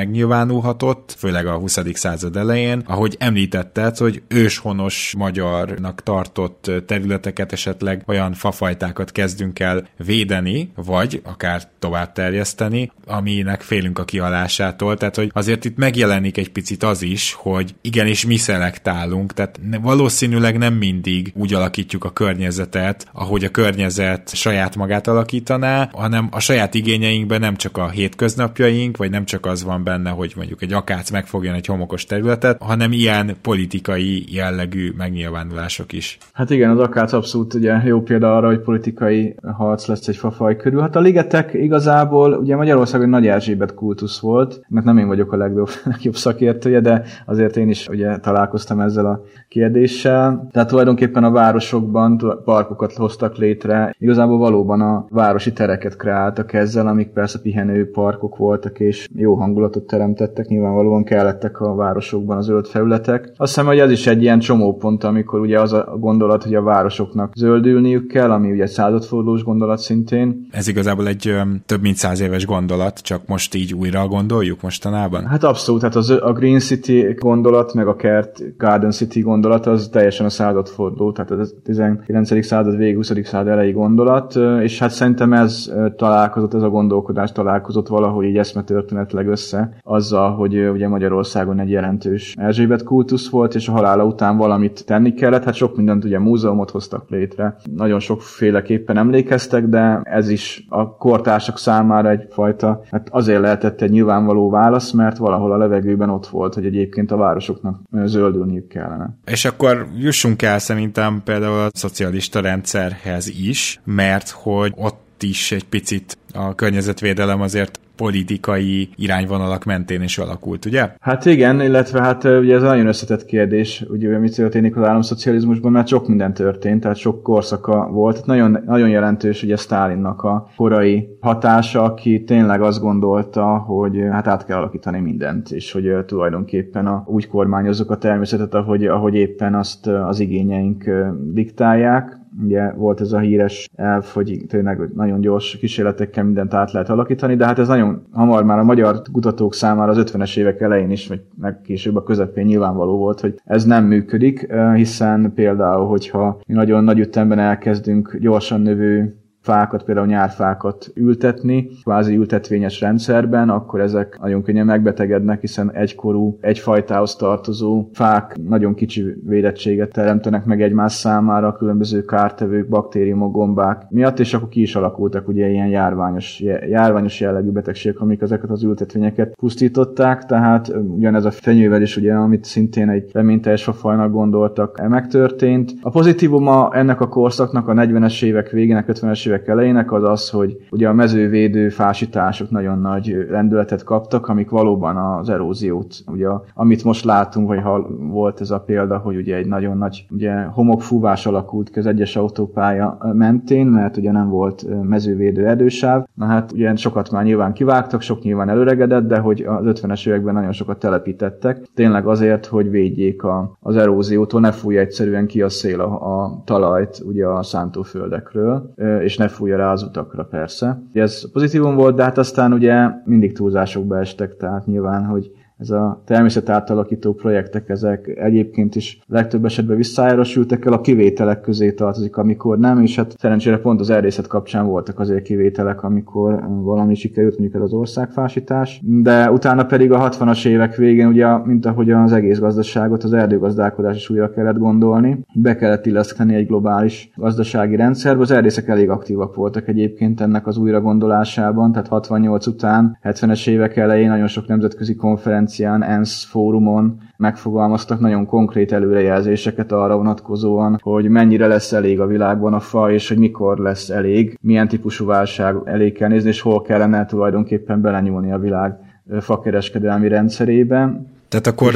megnyilvánulhatott, 0.70 1.16
főleg 1.18 1.48
a 1.48 1.58
20. 1.58 1.80
század 1.94 2.36
elején, 2.36 2.84
ahogy 2.86 3.16
említetted, 3.20 3.98
hogy 3.98 4.22
őshonos 4.28 5.14
magyarnak 5.18 6.04
tartott 6.04 6.72
területeket 6.86 7.52
esetleg 7.52 8.04
olyan 8.08 8.34
fafajtákat 8.34 9.12
kezdünk 9.12 9.60
el 9.60 9.88
védeni, 9.98 10.72
vagy 10.76 11.22
akár 11.24 11.62
tovább 11.80 12.12
terjeszteni, 12.12 12.92
aminek 13.06 13.62
félünk 13.62 14.00
a 14.00 14.06
kihalásától. 14.06 14.98
Tehát, 14.98 15.16
hogy 15.16 15.32
azért 15.34 15.66
itt 15.66 15.78
megjelenik 15.78 16.38
egy 16.38 16.52
picit 16.52 16.84
az 16.84 17.02
is, 17.02 17.34
hogy 17.34 17.76
igenis 17.82 18.26
mi 18.26 18.38
szelektálunk, 18.38 19.34
tehát 19.34 19.60
valószínűleg 19.82 20.58
nem 20.58 20.74
mindig 20.74 21.32
úgy 21.36 21.54
alakítjuk 21.54 22.04
a 22.04 22.14
környezetet, 22.14 23.08
ahogy 23.14 23.44
a 23.44 23.50
környezet 23.50 24.36
saját 24.36 24.76
magát 24.76 25.08
alakítaná, 25.08 25.90
hanem 25.92 26.28
a 26.32 26.40
saját 26.40 26.74
igényeinkben 26.74 27.40
nem 27.40 27.56
csak 27.56 27.78
a 27.78 27.90
hétköznapjaink, 27.90 28.98
vagy 28.98 29.10
nem 29.10 29.26
csak 29.26 29.46
az 29.46 29.64
van 29.64 29.84
benne, 29.84 30.10
hogy 30.10 30.34
mondjuk 30.36 30.59
egy 30.62 30.74
akác 30.74 31.10
megfogjon 31.10 31.54
egy 31.54 31.66
homokos 31.66 32.06
területet, 32.06 32.62
hanem 32.62 32.92
ilyen 32.92 33.36
politikai 33.42 34.26
jellegű 34.28 34.94
megnyilvánulások 34.98 35.94
is. 35.94 36.18
Hát 36.34 36.50
igen, 36.50 36.70
az 36.70 36.80
akác 36.80 37.14
abszolút 37.14 37.54
ugye 37.54 37.82
jó 37.84 38.02
példa 38.02 38.38
arra, 38.38 38.48
hogy 38.48 38.60
politikai 38.60 39.36
harc 39.58 39.88
lesz 39.88 40.08
egy 40.08 40.18
fafaj 40.18 40.56
körül. 40.56 40.82
Hát 40.82 40.96
a 40.96 41.00
ligetek 41.00 41.54
igazából 41.54 42.34
ugye 42.34 42.56
Magyarországon 42.56 43.10
nagy 43.10 43.28
Erzsébet 43.28 43.74
kultusz 43.74 44.20
volt, 44.20 44.62
mert 44.68 44.86
nem 44.86 44.98
én 44.98 45.08
vagyok 45.08 45.32
a 45.32 45.38
legjobb, 45.38 45.70
legjobb 45.92 46.16
szakértője, 46.16 46.80
de 46.80 47.04
azért 47.26 47.58
én 47.58 47.70
is 47.70 47.88
ugye 47.88 48.18
találkoztam 48.18 48.80
ezzel 48.80 49.06
a 49.06 49.22
kérdéssel. 49.48 50.48
Tehát 50.52 50.68
tulajdonképpen 50.68 51.24
a 51.24 51.32
városokban 51.32 52.42
parkokat 52.44 52.94
hoztak 52.94 53.38
létre, 53.38 53.96
igazából 54.00 54.38
valóban 54.38 54.82
a 54.82 55.06
városi 55.10 55.54
tereket 55.54 55.96
kreáltak 55.96 56.54
ezzel, 56.54 56.88
amik 56.88 57.08
persze 57.08 57.40
pihenő 57.42 57.92
parkok 57.92 58.38
voltak, 58.38 58.80
és 58.80 59.08
jó 59.16 59.36
hangulatot 59.36 59.88
teremtettek, 59.88 60.39
nyilvánvalóan 60.48 61.04
kellettek 61.04 61.60
a 61.60 61.76
városokban 61.76 62.38
az 62.38 62.46
zöld 62.46 62.68
felületek. 62.68 63.32
Azt 63.36 63.54
hiszem, 63.54 63.66
hogy 63.66 63.80
ez 63.80 63.92
is 63.92 64.08
egy 64.08 64.22
ilyen 64.22 64.40
csomópont, 64.40 65.04
amikor 65.04 65.40
ugye 65.40 65.62
az 65.62 65.74
a 65.74 65.96
gondolat, 66.00 66.44
hogy 66.44 66.56
a 66.56 66.62
városoknak 66.62 67.34
zöldülniük 67.36 68.08
kell, 68.08 68.32
ami 68.32 68.52
ugye 68.52 68.68
századfordulós 68.68 69.44
gondolat 69.44 69.80
szintén. 69.80 70.48
Ez 70.52 70.68
igazából 70.68 71.08
egy 71.08 71.28
ö, 71.28 71.42
több 71.66 71.82
mint 71.82 71.96
száz 71.96 72.20
éves 72.20 72.46
gondolat, 72.46 73.00
csak 73.00 73.22
most 73.28 73.56
így 73.56 73.74
újra 73.74 74.08
gondoljuk 74.08 74.62
mostanában? 74.62 75.26
Hát 75.26 75.44
abszolút, 75.44 75.82
hát 75.82 75.96
az, 75.96 76.10
a 76.10 76.32
Green 76.34 76.60
City 76.60 77.16
gondolat, 77.20 77.74
meg 77.74 77.88
a 77.88 77.96
Kert 77.96 78.58
Garden 78.58 78.92
City 78.92 79.22
gondolat 79.22 79.66
az 79.66 79.90
teljesen 79.92 80.26
a 80.26 80.30
századforduló, 80.30 81.12
tehát 81.12 81.32
ez 81.32 81.40
a 81.40 81.62
19. 81.64 82.46
század 82.46 82.78
végig, 82.78 82.96
20. 82.96 83.12
század 83.24 83.48
elejé 83.48 83.72
gondolat, 83.72 84.36
és 84.62 84.80
hát 84.80 84.92
szerintem 84.92 85.34
ez 85.34 85.72
találkozott, 85.96 86.54
ez 86.54 86.62
a 86.62 86.70
gondolkodás 86.70 87.32
találkozott 87.32 87.88
valahogy 87.88 88.26
így 88.26 88.38
eszmetörténetleg 88.38 89.28
össze 89.28 89.80
azzal, 89.84 90.29
hogy 90.30 90.70
ugye 90.70 90.88
Magyarországon 90.88 91.60
egy 91.60 91.70
jelentős 91.70 92.36
Erzsébet 92.38 92.84
kultusz 92.84 93.30
volt, 93.30 93.56
és 93.56 93.68
a 93.68 93.72
halála 93.72 94.06
után 94.06 94.38
valamit 94.38 94.86
tenni 94.86 95.14
kellett, 95.14 95.44
hát 95.44 95.54
sok 95.54 95.76
mindent 95.76 96.04
ugye 96.04 96.20
múzeumot 96.20 96.70
hoztak 96.70 97.10
létre, 97.10 97.56
nagyon 97.76 98.00
sokféleképpen 98.00 98.98
emlékeztek, 98.98 99.66
de 99.66 100.02
ez 100.04 100.30
is 100.30 100.66
a 100.70 100.96
kortársak 100.96 101.58
számára 101.58 102.10
egyfajta, 102.10 102.82
hát 102.92 103.08
azért 103.12 103.42
lehetett 103.42 103.82
egy 103.82 103.92
nyilvánvaló 103.92 104.50
válasz, 104.50 104.92
mert 104.92 105.18
valahol 105.18 105.52
a 105.52 105.58
levegőben 105.58 106.10
ott 106.10 106.28
volt, 106.28 106.54
hogy 106.54 106.66
egyébként 106.66 107.12
a 107.12 107.18
városoknak 107.18 107.80
zöldülniük 108.04 108.68
kellene. 108.68 109.18
És 109.26 109.46
akkor 109.46 109.88
jussunk 109.98 110.42
el 110.42 110.60
szerintem 110.60 111.22
például 111.24 111.60
a 111.60 111.70
szocialista 111.74 112.40
rendszerhez 112.40 113.28
is, 113.28 113.82
mert 113.84 114.30
hogy 114.30 114.74
ott 114.76 115.24
is 115.24 115.52
egy 115.52 115.66
picit 115.66 116.18
a 116.34 116.56
környezetvédelem 116.56 117.42
azért 117.42 117.80
politikai 118.00 118.90
irányvonalak 118.96 119.64
mentén 119.64 120.02
is 120.02 120.18
alakult, 120.18 120.66
ugye? 120.66 120.90
Hát 121.00 121.26
igen, 121.26 121.62
illetve 121.62 122.02
hát 122.02 122.24
ugye 122.24 122.56
ez 122.56 122.62
nagyon 122.62 122.88
összetett 122.88 123.26
kérdés, 123.26 123.86
ugye 123.90 124.18
mi 124.18 124.30
történik 124.30 124.78
az 124.78 124.84
államszocializmusban, 124.84 125.72
mert 125.72 125.88
sok 125.88 126.08
minden 126.08 126.34
történt, 126.34 126.82
tehát 126.82 126.98
sok 126.98 127.24
korszaka 127.24 127.90
volt. 127.92 128.26
Nagyon, 128.26 128.58
nagyon 128.66 128.90
jelentős 128.90 129.44
ugye 129.44 129.56
Stálinnak 129.56 130.24
a 130.24 130.50
korai 130.56 131.18
hatása, 131.20 131.84
aki 131.84 132.24
tényleg 132.24 132.62
azt 132.62 132.82
gondolta, 132.82 133.58
hogy 133.58 134.00
hát 134.12 134.28
át 134.28 134.46
kell 134.46 134.58
alakítani 134.58 135.00
mindent, 135.00 135.52
és 135.52 135.72
hogy 135.72 136.06
tulajdonképpen 136.06 136.88
a, 136.88 137.04
úgy 137.08 137.28
kormányozzuk 137.28 137.92
a 137.92 137.98
természetet, 137.98 138.54
ahogy, 138.54 138.86
ahogy 138.86 139.16
éppen 139.16 139.56
azt 139.56 139.88
az 139.88 140.20
igényeink 140.20 140.90
diktálják, 141.34 142.19
ugye 142.44 142.72
volt 142.72 143.02
ez 143.02 143.12
a 143.12 143.20
híres 143.20 143.70
elv, 143.76 144.06
hogy 144.14 144.46
tényleg 144.48 144.90
nagyon 144.96 145.22
gyors 145.22 145.58
kísérletekkel 145.58 146.24
mindent 146.24 146.54
át 146.54 146.72
lehet 146.72 146.90
alakítani, 146.90 147.36
de 147.36 147.46
hát 147.46 147.60
ez 147.60 147.68
nagyon 147.68 148.02
hamar 148.12 148.44
már 148.44 148.60
a 148.60 148.64
magyar 148.64 149.02
kutatók 149.12 149.54
számára 149.54 149.92
az 149.92 150.12
50-es 150.14 150.38
évek 150.38 150.62
elején 150.62 150.92
is, 150.92 151.08
vagy 151.08 151.22
meg 151.42 151.62
később 151.62 151.96
a 151.96 152.04
közepén 152.04 152.46
nyilvánvaló 152.46 152.98
volt, 152.98 153.20
hogy 153.20 153.40
ez 153.46 153.66
nem 153.66 153.86
működik, 153.86 154.54
hiszen 154.76 155.32
például, 155.36 155.88
hogyha 155.88 156.42
nagyon 156.46 156.84
nagy 156.84 157.00
ütemben 157.00 157.40
elkezdünk 157.40 158.18
gyorsan 158.20 158.62
növő 158.62 159.19
fákat, 159.42 159.84
például 159.84 160.08
nyárfákat 160.08 160.92
ültetni, 160.96 161.70
kvázi 161.84 162.16
ültetvényes 162.16 162.80
rendszerben, 162.80 163.50
akkor 163.50 163.80
ezek 163.82 164.18
nagyon 164.22 164.44
könnyen 164.44 164.66
megbetegednek, 164.66 165.42
hiszen 165.42 165.72
egykorú, 165.74 166.38
egy 166.42 166.60
fajtához 166.60 167.16
tartozó 167.16 167.90
fák 167.94 168.38
nagyon 168.48 168.74
kicsi 168.74 169.16
védettséget 169.26 169.92
teremtenek 169.92 170.46
meg 170.46 170.62
egymás 170.62 170.94
számára 170.94 171.48
a 171.48 171.54
különböző 171.54 172.06
kártevők, 172.06 172.68
baktériumok, 172.68 173.32
gombák 173.32 173.86
miatt, 173.90 174.20
és 174.20 174.34
akkor 174.34 174.50
ki 174.50 174.62
is 174.62 174.76
alakultak 174.76 175.28
ugye 175.28 175.50
ilyen 175.50 175.68
járványos, 175.68 176.40
járványos 176.70 177.20
jellegű 177.20 177.50
betegségek, 177.50 178.00
amik 178.00 178.22
ezeket 178.22 178.50
az 178.50 178.64
ültetvényeket 178.64 179.36
pusztították, 179.36 180.26
tehát 180.26 180.74
ugyanez 180.96 181.26
a 181.26 181.32
fenyővel 181.32 181.82
is 181.82 181.98
ugye, 181.98 182.14
amit 182.14 182.44
szintén 182.44 182.90
egy 182.90 183.10
reményteljes 183.14 183.64
fajnak 183.64 184.12
gondoltak, 184.12 184.88
megtörtént. 184.88 185.74
A 185.82 185.90
pozitívuma 185.90 186.70
ennek 186.74 187.02
a 187.02 187.08
korszaknak 187.08 187.68
a 187.68 187.74
40-es 187.74 188.24
évek 188.24 188.50
végének, 188.50 188.86
50-es 188.88 189.28
évek 189.30 189.48
elejének 189.48 189.92
az 189.92 190.04
az, 190.04 190.30
hogy 190.30 190.58
ugye 190.72 190.88
a 190.88 190.94
mezővédő 190.94 191.70
fásítások 191.70 192.50
nagyon 192.50 192.80
nagy 192.80 193.26
lendületet 193.30 193.84
kaptak, 193.84 194.28
amik 194.28 194.50
valóban 194.50 194.98
az 194.98 195.30
eróziót, 195.30 195.96
ugye 196.08 196.28
amit 196.54 196.84
most 196.84 197.06
látunk, 197.06 197.48
vagy 197.48 197.62
ha 197.62 197.88
volt 198.00 198.42
ez 198.42 198.52
a 198.52 198.60
példa, 198.60 198.98
hogy 198.98 199.16
ugye 199.16 199.36
egy 199.36 199.48
nagyon 199.48 199.78
nagy 199.78 200.06
ugye 200.10 200.42
homokfúvás 200.42 201.26
alakult 201.26 201.70
ki 201.70 201.80
az 201.80 201.86
egyes 201.86 202.16
autópálya 202.16 202.98
mentén, 203.14 203.68
mert 203.68 203.98
ugye 203.98 204.12
nem 204.12 204.30
volt 204.30 204.66
mezővédő 204.84 205.48
erdősáv. 205.48 206.04
Na 206.14 206.26
hát 206.26 206.52
ugye 206.52 206.76
sokat 206.76 207.12
már 207.12 207.24
nyilván 207.24 207.54
kivágtak, 207.54 208.02
sok 208.02 208.22
nyilván 208.22 208.50
előregedett, 208.50 209.08
de 209.08 209.18
hogy 209.18 209.42
az 209.42 209.64
50-es 209.66 210.08
években 210.08 210.34
nagyon 210.34 210.52
sokat 210.52 210.80
telepítettek. 210.80 211.68
Tényleg 211.76 212.08
azért, 212.08 212.46
hogy 212.46 212.70
védjék 212.70 213.24
a, 213.24 213.58
az 213.60 213.76
eróziótól, 213.76 214.40
ne 214.40 214.52
fújja 214.52 214.80
egyszerűen 214.80 215.28
ki 215.28 215.42
a 215.42 215.50
szél 215.50 215.80
a, 215.82 216.24
a 216.24 216.42
talajt 216.46 217.02
ugye 217.06 217.26
a 217.26 217.44
szántóföldekről, 217.44 218.74
és 219.04 219.18
ne 219.20 219.28
fújja 219.28 219.58
rá 219.58 219.72
az 219.72 219.84
utakra 219.84 220.24
persze. 220.24 220.82
Ez 220.94 221.32
pozitívum 221.32 221.76
volt, 221.76 221.96
de 221.96 222.04
hát 222.04 222.18
aztán 222.18 222.54
ugye 222.54 222.90
mindig 223.06 223.34
túlzásokba 223.34 224.00
estek, 224.00 224.38
tehát 224.38 224.66
nyilván, 224.66 225.06
hogy 225.06 225.32
ez 225.60 225.70
a 225.70 226.02
természetátalakító 226.06 227.14
projektek, 227.14 227.70
ezek 227.70 228.08
egyébként 228.16 228.76
is 228.76 229.00
legtöbb 229.08 229.46
esetben 229.46 229.78
visszaárosültek 229.78 230.66
el, 230.66 230.74
a 230.74 230.82
kivételek 230.82 231.42
közé 231.42 231.72
tartozik, 231.72 232.18
amikor 232.18 232.58
nem, 232.60 232.82
és 232.82 232.96
hát 232.96 233.16
szerencsére 233.18 233.58
pont 233.58 233.80
az 233.80 233.90
erdészet 233.90 234.28
kapcsán 234.28 234.66
voltak 234.66 235.00
azért 235.00 235.24
kivételek, 235.24 235.84
amikor 235.84 236.44
valami 236.48 236.96
sikerült, 236.96 237.38
mondjuk 237.40 237.62
ez 237.62 237.68
az 237.68 237.74
országfásítás, 237.74 238.82
de 238.84 239.32
utána 239.32 239.66
pedig 239.66 239.92
a 239.92 240.10
60-as 240.10 240.46
évek 240.46 240.76
végén, 240.76 241.08
ugye, 241.08 241.38
mint 241.38 241.66
ahogy 241.66 241.92
az 241.92 242.12
egész 242.12 242.40
gazdaságot, 242.40 243.04
az 243.04 243.14
erdőgazdálkodás 243.14 243.96
is 243.96 244.10
újra 244.10 244.30
kellett 244.30 244.58
gondolni, 244.58 245.20
be 245.34 245.56
kellett 245.56 245.86
illeszteni 245.86 246.36
egy 246.36 246.48
globális 246.48 247.12
gazdasági 247.16 247.76
rendszerbe, 247.76 248.22
az 248.22 248.32
erdészek 248.32 248.68
elég 248.68 248.90
aktívak 248.90 249.36
voltak 249.36 249.68
egyébként 249.68 250.22
ennek 250.22 250.48
az 250.48 250.58
újra 250.58 250.82
gondolásában, 250.82 251.72
tehát 251.72 251.88
68 251.88 252.48
után, 252.48 252.98
70-es 253.04 253.48
évek 253.48 253.78
elején 253.78 254.10
nagyon 254.10 254.28
sok 254.28 254.48
nemzetközi 254.48 254.96
konferencia 254.96 255.48
konferencián, 255.50 255.84
ENSZ 255.84 256.24
fórumon 256.24 256.98
megfogalmaztak 257.18 258.00
nagyon 258.00 258.26
konkrét 258.26 258.72
előrejelzéseket 258.72 259.72
arra 259.72 259.96
vonatkozóan, 259.96 260.80
hogy 260.82 261.10
mennyire 261.10 261.48
lesz 261.48 261.72
elég 261.72 262.00
a 262.00 262.06
világban 262.06 262.54
a 262.54 262.60
fa, 262.60 262.92
és 262.92 263.08
hogy 263.08 263.18
mikor 263.18 263.58
lesz 263.58 263.90
elég, 263.90 264.38
milyen 264.42 264.68
típusú 264.68 265.06
válság 265.06 265.56
elég 265.66 265.94
kell 265.94 266.10
nézni, 266.10 266.30
és 266.30 266.42
hol 266.42 266.62
kellene 266.62 267.06
tulajdonképpen 267.06 267.82
belenyúlni 267.82 268.32
a 268.32 268.38
világ 268.38 268.78
fakereskedelmi 269.20 270.08
rendszerébe. 270.08 271.02
Tehát 271.30 271.48
akkor 271.48 271.74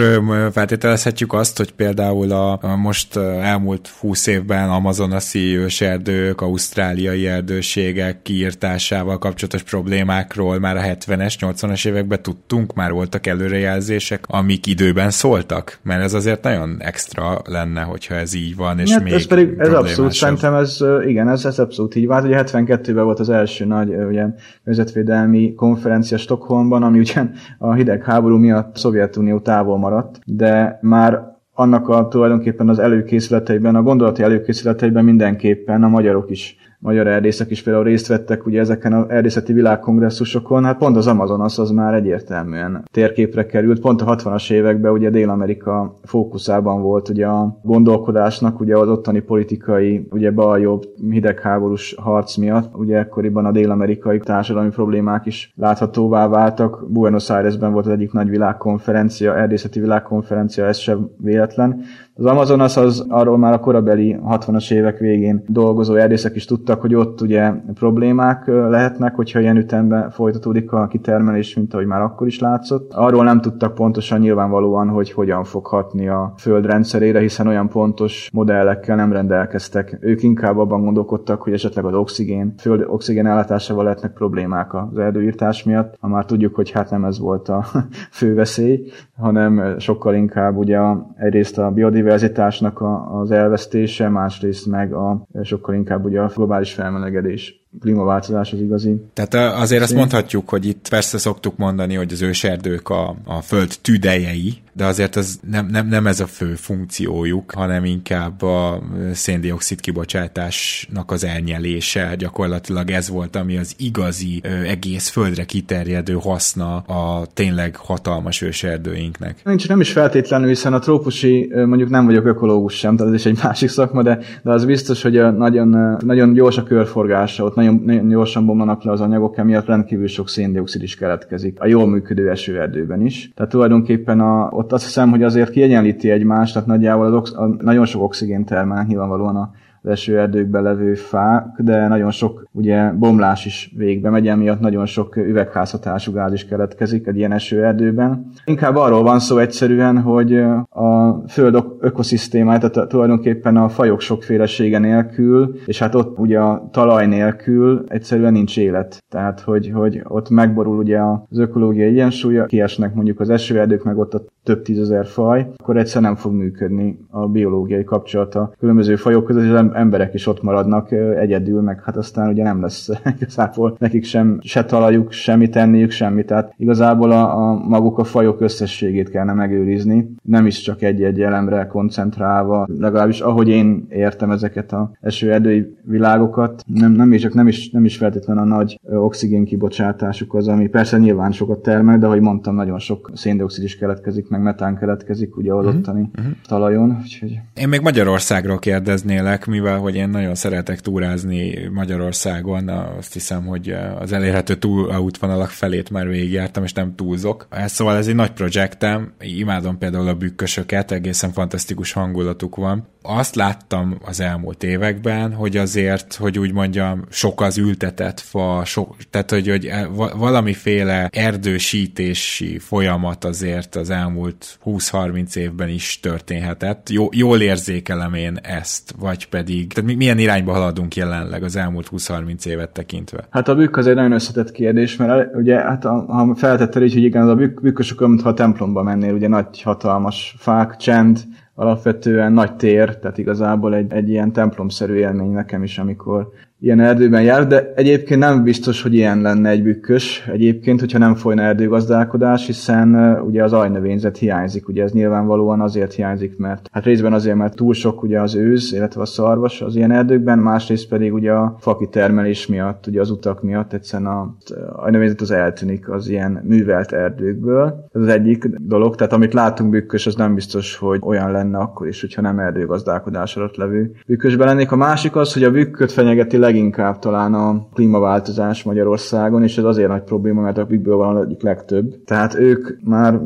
feltételezhetjük 0.51 1.33
azt, 1.33 1.57
hogy 1.57 1.71
például 1.71 2.31
a, 2.31 2.59
a 2.61 2.75
most 2.75 3.17
elmúlt 3.17 3.87
20 3.99 4.27
évben 4.27 4.69
amazonaszi 4.69 5.57
őserdők, 5.57 6.41
ausztráliai 6.41 7.27
erdőségek 7.27 8.21
kiírtásával 8.21 9.17
kapcsolatos 9.17 9.63
problémákról 9.63 10.59
már 10.59 10.77
a 10.77 10.81
70-es, 10.81 11.33
80-as 11.39 11.87
években 11.87 12.21
tudtunk, 12.21 12.73
már 12.73 12.91
voltak 12.91 13.27
előrejelzések, 13.27 14.23
amik 14.27 14.67
időben 14.67 15.09
szóltak, 15.09 15.79
mert 15.83 16.03
ez 16.03 16.13
azért 16.13 16.43
nagyon 16.43 16.75
extra 16.79 17.41
lenne, 17.45 17.81
hogyha 17.81 18.15
ez 18.15 18.33
így 18.33 18.55
van, 18.55 18.79
és 18.79 18.91
hát 18.91 19.03
még 19.03 19.13
ez 19.13 19.27
pedig, 19.27 19.55
ez 19.57 19.73
abszolút, 19.73 20.11
szerintem 20.13 20.53
ez, 20.53 20.77
igen, 21.05 21.29
ez, 21.29 21.45
ez 21.45 21.59
abszolút 21.59 21.95
így 21.95 22.07
vált. 22.07 22.25
Ugye 22.25 22.43
72-ben 22.43 23.03
volt 23.03 23.19
az 23.19 23.29
első 23.29 23.65
nagy 23.65 23.89
ugye, 23.89 24.25
közvetvédelmi 24.63 25.53
konferencia 25.53 26.17
Stockholmban, 26.17 26.83
ami 26.83 26.99
ugye 26.99 27.23
a 27.57 27.73
hidegháború 27.73 28.37
miatt 28.37 28.77
Szovjetunió 28.77 29.41
távol 29.43 29.77
maradt, 29.77 30.19
de 30.25 30.79
már 30.81 31.31
annak 31.53 31.89
a 31.89 32.07
tulajdonképpen 32.07 32.69
az 32.69 32.79
előkészületeiben, 32.79 33.75
a 33.75 33.81
gondolati 33.81 34.23
előkészületeiben 34.23 35.03
mindenképpen 35.03 35.83
a 35.83 35.87
magyarok 35.87 36.29
is 36.29 36.57
magyar 36.83 37.07
erdészek 37.07 37.49
is 37.49 37.63
például 37.63 37.85
részt 37.85 38.07
vettek 38.07 38.45
ugye 38.45 38.59
ezeken 38.59 38.93
az 38.93 39.09
erdészeti 39.09 39.53
világkongresszusokon, 39.53 40.63
hát 40.63 40.77
pont 40.77 40.95
az 40.95 41.07
Amazonas 41.07 41.57
az 41.57 41.71
már 41.71 41.93
egyértelműen 41.93 42.83
térképre 42.91 43.45
került, 43.45 43.79
pont 43.79 44.01
a 44.01 44.15
60-as 44.15 44.51
években 44.51 44.91
ugye 44.91 45.09
Dél-Amerika 45.09 45.99
fókuszában 46.03 46.81
volt 46.81 47.09
ugye 47.09 47.25
a 47.25 47.59
gondolkodásnak, 47.61 48.59
ugye 48.59 48.77
az 48.77 48.87
ottani 48.89 49.19
politikai, 49.19 50.07
ugye 50.11 50.31
bal-jobb 50.31 50.83
hidegháborús 51.09 51.95
harc 51.97 52.35
miatt, 52.35 52.75
ugye 52.75 52.97
ekkoriban 52.97 53.45
a 53.45 53.51
dél-amerikai 53.51 54.19
társadalmi 54.19 54.69
problémák 54.69 55.25
is 55.25 55.53
láthatóvá 55.55 56.27
váltak. 56.27 56.85
Buenos 56.89 57.29
Airesben 57.29 57.71
volt 57.71 57.85
az 57.85 57.91
egyik 57.91 58.11
nagy 58.11 58.29
világkonferencia, 58.29 59.35
erdészeti 59.37 59.79
világkonferencia, 59.79 60.65
ez 60.65 60.77
sem 60.77 61.09
véletlen, 61.17 61.81
az 62.15 62.25
Amazonas 62.25 62.77
az 62.77 63.05
arról 63.09 63.37
már 63.37 63.53
a 63.53 63.59
korabeli 63.59 64.17
60-as 64.27 64.71
évek 64.71 64.97
végén 64.97 65.43
dolgozó 65.47 65.95
erdészek 65.95 66.35
is 66.35 66.45
tudtak, 66.45 66.81
hogy 66.81 66.95
ott 66.95 67.21
ugye 67.21 67.51
problémák 67.73 68.47
lehetnek, 68.47 69.15
hogyha 69.15 69.39
ilyen 69.39 69.57
ütemben 69.57 70.09
folytatódik 70.09 70.71
a 70.71 70.87
kitermelés, 70.87 71.55
mint 71.55 71.73
ahogy 71.73 71.85
már 71.85 72.01
akkor 72.01 72.27
is 72.27 72.39
látszott. 72.39 72.93
Arról 72.93 73.23
nem 73.23 73.41
tudtak 73.41 73.73
pontosan 73.73 74.19
nyilvánvalóan, 74.19 74.89
hogy 74.89 75.11
hogyan 75.11 75.43
fog 75.43 75.65
hatni 75.65 76.07
a 76.07 76.33
föld 76.37 76.65
rendszerére, 76.65 77.19
hiszen 77.19 77.47
olyan 77.47 77.69
pontos 77.69 78.29
modellekkel 78.33 78.95
nem 78.95 79.11
rendelkeztek. 79.11 79.97
Ők 80.01 80.23
inkább 80.23 80.57
abban 80.57 80.83
gondolkodtak, 80.83 81.41
hogy 81.41 81.53
esetleg 81.53 81.85
az 81.85 81.93
oxigén, 81.93 82.53
föld 82.57 82.85
oxigén 82.87 83.27
ellátásával 83.27 83.83
lehetnek 83.83 84.13
problémák 84.13 84.73
az 84.73 84.97
erdőírtás 84.97 85.63
miatt, 85.63 85.95
ha 85.99 86.07
már 86.07 86.25
tudjuk, 86.25 86.55
hogy 86.55 86.71
hát 86.71 86.89
nem 86.89 87.05
ez 87.05 87.19
volt 87.19 87.49
a 87.49 87.65
fő 88.11 88.33
veszély, 88.33 88.91
hanem 89.17 89.75
sokkal 89.79 90.15
inkább 90.15 90.57
ugye 90.57 90.79
egyrészt 91.17 91.57
a 91.57 91.71
biodiversitás 91.71 92.01
biodiverzitásnak 92.03 92.81
a, 92.81 93.19
az 93.19 93.31
elvesztése, 93.31 94.09
másrészt 94.09 94.65
meg 94.65 94.93
a 94.93 95.27
sokkal 95.43 95.75
inkább 95.75 96.05
ugye 96.05 96.21
a 96.21 96.31
globális 96.35 96.73
felmelegedés 96.73 97.62
klímaváltozás 97.81 98.51
az 98.51 98.59
igazi. 98.59 98.95
Tehát 99.13 99.33
azért 99.33 99.83
azt 99.83 99.93
mondhatjuk, 99.93 100.49
hogy 100.49 100.65
itt 100.65 100.89
persze 100.89 101.17
szoktuk 101.17 101.57
mondani, 101.57 101.95
hogy 101.95 102.13
az 102.13 102.21
őserdők 102.21 102.89
a, 102.89 103.15
a 103.25 103.41
föld 103.41 103.77
tüdejei, 103.81 104.53
de 104.73 104.85
azért 104.85 105.17
ez 105.17 105.39
nem, 105.51 105.65
nem, 105.65 105.87
nem 105.87 106.07
ez 106.07 106.19
a 106.19 106.25
fő 106.25 106.53
funkciójuk, 106.55 107.51
hanem 107.51 107.85
inkább 107.85 108.41
a 108.41 108.81
széndiokszid 109.13 109.79
kibocsátásnak 109.79 111.11
az 111.11 111.23
elnyelése. 111.23 112.15
Gyakorlatilag 112.17 112.91
ez 112.91 113.09
volt, 113.09 113.35
ami 113.35 113.57
az 113.57 113.75
igazi 113.77 114.41
egész 114.67 115.09
földre 115.09 115.43
kiterjedő 115.43 116.13
haszna 116.13 116.75
a 116.75 117.25
tényleg 117.33 117.75
hatalmas 117.75 118.41
őserdőinknek. 118.41 119.41
Nincs, 119.43 119.67
nem 119.67 119.79
is 119.79 119.91
feltétlenül, 119.91 120.47
hiszen 120.47 120.73
a 120.73 120.79
trópusi, 120.79 121.51
mondjuk 121.65 121.89
nem 121.89 122.05
vagyok 122.05 122.25
ökológus 122.25 122.73
sem, 122.73 122.95
tehát 122.95 123.13
ez 123.13 123.19
is 123.19 123.25
egy 123.25 123.39
másik 123.43 123.69
szakma, 123.69 124.03
de, 124.03 124.19
de 124.43 124.51
az 124.51 124.65
biztos, 124.65 125.01
hogy 125.01 125.17
a 125.17 125.31
nagyon, 125.31 125.97
nagyon 125.99 126.33
gyors 126.33 126.57
a 126.57 126.63
körforgása, 126.63 127.43
ott 127.43 127.55
nagyon, 127.63 127.81
nagyon 127.85 128.09
gyorsan 128.09 128.45
bomlanak 128.45 128.83
le 128.83 128.91
az 128.91 129.01
anyagok, 129.01 129.37
emiatt 129.37 129.65
rendkívül 129.65 130.07
sok 130.07 130.29
széndiokszid 130.29 130.83
is 130.83 130.95
keletkezik. 130.95 131.59
A 131.59 131.67
jól 131.67 131.87
működő 131.87 132.29
esőerdőben 132.29 133.01
is. 133.05 133.31
Tehát 133.35 133.51
tulajdonképpen 133.51 134.19
a, 134.19 134.49
ott 134.49 134.71
azt 134.71 134.83
hiszem, 134.83 135.09
hogy 135.09 135.23
azért 135.23 135.49
kiegyenlíti 135.49 136.09
egymást, 136.09 136.53
tehát 136.53 136.67
nagyjából 136.67 137.05
az 137.05 137.13
ox, 137.13 137.33
a, 137.33 137.45
nagyon 137.45 137.85
sok 137.85 138.01
oxigén 138.01 138.45
termel 138.45 138.85
nyilvánvalóan 138.87 139.35
a 139.35 139.51
esőerdőkben 139.83 140.63
levő 140.63 140.93
fák, 140.93 141.45
de 141.57 141.87
nagyon 141.87 142.11
sok 142.11 142.47
ugye 142.51 142.91
bomlás 142.91 143.45
is 143.45 143.73
végbe 143.77 144.09
megy, 144.09 144.27
emiatt 144.27 144.59
nagyon 144.59 144.85
sok 144.85 145.15
üvegházhatású 145.15 146.11
gáz 146.11 146.33
is 146.33 146.45
keletkezik 146.45 147.07
egy 147.07 147.17
ilyen 147.17 147.31
esőerdőben. 147.31 148.31
Inkább 148.45 148.75
arról 148.75 149.03
van 149.03 149.19
szó 149.19 149.37
egyszerűen, 149.37 150.01
hogy 150.01 150.33
a 150.69 151.23
föld 151.27 151.63
ökoszisztémája, 151.79 152.69
tehát 152.69 152.89
tulajdonképpen 152.89 153.57
a 153.57 153.69
fajok 153.69 153.99
sokfélesége 153.99 154.79
nélkül, 154.79 155.55
és 155.65 155.79
hát 155.79 155.95
ott 155.95 156.19
ugye 156.19 156.39
a 156.39 156.69
talaj 156.71 157.07
nélkül 157.07 157.83
egyszerűen 157.87 158.31
nincs 158.31 158.57
élet. 158.57 159.03
Tehát, 159.09 159.39
hogy, 159.39 159.71
hogy 159.73 160.01
ott 160.03 160.29
megborul 160.29 160.77
ugye 160.77 160.99
az 161.29 161.37
ökológiai 161.39 161.87
egyensúly, 161.87 162.45
kiesnek 162.45 162.93
mondjuk 162.93 163.19
az 163.19 163.29
esőerdők, 163.29 163.83
meg 163.83 163.97
ott 163.97 164.13
a 164.13 164.21
több 164.43 164.61
tízezer 164.61 165.05
faj, 165.05 165.47
akkor 165.57 165.77
egyszer 165.77 166.01
nem 166.01 166.15
fog 166.15 166.33
működni 166.33 166.99
a 167.09 167.27
biológiai 167.27 167.83
kapcsolata 167.83 168.53
különböző 168.59 168.95
fajok 168.95 169.25
között, 169.25 169.43
emberek 169.75 170.13
is 170.13 170.27
ott 170.27 170.41
maradnak 170.41 170.91
egyedül, 170.91 171.61
meg 171.61 171.83
hát 171.83 171.97
aztán 171.97 172.29
ugye 172.29 172.43
nem 172.43 172.61
lesz 172.61 172.89
igazából 173.19 173.75
nekik 173.79 174.05
sem 174.05 174.39
se 174.41 174.65
talajuk, 174.65 175.11
semmi 175.11 175.49
tenniük, 175.49 175.91
semmi. 175.91 176.25
Tehát 176.25 176.53
igazából 176.57 177.11
a, 177.11 177.49
a 177.49 177.53
maguk 177.67 177.97
a 177.97 178.03
fajok 178.03 178.41
összességét 178.41 179.09
kellene 179.09 179.33
megőrizni, 179.33 180.09
nem 180.23 180.45
is 180.45 180.61
csak 180.61 180.81
egy-egy 180.81 181.21
elemre 181.21 181.67
koncentrálva, 181.67 182.67
legalábbis 182.79 183.19
ahogy 183.19 183.47
én 183.47 183.85
értem 183.89 184.31
ezeket 184.31 184.71
a 184.71 184.91
esőerdői 185.01 185.75
világokat, 185.83 186.63
nem, 186.67 186.91
nem, 186.91 187.13
is, 187.13 187.21
csak 187.21 187.33
nem, 187.33 187.47
is, 187.47 187.69
nem 187.69 187.85
is 187.85 187.97
feltétlen 187.97 188.37
a 188.37 188.43
nagy 188.43 188.79
oxigén 188.89 189.45
kibocsátásuk 189.45 190.33
az, 190.33 190.47
ami 190.47 190.67
persze 190.67 190.97
nyilván 190.97 191.31
sokat 191.31 191.59
termel, 191.59 191.97
de 191.97 192.05
ahogy 192.05 192.21
mondtam, 192.21 192.55
nagyon 192.55 192.79
sok 192.79 193.11
széndiokszid 193.13 193.63
is 193.63 193.77
keletkezik, 193.77 194.29
meg 194.29 194.41
metán 194.41 194.77
keletkezik 194.77 195.37
ugye 195.37 195.53
az 195.53 195.65
mhm, 195.65 195.77
ottani 195.77 196.09
uh-huh. 196.17 196.33
talajon. 196.47 196.97
Úgyhogy... 197.01 197.39
Én 197.53 197.67
még 197.67 197.81
Magyarországról 197.81 198.59
kérdeznélek, 198.59 199.45
mivel 199.63 199.79
hogy 199.79 199.95
én 199.95 200.09
nagyon 200.09 200.35
szeretek 200.35 200.79
túrázni 200.79 201.67
Magyarországon, 201.71 202.69
azt 202.69 203.13
hiszem, 203.13 203.45
hogy 203.45 203.75
az 203.99 204.11
elérhető 204.11 204.55
túlútvonalak 204.55 205.49
felét 205.49 205.89
már 205.89 206.07
végigjártam, 206.07 206.63
és 206.63 206.73
nem 206.73 206.95
túlzok. 206.95 207.47
Szóval 207.65 207.97
ez 207.97 208.07
egy 208.07 208.15
nagy 208.15 208.31
projektem, 208.31 209.13
imádom 209.19 209.77
például 209.77 210.07
a 210.07 210.13
bükkösöket, 210.13 210.91
egészen 210.91 211.31
fantasztikus 211.31 211.91
hangulatuk 211.91 212.55
van, 212.55 212.87
azt 213.03 213.35
láttam 213.35 213.97
az 214.05 214.19
elmúlt 214.19 214.63
években, 214.63 215.33
hogy 215.33 215.57
azért, 215.57 216.15
hogy 216.15 216.39
úgy 216.39 216.53
mondjam, 216.53 217.05
sok 217.09 217.41
az 217.41 217.57
ültetett 217.57 218.19
fa, 218.19 218.61
sok, 218.65 218.95
tehát 219.09 219.31
hogy, 219.31 219.47
hogy 219.47 219.65
e, 219.65 219.87
valamiféle 220.17 221.09
erdősítési 221.11 222.59
folyamat 222.59 223.25
azért 223.25 223.75
az 223.75 223.89
elmúlt 223.89 224.57
20-30 224.65 225.35
évben 225.35 225.69
is 225.69 225.99
történhetett. 225.99 226.89
Jó, 226.89 227.07
jól 227.11 227.41
érzékelem 227.41 228.13
én 228.13 228.37
ezt, 228.41 228.93
vagy 228.99 229.29
pedig, 229.29 229.73
tehát 229.73 229.95
milyen 229.95 230.17
irányba 230.17 230.51
haladunk 230.51 230.95
jelenleg 230.95 231.43
az 231.43 231.55
elmúlt 231.55 231.89
20-30 231.91 232.45
évet 232.45 232.69
tekintve? 232.69 233.27
Hát 233.29 233.47
a 233.47 233.55
bükk 233.55 233.77
az 233.77 233.87
egy 233.87 233.95
nagyon 233.95 234.11
összetett 234.11 234.51
kérdés, 234.51 234.95
mert 234.95 235.35
ugye 235.35 235.55
hát 235.55 235.83
ha 235.83 236.35
feltetted 236.35 236.83
így, 236.83 236.93
hogy 236.93 237.03
igen, 237.03 237.21
az 237.21 237.29
a 237.29 237.35
bükk, 237.35 237.61
bükkök 237.61 237.99
mintha 237.99 238.29
a 238.29 238.33
templomba 238.33 238.83
mennél, 238.83 239.13
ugye 239.13 239.27
nagy 239.27 239.61
hatalmas 239.61 240.35
fák, 240.37 240.75
csend, 240.75 241.19
alapvetően 241.55 242.33
nagy 242.33 242.55
tér, 242.55 242.97
tehát 242.97 243.17
igazából 243.17 243.75
egy, 243.75 243.93
egy 243.93 244.09
ilyen 244.09 244.31
templomszerű 244.31 244.93
élmény 244.93 245.31
nekem 245.31 245.63
is, 245.63 245.77
amikor 245.77 246.31
ilyen 246.63 246.79
erdőben 246.79 247.23
jár, 247.23 247.47
de 247.47 247.73
egyébként 247.75 248.19
nem 248.19 248.43
biztos, 248.43 248.81
hogy 248.81 248.93
ilyen 248.93 249.21
lenne 249.21 249.49
egy 249.49 249.63
bükkös 249.63 250.27
egyébként, 250.31 250.79
hogyha 250.79 250.97
nem 250.97 251.15
folyna 251.15 251.41
erdőgazdálkodás, 251.41 252.45
hiszen 252.45 253.19
ugye 253.21 253.43
az 253.43 253.53
ajnövényzet 253.53 254.17
hiányzik, 254.17 254.67
ugye 254.67 254.83
ez 254.83 254.91
nyilvánvalóan 254.91 255.61
azért 255.61 255.93
hiányzik, 255.93 256.37
mert 256.37 256.69
hát 256.71 256.83
részben 256.83 257.13
azért, 257.13 257.35
mert 257.35 257.55
túl 257.55 257.73
sok 257.73 258.03
ugye 258.03 258.21
az 258.21 258.35
őz, 258.35 258.73
illetve 258.73 259.01
a 259.01 259.05
szarvas 259.05 259.61
az 259.61 259.75
ilyen 259.75 259.91
erdőkben, 259.91 260.39
másrészt 260.39 260.87
pedig 260.87 261.13
ugye 261.13 261.31
a 261.31 261.55
faki 261.59 261.87
termelés 261.89 262.47
miatt, 262.47 262.87
ugye 262.87 262.99
az 262.99 263.09
utak 263.09 263.41
miatt 263.41 263.73
egyszerűen 263.73 264.09
a 264.09 264.35
ajnövényzet 264.75 265.21
az 265.21 265.31
eltűnik 265.31 265.89
az 265.89 266.09
ilyen 266.09 266.43
művelt 266.43 266.91
erdőkből. 266.91 267.87
Ez 267.93 268.01
az 268.01 268.07
egyik 268.07 268.45
dolog, 268.45 268.95
tehát 268.95 269.13
amit 269.13 269.33
látunk 269.33 269.69
bükkös, 269.69 270.07
az 270.07 270.15
nem 270.15 270.33
biztos, 270.33 270.75
hogy 270.75 270.99
olyan 271.01 271.31
lenne 271.31 271.57
akkor 271.57 271.87
is, 271.87 272.01
hogyha 272.01 272.21
nem 272.21 272.39
erdőgazdálkodás 272.39 273.35
alatt 273.35 273.55
levő 273.55 273.91
bükkösben 274.07 274.47
lennék. 274.47 274.71
A 274.71 274.75
másik 274.75 275.15
az, 275.15 275.33
hogy 275.33 275.43
a 275.43 275.51
bükköt 275.51 275.91
fenyegeti 275.91 276.37
leginkább 276.53 276.99
talán 276.99 277.33
a 277.33 277.65
klímaváltozás 277.73 278.63
Magyarországon, 278.63 279.43
és 279.43 279.57
ez 279.57 279.63
azért 279.63 279.87
nagy 279.87 280.01
probléma, 280.01 280.41
mert 280.41 280.57
a 280.57 280.65
bükből 280.65 280.95
van 280.95 281.23
egyik 281.23 281.41
legtöbb. 281.41 282.03
Tehát 282.05 282.35
ők 282.35 282.77
már, 282.83 283.19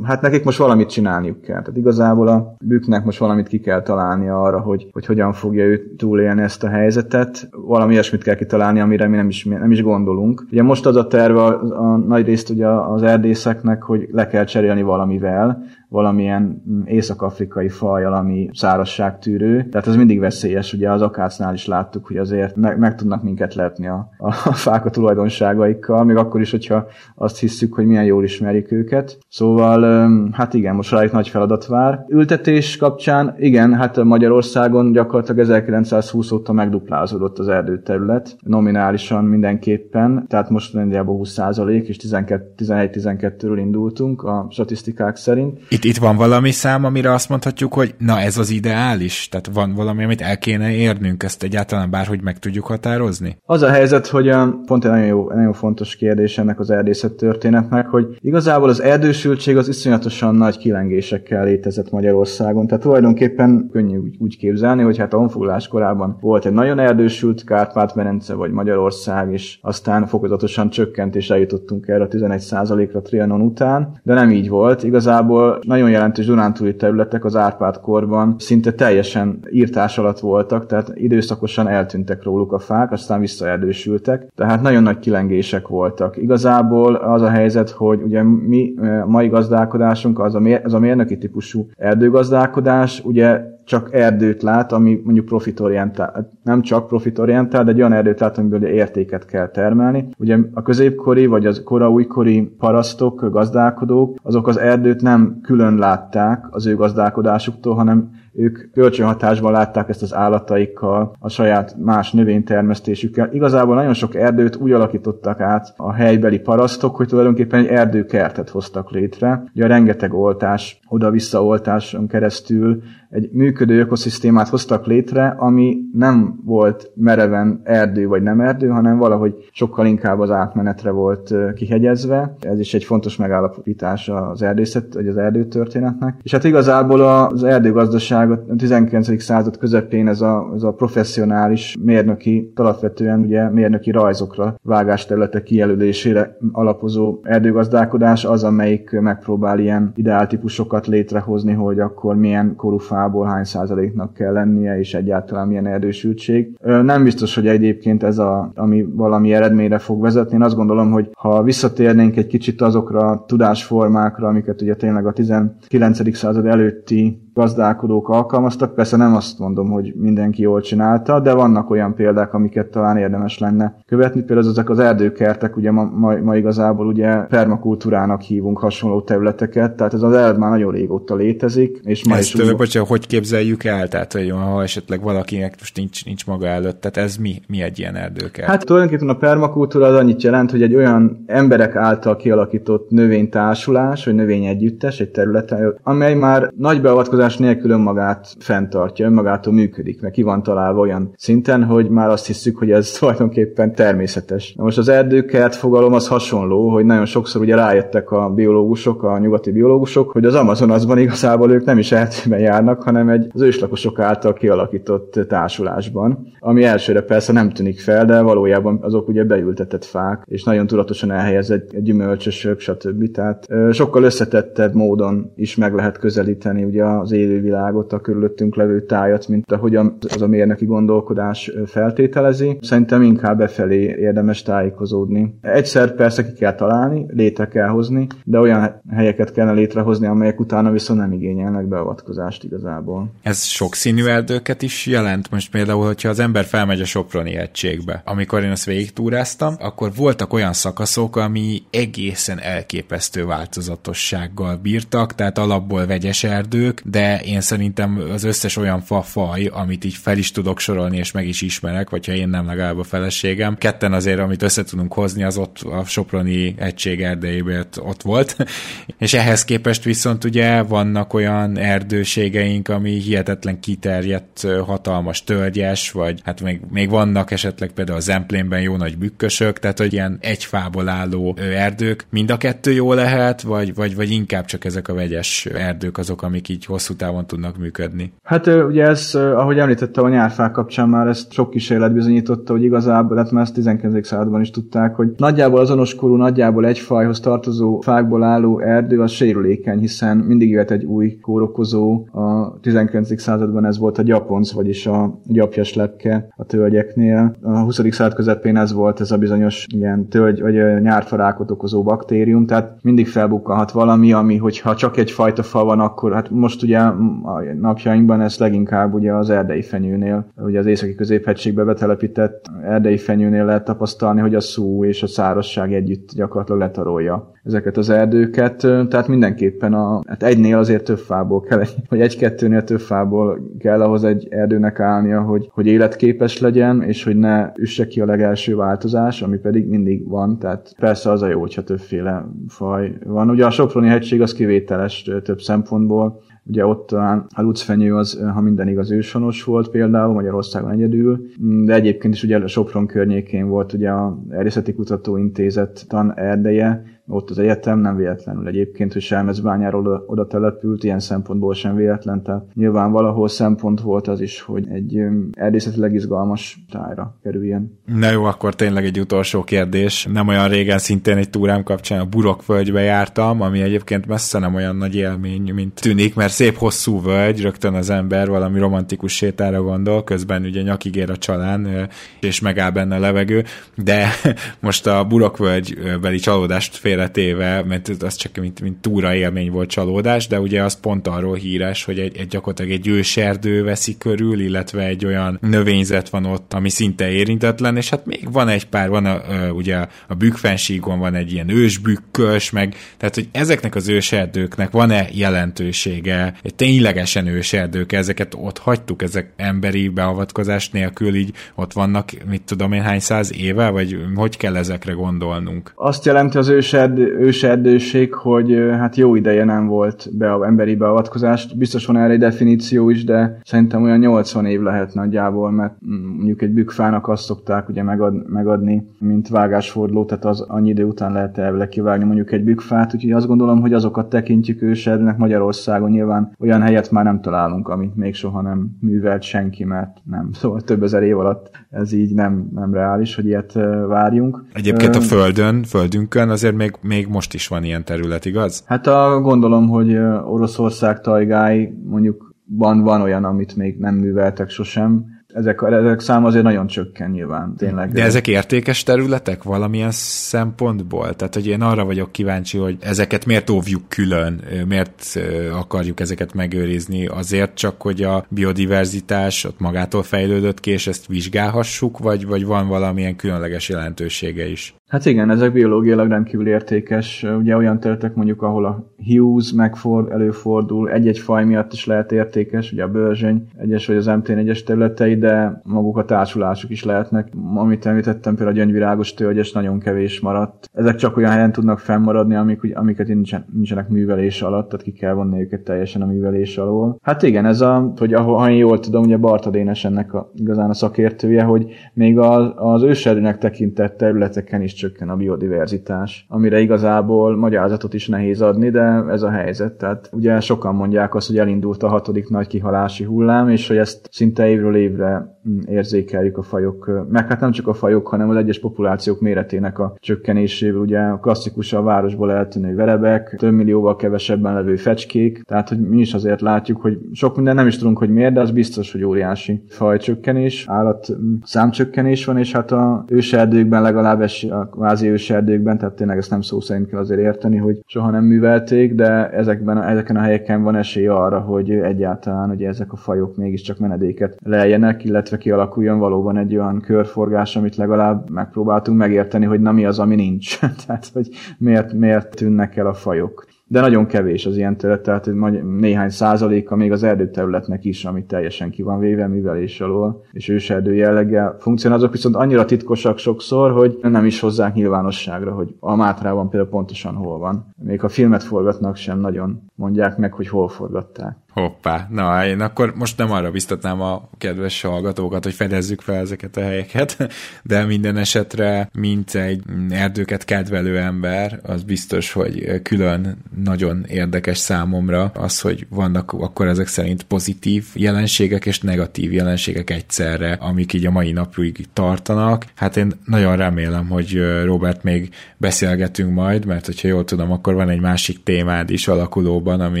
hát 0.02 0.20
nekik 0.20 0.44
most 0.44 0.58
valamit 0.58 0.88
csinálniuk 0.88 1.40
kell. 1.40 1.60
Tehát 1.60 1.76
igazából 1.76 2.28
a 2.28 2.56
büknek 2.60 3.04
most 3.04 3.18
valamit 3.18 3.48
ki 3.48 3.60
kell 3.60 3.82
találnia 3.82 4.42
arra, 4.42 4.60
hogy, 4.60 4.88
hogy 4.92 5.06
hogyan 5.06 5.32
fogja 5.32 5.64
ő 5.64 5.94
túlélni 5.96 6.42
ezt 6.42 6.64
a 6.64 6.68
helyzetet. 6.68 7.48
Valami 7.66 7.92
ilyesmit 7.92 8.22
kell 8.22 8.34
kitalálni, 8.34 8.80
amire 8.80 9.08
mi 9.08 9.16
nem 9.16 9.28
is, 9.28 9.44
nem 9.44 9.70
is 9.70 9.82
gondolunk. 9.82 10.44
Ugye 10.50 10.62
most 10.62 10.86
az 10.86 10.96
a 10.96 11.06
terve 11.06 11.42
a, 11.42 11.92
a 11.92 11.96
nagy 11.96 12.26
részt 12.26 12.50
ugye 12.50 12.66
az 12.66 13.02
erdészeknek, 13.02 13.82
hogy 13.82 14.08
le 14.10 14.26
kell 14.26 14.44
cserélni 14.44 14.82
valamivel, 14.82 15.64
valamilyen 15.92 16.62
mm, 16.70 16.82
észak-afrikai 16.84 17.68
fajjal, 17.68 18.12
ami 18.12 18.48
szárazságtűrő. 18.52 19.68
Tehát 19.70 19.86
ez 19.86 19.96
mindig 19.96 20.20
veszélyes, 20.20 20.72
ugye 20.72 20.90
az 20.90 21.02
akácnál 21.02 21.54
is 21.54 21.66
láttuk, 21.66 22.06
hogy 22.06 22.16
azért 22.16 22.56
meg, 22.56 22.78
meg 22.78 22.94
tudnak 22.94 23.22
minket 23.22 23.54
lepni 23.54 23.88
a, 23.88 24.08
a 24.18 24.32
fák 24.52 24.84
a 24.84 24.90
tulajdonságaikkal, 24.90 26.04
még 26.04 26.16
akkor 26.16 26.40
is, 26.40 26.50
hogyha 26.50 26.86
azt 27.14 27.38
hiszük, 27.38 27.74
hogy 27.74 27.86
milyen 27.86 28.04
jól 28.04 28.24
ismerik 28.24 28.72
őket. 28.72 29.18
Szóval, 29.28 30.10
hát 30.32 30.54
igen, 30.54 30.74
most 30.74 30.90
rájuk 30.90 31.12
nagy 31.12 31.28
feladat 31.28 31.66
vár. 31.66 32.04
Ültetés 32.08 32.76
kapcsán, 32.76 33.34
igen, 33.38 33.74
hát 33.74 34.04
Magyarországon 34.04 34.92
gyakorlatilag 34.92 35.40
1920 35.40 36.30
óta 36.30 36.52
megduplázódott 36.52 37.38
az 37.38 37.48
erdőterület, 37.48 38.36
nominálisan 38.40 39.24
mindenképpen, 39.24 40.26
tehát 40.28 40.50
most 40.50 40.72
nagyjából 40.72 41.20
20% 41.22 41.86
és 41.86 41.96
11-12-ről 42.02 43.56
indultunk 43.56 44.22
a 44.22 44.46
statisztikák 44.50 45.16
szerint. 45.16 45.60
Itt 45.68 45.81
itt, 45.84 45.90
itt 45.90 46.02
van 46.02 46.16
valami 46.16 46.50
szám, 46.50 46.84
amire 46.84 47.12
azt 47.12 47.28
mondhatjuk, 47.28 47.74
hogy 47.74 47.94
na 47.98 48.20
ez 48.20 48.38
az 48.38 48.50
ideális? 48.50 49.28
Tehát 49.28 49.50
van 49.52 49.74
valami, 49.74 50.04
amit 50.04 50.20
el 50.20 50.38
kéne 50.38 50.70
érnünk, 50.70 51.22
ezt 51.22 51.42
egyáltalán 51.42 51.90
bárhogy 51.90 52.22
meg 52.22 52.38
tudjuk 52.38 52.66
határozni? 52.66 53.36
Az 53.46 53.62
a 53.62 53.68
helyzet, 53.68 54.06
hogy 54.06 54.30
pont 54.66 54.84
egy 54.84 54.90
nagyon, 54.90 55.06
jó, 55.06 55.30
nagyon 55.34 55.52
fontos 55.52 55.96
kérdés 55.96 56.38
ennek 56.38 56.60
az 56.60 56.70
erdészet 56.70 57.12
történetnek, 57.12 57.86
hogy 57.86 58.06
igazából 58.20 58.68
az 58.68 58.82
erdősültség 58.82 59.56
az 59.56 59.68
iszonyatosan 59.68 60.34
nagy 60.34 60.58
kilengésekkel 60.58 61.44
létezett 61.44 61.90
Magyarországon. 61.90 62.66
Tehát 62.66 62.82
tulajdonképpen 62.82 63.68
könnyű 63.72 63.96
úgy, 63.96 64.16
úgy 64.18 64.36
képzelni, 64.36 64.82
hogy 64.82 64.98
hát 64.98 65.12
a 65.12 65.16
honfoglalás 65.16 65.68
korában 65.68 66.16
volt 66.20 66.46
egy 66.46 66.52
nagyon 66.52 66.78
erdősült 66.78 67.44
Kárpát-Merence 67.44 68.34
vagy 68.34 68.50
Magyarország, 68.50 69.32
és 69.32 69.58
aztán 69.62 70.06
fokozatosan 70.06 70.70
csökkent, 70.70 71.16
és 71.16 71.30
eljutottunk 71.30 71.88
erre 71.88 72.04
a 72.04 72.08
11%-ra 72.08 73.02
Trianon 73.02 73.40
után, 73.40 74.00
de 74.02 74.14
nem 74.14 74.30
így 74.30 74.48
volt. 74.48 74.82
Igazából 74.82 75.58
nagyon 75.72 75.90
jelentős 75.90 76.26
Dunántúli 76.26 76.76
területek 76.76 77.24
az 77.24 77.36
Árpád 77.36 77.80
korban 77.80 78.34
szinte 78.38 78.72
teljesen 78.72 79.38
írtás 79.50 79.98
alatt 79.98 80.18
voltak, 80.18 80.66
tehát 80.66 80.90
időszakosan 80.94 81.68
eltűntek 81.68 82.22
róluk 82.22 82.52
a 82.52 82.58
fák, 82.58 82.92
aztán 82.92 83.20
visszaerdősültek, 83.20 84.32
tehát 84.36 84.62
nagyon 84.62 84.82
nagy 84.82 84.98
kilengések 84.98 85.68
voltak. 85.68 86.16
Igazából 86.16 86.94
az 86.94 87.22
a 87.22 87.28
helyzet, 87.28 87.70
hogy 87.70 88.02
ugye 88.02 88.22
mi 88.22 88.74
mai 89.06 89.28
gazdálkodásunk 89.28 90.18
az 90.18 90.34
a, 90.34 90.40
mér, 90.40 90.60
az 90.64 90.74
a 90.74 90.78
mérnöki 90.78 91.18
típusú 91.18 91.66
erdőgazdálkodás, 91.76 93.02
ugye 93.04 93.40
csak 93.64 93.94
erdőt 93.94 94.42
lát, 94.42 94.72
ami 94.72 95.00
mondjuk 95.04 95.24
profitorientál, 95.24 96.30
nem 96.42 96.62
csak 96.62 96.86
profitorientál, 96.86 97.64
de 97.64 97.70
egy 97.70 97.78
olyan 97.78 97.92
erdőt 97.92 98.20
lát, 98.20 98.38
amiből 98.38 98.64
értéket 98.64 99.24
kell 99.24 99.48
termelni. 99.48 100.08
Ugye 100.18 100.38
a 100.52 100.62
középkori 100.62 101.26
vagy 101.26 101.46
az 101.46 101.62
kora 101.64 101.90
újkori 101.90 102.42
parasztok, 102.58 103.30
gazdálkodók, 103.30 104.16
azok 104.22 104.48
az 104.48 104.58
erdőt 104.58 105.02
nem 105.02 105.38
külön 105.42 105.78
látták 105.78 106.46
az 106.50 106.66
ő 106.66 106.76
gazdálkodásuktól, 106.76 107.74
hanem 107.74 108.10
ők 108.34 108.72
kölcsönhatásban 108.72 109.52
látták 109.52 109.88
ezt 109.88 110.02
az 110.02 110.14
állataikkal, 110.14 111.16
a 111.18 111.28
saját 111.28 111.76
más 111.78 112.12
növénytermesztésükkel. 112.12 113.28
Igazából 113.32 113.74
nagyon 113.74 113.94
sok 113.94 114.14
erdőt 114.14 114.56
úgy 114.56 114.72
alakítottak 114.72 115.40
át 115.40 115.74
a 115.76 115.92
helybeli 115.92 116.38
parasztok, 116.38 116.96
hogy 116.96 117.08
tulajdonképpen 117.08 117.60
egy 117.60 117.66
erdőkertet 117.66 118.48
hoztak 118.48 118.90
létre. 118.90 119.44
Ugye 119.54 119.64
a 119.64 119.68
rengeteg 119.68 120.14
oltás, 120.14 120.80
oda-vissza 120.88 121.44
oltáson 121.44 122.06
keresztül 122.06 122.82
egy 123.10 123.28
működő 123.32 123.80
ökoszisztémát 123.80 124.48
hoztak 124.48 124.86
létre, 124.86 125.34
ami 125.38 125.78
nem 125.92 126.40
volt 126.44 126.90
mereven 126.94 127.60
erdő 127.64 128.06
vagy 128.06 128.22
nem 128.22 128.40
erdő, 128.40 128.68
hanem 128.68 128.98
valahogy 128.98 129.34
sokkal 129.52 129.86
inkább 129.86 130.20
az 130.20 130.30
átmenetre 130.30 130.90
volt 130.90 131.34
kihegyezve. 131.54 132.34
Ez 132.40 132.58
is 132.60 132.74
egy 132.74 132.84
fontos 132.84 133.16
megállapítás 133.16 134.08
az 134.08 134.42
erdészet, 134.42 134.94
vagy 134.94 135.06
az 135.06 135.16
erdőtörténetnek. 135.16 136.18
És 136.22 136.32
hát 136.32 136.44
igazából 136.44 137.00
az 137.00 137.44
erdőgazdaság 137.44 138.21
a 138.30 138.54
19. 138.56 139.22
század 139.22 139.58
közepén 139.58 140.08
ez 140.08 140.20
a, 140.20 140.52
ez 140.54 140.62
a 140.62 140.72
professzionális 140.72 141.76
mérnöki, 141.84 142.52
alapvetően 142.54 143.20
ugye 143.20 143.50
mérnöki 143.50 143.90
rajzokra, 143.90 144.54
vágásterületek 144.62 145.42
kijelölésére 145.42 146.36
alapozó 146.52 147.20
erdőgazdálkodás 147.22 148.24
az, 148.24 148.44
amelyik 148.44 148.90
megpróbál 148.90 149.58
ilyen 149.58 149.92
ideáltípusokat 149.94 150.86
létrehozni, 150.86 151.52
hogy 151.52 151.78
akkor 151.78 152.16
milyen 152.16 152.56
korúfá 152.56 153.02
fából 153.02 153.26
hány 153.26 153.44
százaléknak 153.44 154.12
kell 154.12 154.32
lennie, 154.32 154.78
és 154.78 154.94
egyáltalán 154.94 155.48
milyen 155.48 155.66
erdősültség. 155.66 156.56
Nem 156.60 157.04
biztos, 157.04 157.34
hogy 157.34 157.46
egyébként 157.46 158.02
ez 158.02 158.18
a, 158.18 158.52
ami 158.54 158.86
valami 158.94 159.32
eredményre 159.32 159.78
fog 159.78 160.00
vezetni. 160.00 160.34
Én 160.34 160.42
azt 160.42 160.54
gondolom, 160.54 160.90
hogy 160.90 161.10
ha 161.16 161.42
visszatérnénk 161.42 162.16
egy 162.16 162.26
kicsit 162.26 162.60
azokra 162.60 163.00
a 163.10 163.24
tudásformákra, 163.26 164.26
amiket 164.28 164.62
ugye 164.62 164.74
tényleg 164.74 165.06
a 165.06 165.12
19. 165.12 166.16
század 166.16 166.46
előtti 166.46 167.30
gazdálkodók 167.34 168.08
alkalmaztak. 168.08 168.74
Persze 168.74 168.96
nem 168.96 169.14
azt 169.14 169.38
mondom, 169.38 169.70
hogy 169.70 169.92
mindenki 169.96 170.42
jól 170.42 170.60
csinálta, 170.60 171.20
de 171.20 171.32
vannak 171.32 171.70
olyan 171.70 171.94
példák, 171.94 172.34
amiket 172.34 172.66
talán 172.66 172.96
érdemes 172.96 173.38
lenne 173.38 173.76
követni. 173.86 174.22
Például 174.22 174.48
ezek 174.48 174.70
az 174.70 174.78
erdőkertek, 174.78 175.56
ugye 175.56 175.70
ma, 175.70 175.84
ma, 175.84 176.16
ma 176.16 176.36
igazából 176.36 176.86
ugye 176.86 177.14
permakultúrának 177.14 178.20
hívunk 178.20 178.58
hasonló 178.58 179.00
területeket, 179.00 179.76
tehát 179.76 179.94
ez 179.94 180.02
az 180.02 180.12
erd 180.12 180.38
már 180.38 180.50
nagyon 180.50 180.72
régóta 180.72 181.14
létezik. 181.14 181.80
És 181.82 182.08
ma 182.08 182.16
Ezt, 182.16 182.34
is 182.34 182.40
úgy... 182.40 182.56
bocsánat, 182.56 182.88
hogy 182.88 183.06
képzeljük 183.06 183.64
el? 183.64 183.88
Tehát, 183.88 184.12
hogy 184.12 184.30
ha 184.30 184.62
esetleg 184.62 185.02
valakinek 185.02 185.54
most 185.58 185.76
nincs, 185.76 186.04
nincs 186.04 186.26
maga 186.26 186.46
előtt, 186.46 186.80
tehát 186.80 186.96
ez 186.96 187.16
mi, 187.16 187.40
mi 187.48 187.62
egy 187.62 187.78
ilyen 187.78 187.94
erdőkert? 187.94 188.48
Hát 188.48 188.64
tulajdonképpen 188.64 189.08
a 189.08 189.14
permakultúra 189.18 189.86
az 189.86 189.94
annyit 189.94 190.22
jelent, 190.22 190.50
hogy 190.50 190.62
egy 190.62 190.74
olyan 190.74 191.22
emberek 191.26 191.76
által 191.76 192.16
kialakított 192.16 192.90
növénytársulás, 192.90 194.04
vagy 194.04 194.14
növényegyüttes 194.14 195.00
egy 195.00 195.10
területen, 195.10 195.78
amely 195.82 196.14
már 196.14 196.52
nagy 196.56 196.80
beavatkozás 196.80 197.21
beavatkozás 197.22 197.36
nélkül 197.36 197.70
önmagát 197.70 198.34
fenntartja, 198.38 199.06
önmagától 199.06 199.52
működik, 199.52 200.00
mert 200.00 200.14
ki 200.14 200.22
van 200.22 200.42
találva 200.42 200.80
olyan 200.80 201.14
szinten, 201.16 201.64
hogy 201.64 201.88
már 201.88 202.08
azt 202.08 202.26
hiszük, 202.26 202.58
hogy 202.58 202.70
ez 202.70 202.90
tulajdonképpen 202.98 203.74
természetes. 203.74 204.54
Na 204.54 204.62
most 204.62 204.78
az 204.78 204.88
erdőkert 204.88 205.54
fogalom 205.54 205.92
az 205.92 206.08
hasonló, 206.08 206.68
hogy 206.68 206.84
nagyon 206.84 207.06
sokszor 207.06 207.40
ugye 207.40 207.54
rájöttek 207.54 208.10
a 208.10 208.28
biológusok, 208.28 209.02
a 209.02 209.18
nyugati 209.18 209.52
biológusok, 209.52 210.10
hogy 210.10 210.24
az 210.24 210.34
Amazonasban 210.34 210.98
igazából 210.98 211.52
ők 211.52 211.64
nem 211.64 211.78
is 211.78 211.92
erdőben 211.92 212.40
járnak, 212.40 212.82
hanem 212.82 213.08
egy 213.08 213.30
az 213.34 213.40
őslakosok 213.40 213.98
által 213.98 214.32
kialakított 214.32 215.18
társulásban, 215.28 216.26
ami 216.40 216.64
elsőre 216.64 217.00
persze 217.00 217.32
nem 217.32 217.50
tűnik 217.50 217.80
fel, 217.80 218.04
de 218.04 218.20
valójában 218.20 218.78
azok 218.82 219.08
ugye 219.08 219.24
beültetett 219.24 219.84
fák, 219.84 220.22
és 220.26 220.44
nagyon 220.44 220.66
tudatosan 220.66 221.10
elhelyezett 221.10 221.76
gyümölcsösök, 221.76 222.60
stb. 222.60 223.10
Tehát 223.10 223.48
sokkal 223.70 224.02
összetettebb 224.02 224.74
módon 224.74 225.32
is 225.36 225.56
meg 225.56 225.74
lehet 225.74 225.98
közelíteni 225.98 226.64
ugye 226.64 226.84
az 226.84 227.11
az 227.12 227.18
élővilágot, 227.18 227.92
a 227.92 228.00
körülöttünk 228.00 228.56
levő 228.56 228.84
tájat, 228.84 229.28
mint 229.28 229.52
ahogyan 229.52 229.96
az 230.14 230.22
a 230.22 230.26
mérnöki 230.26 230.64
gondolkodás 230.64 231.52
feltételezi. 231.66 232.58
Szerintem 232.60 233.02
inkább 233.02 233.38
befelé 233.38 233.96
érdemes 233.98 234.42
tájékozódni. 234.42 235.34
Egyszer 235.40 235.94
persze 235.94 236.24
ki 236.24 236.32
kell 236.32 236.54
találni, 236.54 237.06
létre 237.08 237.46
kell 237.46 237.68
hozni, 237.68 238.06
de 238.24 238.38
olyan 238.38 238.80
helyeket 238.90 239.32
kellene 239.32 239.54
létrehozni, 239.54 240.06
amelyek 240.06 240.40
utána 240.40 240.70
viszont 240.70 241.00
nem 241.00 241.12
igényelnek 241.12 241.66
beavatkozást 241.66 242.44
igazából. 242.44 243.10
Ez 243.22 243.44
sok 243.44 243.74
színű 243.74 244.04
erdőket 244.04 244.62
is 244.62 244.86
jelent. 244.86 245.30
Most 245.30 245.50
például, 245.50 245.86
hogyha 245.86 246.08
az 246.08 246.18
ember 246.18 246.44
felmegy 246.44 246.80
a 246.80 246.84
Soproni 246.84 247.36
egységbe, 247.36 248.02
amikor 248.04 248.42
én 248.42 248.50
azt 248.50 248.64
végigtúráztam, 248.64 249.54
akkor 249.58 249.90
voltak 249.96 250.32
olyan 250.32 250.52
szakaszok, 250.52 251.16
ami 251.16 251.62
egészen 251.70 252.38
elképesztő 252.40 253.26
változatossággal 253.26 254.56
bírtak, 254.62 255.14
tehát 255.14 255.38
alapból 255.38 255.86
vegyes 255.86 256.24
erdők, 256.24 256.82
de 256.84 257.01
én 257.24 257.40
szerintem 257.40 258.02
az 258.12 258.24
összes 258.24 258.56
olyan 258.56 258.80
fafaj, 258.80 259.46
amit 259.46 259.84
így 259.84 259.94
fel 259.94 260.18
is 260.18 260.30
tudok 260.30 260.58
sorolni, 260.58 260.96
és 260.96 261.12
meg 261.12 261.28
is 261.28 261.42
ismerek, 261.42 261.90
vagy 261.90 262.06
ha 262.06 262.12
én 262.12 262.28
nem 262.28 262.46
legalább 262.46 262.78
a 262.78 262.84
feleségem, 262.84 263.56
ketten 263.56 263.92
azért, 263.92 264.18
amit 264.18 264.42
össze 264.42 264.64
tudunk 264.64 264.92
hozni, 264.92 265.22
az 265.22 265.36
ott 265.36 265.58
a 265.60 265.84
Soproni 265.84 266.54
egység 266.58 267.02
erdejében 267.02 267.66
ott 267.78 268.02
volt, 268.02 268.36
és 268.98 269.14
ehhez 269.14 269.44
képest 269.44 269.84
viszont 269.84 270.24
ugye 270.24 270.62
vannak 270.62 271.14
olyan 271.14 271.58
erdőségeink, 271.58 272.68
ami 272.68 272.90
hihetetlen 272.90 273.60
kiterjedt, 273.60 274.46
hatalmas 274.64 275.24
tölgyes, 275.24 275.90
vagy 275.90 276.20
hát 276.24 276.40
még, 276.40 276.60
még 276.70 276.90
vannak 276.90 277.30
esetleg 277.30 277.70
például 277.70 277.98
a 277.98 278.00
Zemplénben 278.00 278.60
jó 278.60 278.76
nagy 278.76 278.98
bükkösök, 278.98 279.58
tehát 279.58 279.78
hogy 279.78 279.92
ilyen 279.92 280.18
egy 280.20 280.44
fából 280.44 280.88
álló 280.88 281.36
erdők. 281.38 282.06
Mind 282.10 282.30
a 282.30 282.36
kettő 282.36 282.72
jó 282.72 282.92
lehet, 282.92 283.42
vagy, 283.42 283.74
vagy, 283.74 283.94
vagy 283.94 284.10
inkább 284.10 284.44
csak 284.44 284.64
ezek 284.64 284.88
a 284.88 284.94
vegyes 284.94 285.46
erdők 285.46 285.98
azok, 285.98 286.22
amik 286.22 286.48
így 286.48 286.64
hosszú 286.64 286.91
távon 286.96 287.26
tudnak 287.26 287.58
működni? 287.58 288.12
Hát 288.22 288.46
ugye 288.46 288.86
ez, 288.86 289.14
ahogy 289.14 289.58
említettem 289.58 290.04
a 290.04 290.08
nyárfák 290.08 290.50
kapcsán 290.50 290.88
már 290.88 291.06
ezt 291.06 291.32
sok 291.32 291.50
kísérlet 291.50 291.92
bizonyította, 291.92 292.52
hogy 292.52 292.62
igazából, 292.62 293.16
hát 293.16 293.30
már 293.30 293.42
ezt 293.42 293.54
19. 293.54 294.06
században 294.06 294.40
is 294.40 294.50
tudták, 294.50 294.94
hogy 294.94 295.08
nagyjából 295.16 295.60
azonos 295.60 295.94
korú, 295.94 296.16
nagyjából 296.16 296.66
egy 296.66 296.78
fajhoz 296.78 297.20
tartozó 297.20 297.80
fákból 297.80 298.22
álló 298.22 298.58
erdő 298.58 299.00
az 299.00 299.10
sérülékeny, 299.10 299.78
hiszen 299.78 300.16
mindig 300.16 300.50
jöhet 300.50 300.70
egy 300.70 300.84
új 300.84 301.18
kórokozó. 301.20 302.06
A 302.12 302.58
19. 302.60 303.20
században 303.20 303.64
ez 303.64 303.78
volt 303.78 303.98
a 303.98 304.02
gyaponc, 304.02 304.52
vagyis 304.52 304.86
a 304.86 305.20
gyapjas 305.24 305.74
lepke 305.74 306.28
a 306.36 306.44
tölgyeknél. 306.44 307.36
A 307.42 307.58
20. 307.58 307.80
század 307.90 308.14
közepén 308.14 308.56
ez 308.56 308.72
volt 308.72 309.00
ez 309.00 309.10
a 309.10 309.18
bizonyos 309.18 309.66
ilyen 309.74 310.08
tölgy 310.08 310.40
vagy 310.40 310.54
nyárfarákot 310.80 311.50
okozó 311.50 311.82
baktérium, 311.82 312.46
tehát 312.46 312.78
mindig 312.82 313.08
felbukkanhat 313.08 313.70
valami, 313.70 314.12
ami 314.12 314.36
hogyha 314.36 314.74
csak 314.74 314.96
egy 314.96 315.10
fajta 315.10 315.42
fa 315.42 315.64
van, 315.64 315.80
akkor 315.80 316.12
hát 316.12 316.30
most 316.30 316.62
ugye 316.62 316.78
a 317.22 317.42
napjainkban 317.60 318.20
ez 318.20 318.38
leginkább 318.38 318.94
ugye 318.94 319.14
az 319.14 319.30
erdei 319.30 319.62
fenyőnél, 319.62 320.32
ugye 320.36 320.58
az 320.58 320.66
északi 320.66 320.94
középhegységbe 320.94 321.64
betelepített 321.64 322.50
erdei 322.62 322.96
fenyőnél 322.96 323.44
lehet 323.44 323.64
tapasztalni, 323.64 324.20
hogy 324.20 324.34
a 324.34 324.40
szú 324.40 324.84
és 324.84 325.02
a 325.02 325.06
szárasság 325.06 325.74
együtt 325.74 326.08
gyakorlatilag 326.14 326.60
letarolja 326.60 327.30
ezeket 327.44 327.76
az 327.76 327.90
erdőket, 327.90 328.56
tehát 328.56 329.08
mindenképpen 329.08 329.74
a, 329.74 330.02
hát 330.06 330.22
egynél 330.22 330.58
azért 330.58 330.84
több 330.84 330.98
fából 330.98 331.40
kell, 331.40 331.62
vagy 331.88 332.00
egy-kettőnél 332.00 332.64
több 332.64 332.80
fából 332.80 333.40
kell 333.58 333.82
ahhoz 333.82 334.04
egy 334.04 334.26
erdőnek 334.30 334.80
állnia, 334.80 335.20
hogy, 335.20 335.48
hogy 335.52 335.66
életképes 335.66 336.40
legyen, 336.40 336.82
és 336.82 337.04
hogy 337.04 337.16
ne 337.16 337.52
üsse 337.56 337.86
ki 337.86 338.00
a 338.00 338.04
legelső 338.04 338.56
változás, 338.56 339.22
ami 339.22 339.36
pedig 339.38 339.68
mindig 339.68 340.08
van, 340.08 340.38
tehát 340.38 340.74
persze 340.78 341.10
az 341.10 341.22
a 341.22 341.28
jó, 341.28 341.40
hogyha 341.40 341.62
többféle 341.62 342.24
faj 342.48 342.92
van. 343.04 343.30
Ugye 343.30 343.46
a 343.46 343.50
Soproni 343.50 343.88
hegység 343.88 344.20
az 344.22 344.32
kivételes 344.32 345.10
több 345.22 345.40
szempontból, 345.40 346.22
Ugye 346.44 346.66
ott 346.66 346.92
a 346.92 347.26
lucfenyő 347.34 347.96
az, 347.96 348.22
ha 348.34 348.40
minden 348.40 348.68
igaz, 348.68 348.90
őshonos 348.90 349.44
volt 349.44 349.68
például, 349.68 350.12
Magyarországon 350.12 350.70
egyedül, 350.70 351.26
de 351.64 351.74
egyébként 351.74 352.14
is 352.14 352.22
ugye 352.22 352.46
Sopron 352.46 352.86
környékén 352.86 353.48
volt 353.48 353.72
ugye 353.72 353.90
a 353.90 354.18
Erdészeti 354.30 354.74
Kutatóintézet 354.74 355.84
tan 355.88 356.18
erdeje, 356.18 356.84
ott 357.12 357.30
az 357.30 357.38
egyetem, 357.38 357.78
nem 357.78 357.96
véletlenül 357.96 358.46
egyébként, 358.46 358.92
hogy 358.92 359.02
Selmezbányáról 359.02 359.80
oda, 359.80 360.04
oda 360.06 360.26
települt, 360.26 360.84
ilyen 360.84 361.00
szempontból 361.00 361.54
sem 361.54 361.74
véletlen, 361.74 362.22
tehát 362.22 362.44
nyilván 362.54 362.90
valahol 362.90 363.28
szempont 363.28 363.80
volt 363.80 364.08
az 364.08 364.20
is, 364.20 364.40
hogy 364.40 364.66
egy 364.70 365.00
erdészetileg 365.32 365.94
izgalmas 365.94 366.64
tájra 366.70 367.18
kerüljen. 367.22 367.78
Na 367.84 368.10
jó, 368.10 368.24
akkor 368.24 368.54
tényleg 368.54 368.84
egy 368.84 369.00
utolsó 369.00 369.42
kérdés. 369.42 370.08
Nem 370.12 370.28
olyan 370.28 370.48
régen 370.48 370.78
szintén 370.78 371.16
egy 371.16 371.30
túrám 371.30 371.62
kapcsán 371.62 372.00
a 372.00 372.04
Burokvölgybe 372.04 372.80
jártam, 372.80 373.40
ami 373.40 373.60
egyébként 373.60 374.06
messze 374.06 374.38
nem 374.38 374.54
olyan 374.54 374.76
nagy 374.76 374.94
élmény, 374.94 375.52
mint 375.54 375.80
tűnik, 375.80 376.14
mert 376.14 376.32
szép 376.32 376.56
hosszú 376.56 377.02
völgy, 377.02 377.42
rögtön 377.42 377.74
az 377.74 377.90
ember 377.90 378.28
valami 378.28 378.58
romantikus 378.58 379.16
sétára 379.16 379.62
gondol, 379.62 380.04
közben 380.04 380.44
ugye 380.44 380.62
nyakig 380.62 380.96
ér 380.96 381.10
a 381.10 381.16
csalán, 381.16 381.88
és 382.20 382.40
megáll 382.40 382.70
benne 382.70 382.96
a 382.96 383.00
levegő, 383.00 383.44
de 383.76 384.08
most 384.60 384.86
a 384.86 385.04
Burokvölgybeli 385.04 386.18
csalódást 386.18 386.76
fél 386.76 387.00
félretéve, 387.02 387.62
mert 387.62 387.88
az 388.02 388.16
csak 388.16 388.36
mint, 388.36 388.60
mint 388.60 388.80
túra 388.80 389.14
élmény 389.14 389.50
volt 389.50 389.70
csalódás, 389.70 390.26
de 390.26 390.40
ugye 390.40 390.62
az 390.62 390.80
pont 390.80 391.08
arról 391.08 391.34
híres, 391.34 391.84
hogy 391.84 391.98
egy, 391.98 392.16
egy 392.16 392.26
gyakorlatilag 392.26 392.70
egy 392.70 392.86
őserdő 392.86 393.64
veszi 393.64 393.98
körül, 393.98 394.40
illetve 394.40 394.86
egy 394.86 395.04
olyan 395.04 395.38
növényzet 395.40 396.08
van 396.08 396.24
ott, 396.24 396.54
ami 396.54 396.68
szinte 396.68 397.10
érintetlen, 397.10 397.76
és 397.76 397.88
hát 397.88 398.06
még 398.06 398.32
van 398.32 398.48
egy 398.48 398.66
pár, 398.66 398.88
van 398.88 399.06
a, 399.06 399.20
ugye 399.50 399.86
a 400.08 400.14
bükkfensígon 400.14 400.98
van 400.98 401.14
egy 401.14 401.32
ilyen 401.32 401.48
ősbükkös, 401.48 402.50
meg 402.50 402.74
tehát, 402.96 403.14
hogy 403.14 403.28
ezeknek 403.32 403.74
az 403.74 403.88
őserdőknek 403.88 404.70
van-e 404.70 405.08
jelentősége, 405.12 406.34
egy 406.42 406.54
ténylegesen 406.54 407.26
őserdők, 407.26 407.92
ezeket 407.92 408.34
ott 408.38 408.58
hagytuk, 408.58 409.02
ezek 409.02 409.32
emberi 409.36 409.88
beavatkozás 409.88 410.70
nélkül 410.70 411.14
így 411.14 411.34
ott 411.54 411.72
vannak, 411.72 412.10
mit 412.28 412.42
tudom 412.42 412.72
én, 412.72 412.82
hány 412.82 413.00
száz 413.00 413.32
éve, 413.34 413.68
vagy 413.68 413.96
hogy 414.14 414.36
kell 414.36 414.56
ezekre 414.56 414.92
gondolnunk? 414.92 415.72
Azt 415.74 416.04
jelenti 416.04 416.38
az 416.38 416.48
őserdő, 416.48 416.81
őserd, 416.90 417.42
őserdőség, 417.52 418.14
hogy 418.14 418.52
hát 418.78 418.96
jó 418.96 419.14
ideje 419.14 419.44
nem 419.44 419.66
volt 419.66 420.08
be 420.12 420.32
a 420.32 420.46
emberi 420.46 420.76
beavatkozást. 420.76 421.58
Biztos 421.58 421.86
van 421.86 421.96
erre 421.96 422.12
egy 422.12 422.18
definíció 422.18 422.90
is, 422.90 423.04
de 423.04 423.38
szerintem 423.44 423.82
olyan 423.82 423.98
80 423.98 424.46
év 424.46 424.60
lehet 424.60 424.94
nagyjából, 424.94 425.50
mert 425.50 425.74
mm, 425.86 426.06
mondjuk 426.16 426.42
egy 426.42 426.50
bükkfának 426.50 427.08
azt 427.08 427.24
szokták 427.24 427.68
ugye 427.68 427.82
megad, 427.82 428.30
megadni, 428.30 428.86
mint 428.98 429.28
vágásforduló, 429.28 430.04
tehát 430.04 430.24
az 430.24 430.40
annyi 430.40 430.68
idő 430.68 430.84
után 430.84 431.12
lehet 431.12 431.38
elvileg 431.38 431.68
kivágni 431.68 432.04
mondjuk 432.04 432.32
egy 432.32 432.44
bükkfát, 432.44 432.94
úgyhogy 432.94 433.12
azt 433.12 433.26
gondolom, 433.26 433.60
hogy 433.60 433.72
azokat 433.72 434.08
tekintjük 434.08 434.62
őserdőnek 434.62 435.16
Magyarországon. 435.16 435.90
Nyilván 435.90 436.36
olyan 436.38 436.60
helyet 436.60 436.90
már 436.90 437.04
nem 437.04 437.20
találunk, 437.20 437.68
amit 437.68 437.96
még 437.96 438.14
soha 438.14 438.42
nem 438.42 438.76
művelt 438.80 439.22
senki, 439.22 439.64
mert 439.64 439.96
nem. 440.04 440.30
Szóval 440.42 440.60
több 440.60 440.82
ezer 440.82 441.02
év 441.02 441.18
alatt 441.18 441.50
ez 441.70 441.92
így 441.92 442.14
nem, 442.14 442.48
nem 442.54 442.74
reális, 442.74 443.14
hogy 443.14 443.26
ilyet 443.26 443.52
várjunk. 443.88 444.44
Egyébként 444.52 444.94
a 444.94 445.00
Földön, 445.00 445.62
Földünkön 445.62 446.28
azért 446.28 446.54
még, 446.54 446.71
még 446.80 447.06
most 447.06 447.34
is 447.34 447.48
van 447.48 447.64
ilyen 447.64 447.84
terület, 447.84 448.24
igaz? 448.24 448.64
Hát 448.66 448.86
a, 448.86 449.20
gondolom, 449.20 449.68
hogy 449.68 449.96
Oroszország 450.24 451.00
tajgái 451.00 451.72
mondjuk 451.84 452.34
van, 452.44 452.80
van 452.80 453.00
olyan, 453.00 453.24
amit 453.24 453.56
még 453.56 453.78
nem 453.78 453.94
műveltek 453.94 454.50
sosem, 454.50 455.04
ezek, 455.34 455.62
ezek 455.70 456.00
száma 456.00 456.26
azért 456.26 456.44
nagyon 456.44 456.66
csökken 456.66 457.10
nyilván, 457.10 457.54
tényleg. 457.56 457.92
De 457.92 458.02
ezek 458.02 458.26
értékes 458.26 458.82
területek 458.82 459.42
valamilyen 459.42 459.90
szempontból? 459.90 461.14
Tehát, 461.14 461.34
hogy 461.34 461.46
én 461.46 461.60
arra 461.60 461.84
vagyok 461.84 462.12
kíváncsi, 462.12 462.58
hogy 462.58 462.76
ezeket 462.80 463.26
miért 463.26 463.50
óvjuk 463.50 463.88
külön, 463.88 464.40
miért 464.68 465.18
akarjuk 465.52 466.00
ezeket 466.00 466.34
megőrizni? 466.34 467.06
Azért 467.06 467.54
csak, 467.54 467.82
hogy 467.82 468.02
a 468.02 468.24
biodiverzitás 468.28 469.44
ott 469.44 469.60
magától 469.60 470.02
fejlődött 470.02 470.60
ki, 470.60 470.70
és 470.70 470.86
ezt 470.86 471.06
vizsgálhassuk, 471.06 471.98
vagy, 471.98 472.26
vagy 472.26 472.44
van 472.44 472.68
valamilyen 472.68 473.16
különleges 473.16 473.68
jelentősége 473.68 474.48
is? 474.48 474.74
Hát 474.92 475.06
igen, 475.06 475.30
ezek 475.30 475.52
biológiailag 475.52 476.08
rendkívül 476.08 476.48
értékes. 476.48 477.26
Ugye 477.38 477.56
olyan 477.56 477.80
területek 477.80 478.14
mondjuk, 478.14 478.42
ahol 478.42 478.64
a 478.64 478.92
Hughes 479.06 479.52
megford, 479.52 480.10
előfordul, 480.10 480.90
egy-egy 480.90 481.18
faj 481.18 481.44
miatt 481.44 481.72
is 481.72 481.86
lehet 481.86 482.12
értékes, 482.12 482.72
ugye 482.72 482.82
a 482.82 482.88
bőrzsöny 482.88 483.44
egyes 483.56 483.86
vagy 483.86 483.96
az 483.96 484.06
MT 484.06 484.28
egyes 484.28 484.62
területei, 484.62 485.16
de 485.16 485.60
maguk 485.64 485.96
a 485.96 486.04
társulások 486.04 486.70
is 486.70 486.84
lehetnek. 486.84 487.32
Amit 487.54 487.86
említettem, 487.86 488.34
például 488.34 488.56
a 488.56 488.60
gyöngyvirágos 488.60 489.14
tölgyes 489.14 489.52
nagyon 489.52 489.78
kevés 489.78 490.20
maradt. 490.20 490.70
Ezek 490.72 490.94
csak 490.94 491.16
olyan 491.16 491.30
helyen 491.30 491.52
tudnak 491.52 491.78
fennmaradni, 491.78 492.34
amik, 492.34 492.76
amiket 492.76 493.06
nincsen, 493.06 493.44
nincsenek 493.52 493.88
művelés 493.88 494.42
alatt, 494.42 494.68
tehát 494.68 494.84
ki 494.84 494.92
kell 494.92 495.14
vonni 495.14 495.40
őket 495.40 495.60
teljesen 495.60 496.02
a 496.02 496.06
művelés 496.06 496.58
alól. 496.58 496.98
Hát 497.02 497.22
igen, 497.22 497.44
ez 497.46 497.60
a, 497.60 497.92
hogy 497.96 498.14
ahol, 498.14 498.38
ha 498.38 498.50
én 498.50 498.56
jól 498.56 498.80
tudom, 498.80 499.02
ugye 499.02 499.16
Barta 499.16 499.50
Dénes 499.50 499.84
ennek 499.84 500.14
a, 500.14 500.30
igazán 500.34 500.70
a 500.70 500.74
szakértője, 500.74 501.42
hogy 501.42 501.66
még 501.94 502.18
az, 502.18 502.52
az 502.54 502.82
őserdőnek 502.82 503.38
tekintett 503.38 503.96
területeken 503.96 504.62
is 504.62 504.80
csökken 504.82 505.08
a 505.08 505.16
biodiverzitás, 505.16 506.26
amire 506.28 506.60
igazából 506.60 507.36
magyarázatot 507.36 507.94
is 507.94 508.08
nehéz 508.08 508.42
adni, 508.42 508.70
de 508.70 509.04
ez 509.08 509.22
a 509.22 509.30
helyzet. 509.30 509.72
Tehát 509.72 510.10
ugye 510.12 510.40
sokan 510.40 510.74
mondják 510.74 511.14
azt, 511.14 511.26
hogy 511.26 511.38
elindult 511.38 511.82
a 511.82 511.88
hatodik 511.88 512.28
nagy 512.28 512.46
kihalási 512.46 513.04
hullám, 513.04 513.48
és 513.48 513.68
hogy 513.68 513.76
ezt 513.76 514.08
szinte 514.10 514.48
évről 514.48 514.76
évre 514.76 515.38
mm, 515.48 515.58
érzékeljük 515.66 516.38
a 516.38 516.42
fajok, 516.42 517.06
meg 517.10 517.28
hát 517.28 517.40
nem 517.40 517.50
csak 517.50 517.66
a 517.66 517.72
fajok, 517.72 518.08
hanem 518.08 518.30
az 518.30 518.36
egyes 518.36 518.60
populációk 518.60 519.20
méretének 519.20 519.78
a 519.78 519.94
csökkenésével. 519.98 520.80
Ugye 520.80 521.00
klasszikus 521.20 521.72
a 521.72 521.82
városból 521.82 522.32
eltűnő 522.32 522.74
verebek, 522.74 523.34
több 523.38 523.52
millióval 523.52 523.96
kevesebben 523.96 524.54
levő 524.54 524.76
fecskék, 524.76 525.42
tehát 525.42 525.68
hogy 525.68 525.80
mi 525.80 525.98
is 525.98 526.14
azért 526.14 526.40
látjuk, 526.40 526.80
hogy 526.80 526.98
sok 527.12 527.36
minden 527.36 527.54
nem 527.54 527.66
is 527.66 527.78
tudunk, 527.78 527.98
hogy 527.98 528.10
miért, 528.10 528.32
de 528.34 528.40
az 528.40 528.50
biztos, 528.50 528.92
hogy 528.92 529.04
óriási 529.04 529.62
fajcsökkenés, 529.68 530.64
állat 530.68 531.08
mm, 531.12 531.34
számcsökkenés 531.42 532.24
van, 532.24 532.38
és 532.38 532.52
hát 532.52 532.72
a 532.72 533.04
őserdőkben 533.08 533.82
legalább 533.82 534.20
a 534.50 534.68
kvázi 534.72 535.08
őserdőkben, 535.08 535.78
tehát 535.78 535.94
tényleg 535.94 536.18
ezt 536.18 536.30
nem 536.30 536.40
szó 536.40 536.60
szerint 536.60 536.88
kell 536.88 536.98
azért 536.98 537.20
érteni, 537.20 537.56
hogy 537.56 537.80
soha 537.86 538.10
nem 538.10 538.24
művelték, 538.24 538.94
de 538.94 539.30
ezekben 539.30 539.82
ezeken 539.82 540.16
a 540.16 540.20
helyeken 540.20 540.62
van 540.62 540.76
esély 540.76 541.06
arra, 541.06 541.40
hogy 541.40 541.70
egyáltalán 541.70 542.48
hogy 542.48 542.62
ezek 542.62 542.92
a 542.92 542.96
fajok 542.96 543.36
mégiscsak 543.36 543.78
menedéket 543.78 544.36
lejjenek, 544.44 545.04
illetve 545.04 545.38
kialakuljon 545.38 545.98
valóban 545.98 546.36
egy 546.36 546.56
olyan 546.56 546.80
körforgás, 546.80 547.56
amit 547.56 547.76
legalább 547.76 548.30
megpróbáltunk 548.30 548.98
megérteni, 548.98 549.44
hogy 549.44 549.60
na 549.60 549.72
mi 549.72 549.84
az, 549.84 549.98
ami 549.98 550.14
nincs. 550.14 550.60
tehát, 550.86 551.10
hogy 551.12 551.28
miért, 551.58 551.92
miért 551.92 552.34
tűnnek 552.36 552.76
el 552.76 552.86
a 552.86 552.94
fajok 552.94 553.51
de 553.72 553.80
nagyon 553.80 554.06
kevés 554.06 554.46
az 554.46 554.56
ilyen 554.56 554.76
terület, 554.76 555.02
tehát 555.02 555.30
néhány 555.78 556.08
százaléka 556.08 556.76
még 556.76 556.92
az 556.92 557.02
erdőterületnek 557.02 557.84
is, 557.84 558.04
ami 558.04 558.24
teljesen 558.24 558.70
ki 558.70 558.82
van 558.82 558.98
véve 558.98 559.26
művelés 559.26 559.80
alól, 559.80 560.24
és 560.32 560.48
őserdő 560.48 560.94
jelleggel 560.94 561.56
funkcionál, 561.58 561.98
azok 561.98 562.12
viszont 562.12 562.36
annyira 562.36 562.64
titkosak 562.64 563.18
sokszor, 563.18 563.70
hogy 563.70 563.98
nem 564.02 564.24
is 564.24 564.40
hozzák 564.40 564.74
nyilvánosságra, 564.74 565.52
hogy 565.52 565.74
a 565.80 565.96
Mátrában 565.96 566.48
például 566.48 566.70
pontosan 566.70 567.14
hol 567.14 567.38
van. 567.38 567.66
Még 567.82 568.00
ha 568.00 568.08
filmet 568.08 568.42
forgatnak, 568.42 568.96
sem 568.96 569.20
nagyon 569.20 569.62
mondják 569.74 570.16
meg, 570.16 570.32
hogy 570.32 570.48
hol 570.48 570.68
forgatták. 570.68 571.36
Hoppá, 571.52 572.06
na 572.10 572.46
én 572.46 572.60
akkor 572.60 572.94
most 572.96 573.16
nem 573.16 573.32
arra 573.32 573.50
biztatnám 573.50 574.00
a 574.00 574.28
kedves 574.38 574.80
hallgatókat, 574.80 575.44
hogy 575.44 575.54
fedezzük 575.54 576.00
fel 576.00 576.14
ezeket 576.14 576.56
a 576.56 576.60
helyeket, 576.60 577.16
de 577.62 577.84
minden 577.84 578.16
esetre, 578.16 578.88
mint 578.92 579.34
egy 579.34 579.62
erdőket 579.90 580.44
kedvelő 580.44 580.98
ember, 580.98 581.60
az 581.62 581.82
biztos, 581.82 582.32
hogy 582.32 582.82
külön 582.82 583.42
nagyon 583.64 584.04
érdekes 584.08 584.58
számomra 584.58 585.30
az, 585.34 585.60
hogy 585.60 585.86
vannak 585.90 586.32
akkor 586.32 586.66
ezek 586.66 586.86
szerint 586.86 587.22
pozitív 587.22 587.86
jelenségek 587.94 588.66
és 588.66 588.80
negatív 588.80 589.32
jelenségek 589.32 589.90
egyszerre, 589.90 590.52
amik 590.52 590.92
így 590.92 591.06
a 591.06 591.10
mai 591.10 591.32
napig 591.32 591.86
tartanak. 591.92 592.64
Hát 592.74 592.96
én 592.96 593.12
nagyon 593.24 593.56
remélem, 593.56 594.08
hogy 594.08 594.42
Robert 594.64 595.02
még 595.02 595.34
beszélgetünk 595.56 596.34
majd, 596.34 596.64
mert 596.64 596.86
hogyha 596.86 597.08
jól 597.08 597.24
tudom, 597.24 597.52
akkor 597.52 597.74
van 597.74 597.88
egy 597.88 598.00
másik 598.00 598.42
témád 598.42 598.90
is 598.90 599.08
alakulóban, 599.08 599.80
ami 599.80 600.00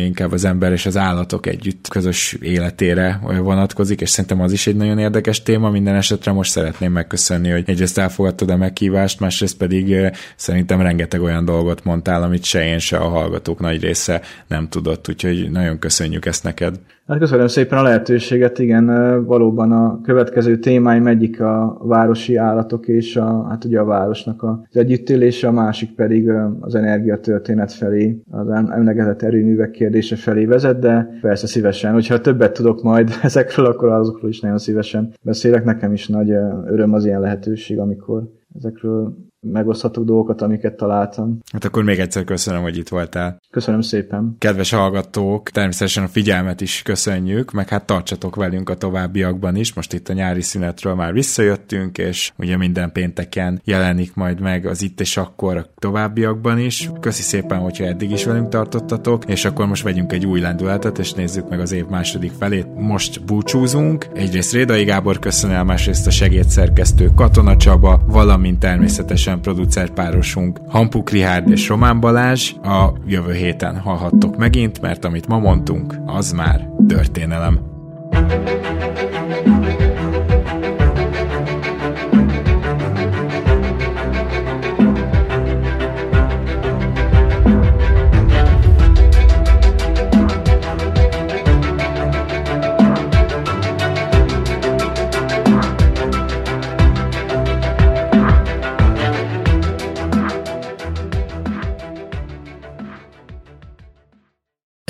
inkább 0.00 0.32
az 0.32 0.44
ember 0.44 0.72
és 0.72 0.86
az 0.86 0.96
állatok 0.96 1.41
családok 1.42 1.46
együtt 1.46 1.88
közös 1.88 2.36
életére 2.40 3.20
vonatkozik, 3.22 4.00
és 4.00 4.10
szerintem 4.10 4.40
az 4.40 4.52
is 4.52 4.66
egy 4.66 4.76
nagyon 4.76 4.98
érdekes 4.98 5.42
téma. 5.42 5.70
Minden 5.70 5.94
esetre 5.94 6.32
most 6.32 6.50
szeretném 6.50 6.92
megköszönni, 6.92 7.50
hogy 7.50 7.64
egyrészt 7.66 7.98
elfogadtad 7.98 8.50
a 8.50 8.56
meghívást, 8.56 9.20
másrészt 9.20 9.56
pedig 9.56 10.12
szerintem 10.36 10.80
rengeteg 10.80 11.22
olyan 11.22 11.44
dolgot 11.44 11.84
mondtál, 11.84 12.22
amit 12.22 12.44
se 12.44 12.64
én, 12.64 12.78
se 12.78 12.96
a 12.96 13.08
hallgatók 13.08 13.60
nagy 13.60 13.82
része 13.82 14.22
nem 14.48 14.68
tudott, 14.68 15.08
úgyhogy 15.08 15.50
nagyon 15.50 15.78
köszönjük 15.78 16.26
ezt 16.26 16.44
neked. 16.44 16.78
Hát 17.12 17.20
köszönöm 17.20 17.46
szépen 17.46 17.78
a 17.78 17.82
lehetőséget, 17.82 18.58
igen, 18.58 18.86
valóban 19.24 19.72
a 19.72 20.00
következő 20.02 20.58
témáim 20.58 21.06
egyik 21.06 21.40
a 21.40 21.78
városi 21.82 22.36
állatok 22.36 22.88
és 22.88 23.16
a, 23.16 23.46
hát 23.48 23.64
ugye 23.64 23.80
a 23.80 23.84
városnak 23.84 24.42
az 24.42 24.76
együttélése, 24.76 25.48
a 25.48 25.52
másik 25.52 25.94
pedig 25.94 26.30
az 26.60 26.74
energiatörténet 26.74 27.72
felé, 27.72 28.22
az 28.30 28.48
emlegetett 28.50 29.22
erőművek 29.22 29.70
kérdése 29.70 30.16
felé 30.16 30.44
vezet, 30.44 30.78
de 30.78 31.18
persze 31.20 31.46
szívesen, 31.46 31.92
hogyha 31.92 32.20
többet 32.20 32.52
tudok 32.52 32.82
majd 32.82 33.10
ezekről, 33.22 33.66
akkor 33.66 33.88
azokról 33.88 34.30
is 34.30 34.40
nagyon 34.40 34.58
szívesen 34.58 35.12
beszélek. 35.22 35.64
Nekem 35.64 35.92
is 35.92 36.08
nagy 36.08 36.30
öröm 36.66 36.92
az 36.92 37.04
ilyen 37.04 37.20
lehetőség, 37.20 37.78
amikor 37.78 38.28
ezekről 38.56 39.16
megoszthatok 39.50 40.04
dolgokat, 40.04 40.42
amiket 40.42 40.76
találtam. 40.76 41.38
Hát 41.52 41.64
akkor 41.64 41.82
még 41.82 41.98
egyszer 41.98 42.24
köszönöm, 42.24 42.62
hogy 42.62 42.76
itt 42.76 42.88
voltál. 42.88 43.40
Köszönöm 43.50 43.80
szépen. 43.80 44.36
Kedves 44.38 44.70
hallgatók, 44.70 45.50
természetesen 45.50 46.04
a 46.04 46.08
figyelmet 46.08 46.60
is 46.60 46.82
köszönjük, 46.82 47.50
meg 47.50 47.68
hát 47.68 47.86
tartsatok 47.86 48.36
velünk 48.36 48.70
a 48.70 48.76
továbbiakban 48.76 49.56
is. 49.56 49.74
Most 49.74 49.92
itt 49.92 50.08
a 50.08 50.12
nyári 50.12 50.40
szünetről 50.40 50.94
már 50.94 51.12
visszajöttünk, 51.12 51.98
és 51.98 52.32
ugye 52.36 52.56
minden 52.56 52.92
pénteken 52.92 53.60
jelenik 53.64 54.14
majd 54.14 54.40
meg 54.40 54.66
az 54.66 54.82
itt 54.82 55.00
és 55.00 55.16
akkor 55.16 55.56
a 55.56 55.66
továbbiakban 55.78 56.58
is. 56.58 56.90
Köszi 57.00 57.22
szépen, 57.22 57.58
hogyha 57.58 57.84
eddig 57.84 58.10
is 58.10 58.24
velünk 58.24 58.48
tartottatok, 58.48 59.24
és 59.24 59.44
akkor 59.44 59.66
most 59.66 59.82
vegyünk 59.82 60.12
egy 60.12 60.26
új 60.26 60.40
lendületet, 60.40 60.98
és 60.98 61.12
nézzük 61.12 61.48
meg 61.48 61.60
az 61.60 61.72
év 61.72 61.86
második 61.86 62.32
felét. 62.38 62.66
Most 62.74 63.24
búcsúzunk. 63.24 64.06
Egyrészt 64.14 64.52
Rédai 64.52 64.84
Gábor 64.84 65.18
köszönöm, 65.18 65.66
másrészt 65.66 66.06
a 66.06 66.10
segédszerkesztő 66.10 67.10
Katona 67.14 67.56
Csaba, 67.56 68.02
valamint 68.06 68.58
természetesen 68.58 69.31
közösen 69.40 69.40
producerpárosunk 69.40 70.60
Hampuk 70.68 71.10
Rihárd 71.10 71.50
és 71.50 71.68
Román 71.68 72.00
Balázs. 72.00 72.52
A 72.62 72.92
jövő 73.06 73.32
héten 73.32 73.78
hallhattok 73.78 74.36
megint, 74.36 74.80
mert 74.80 75.04
amit 75.04 75.26
ma 75.26 75.38
mondtunk, 75.38 75.94
az 76.06 76.32
már 76.32 76.68
történelem. 76.88 77.60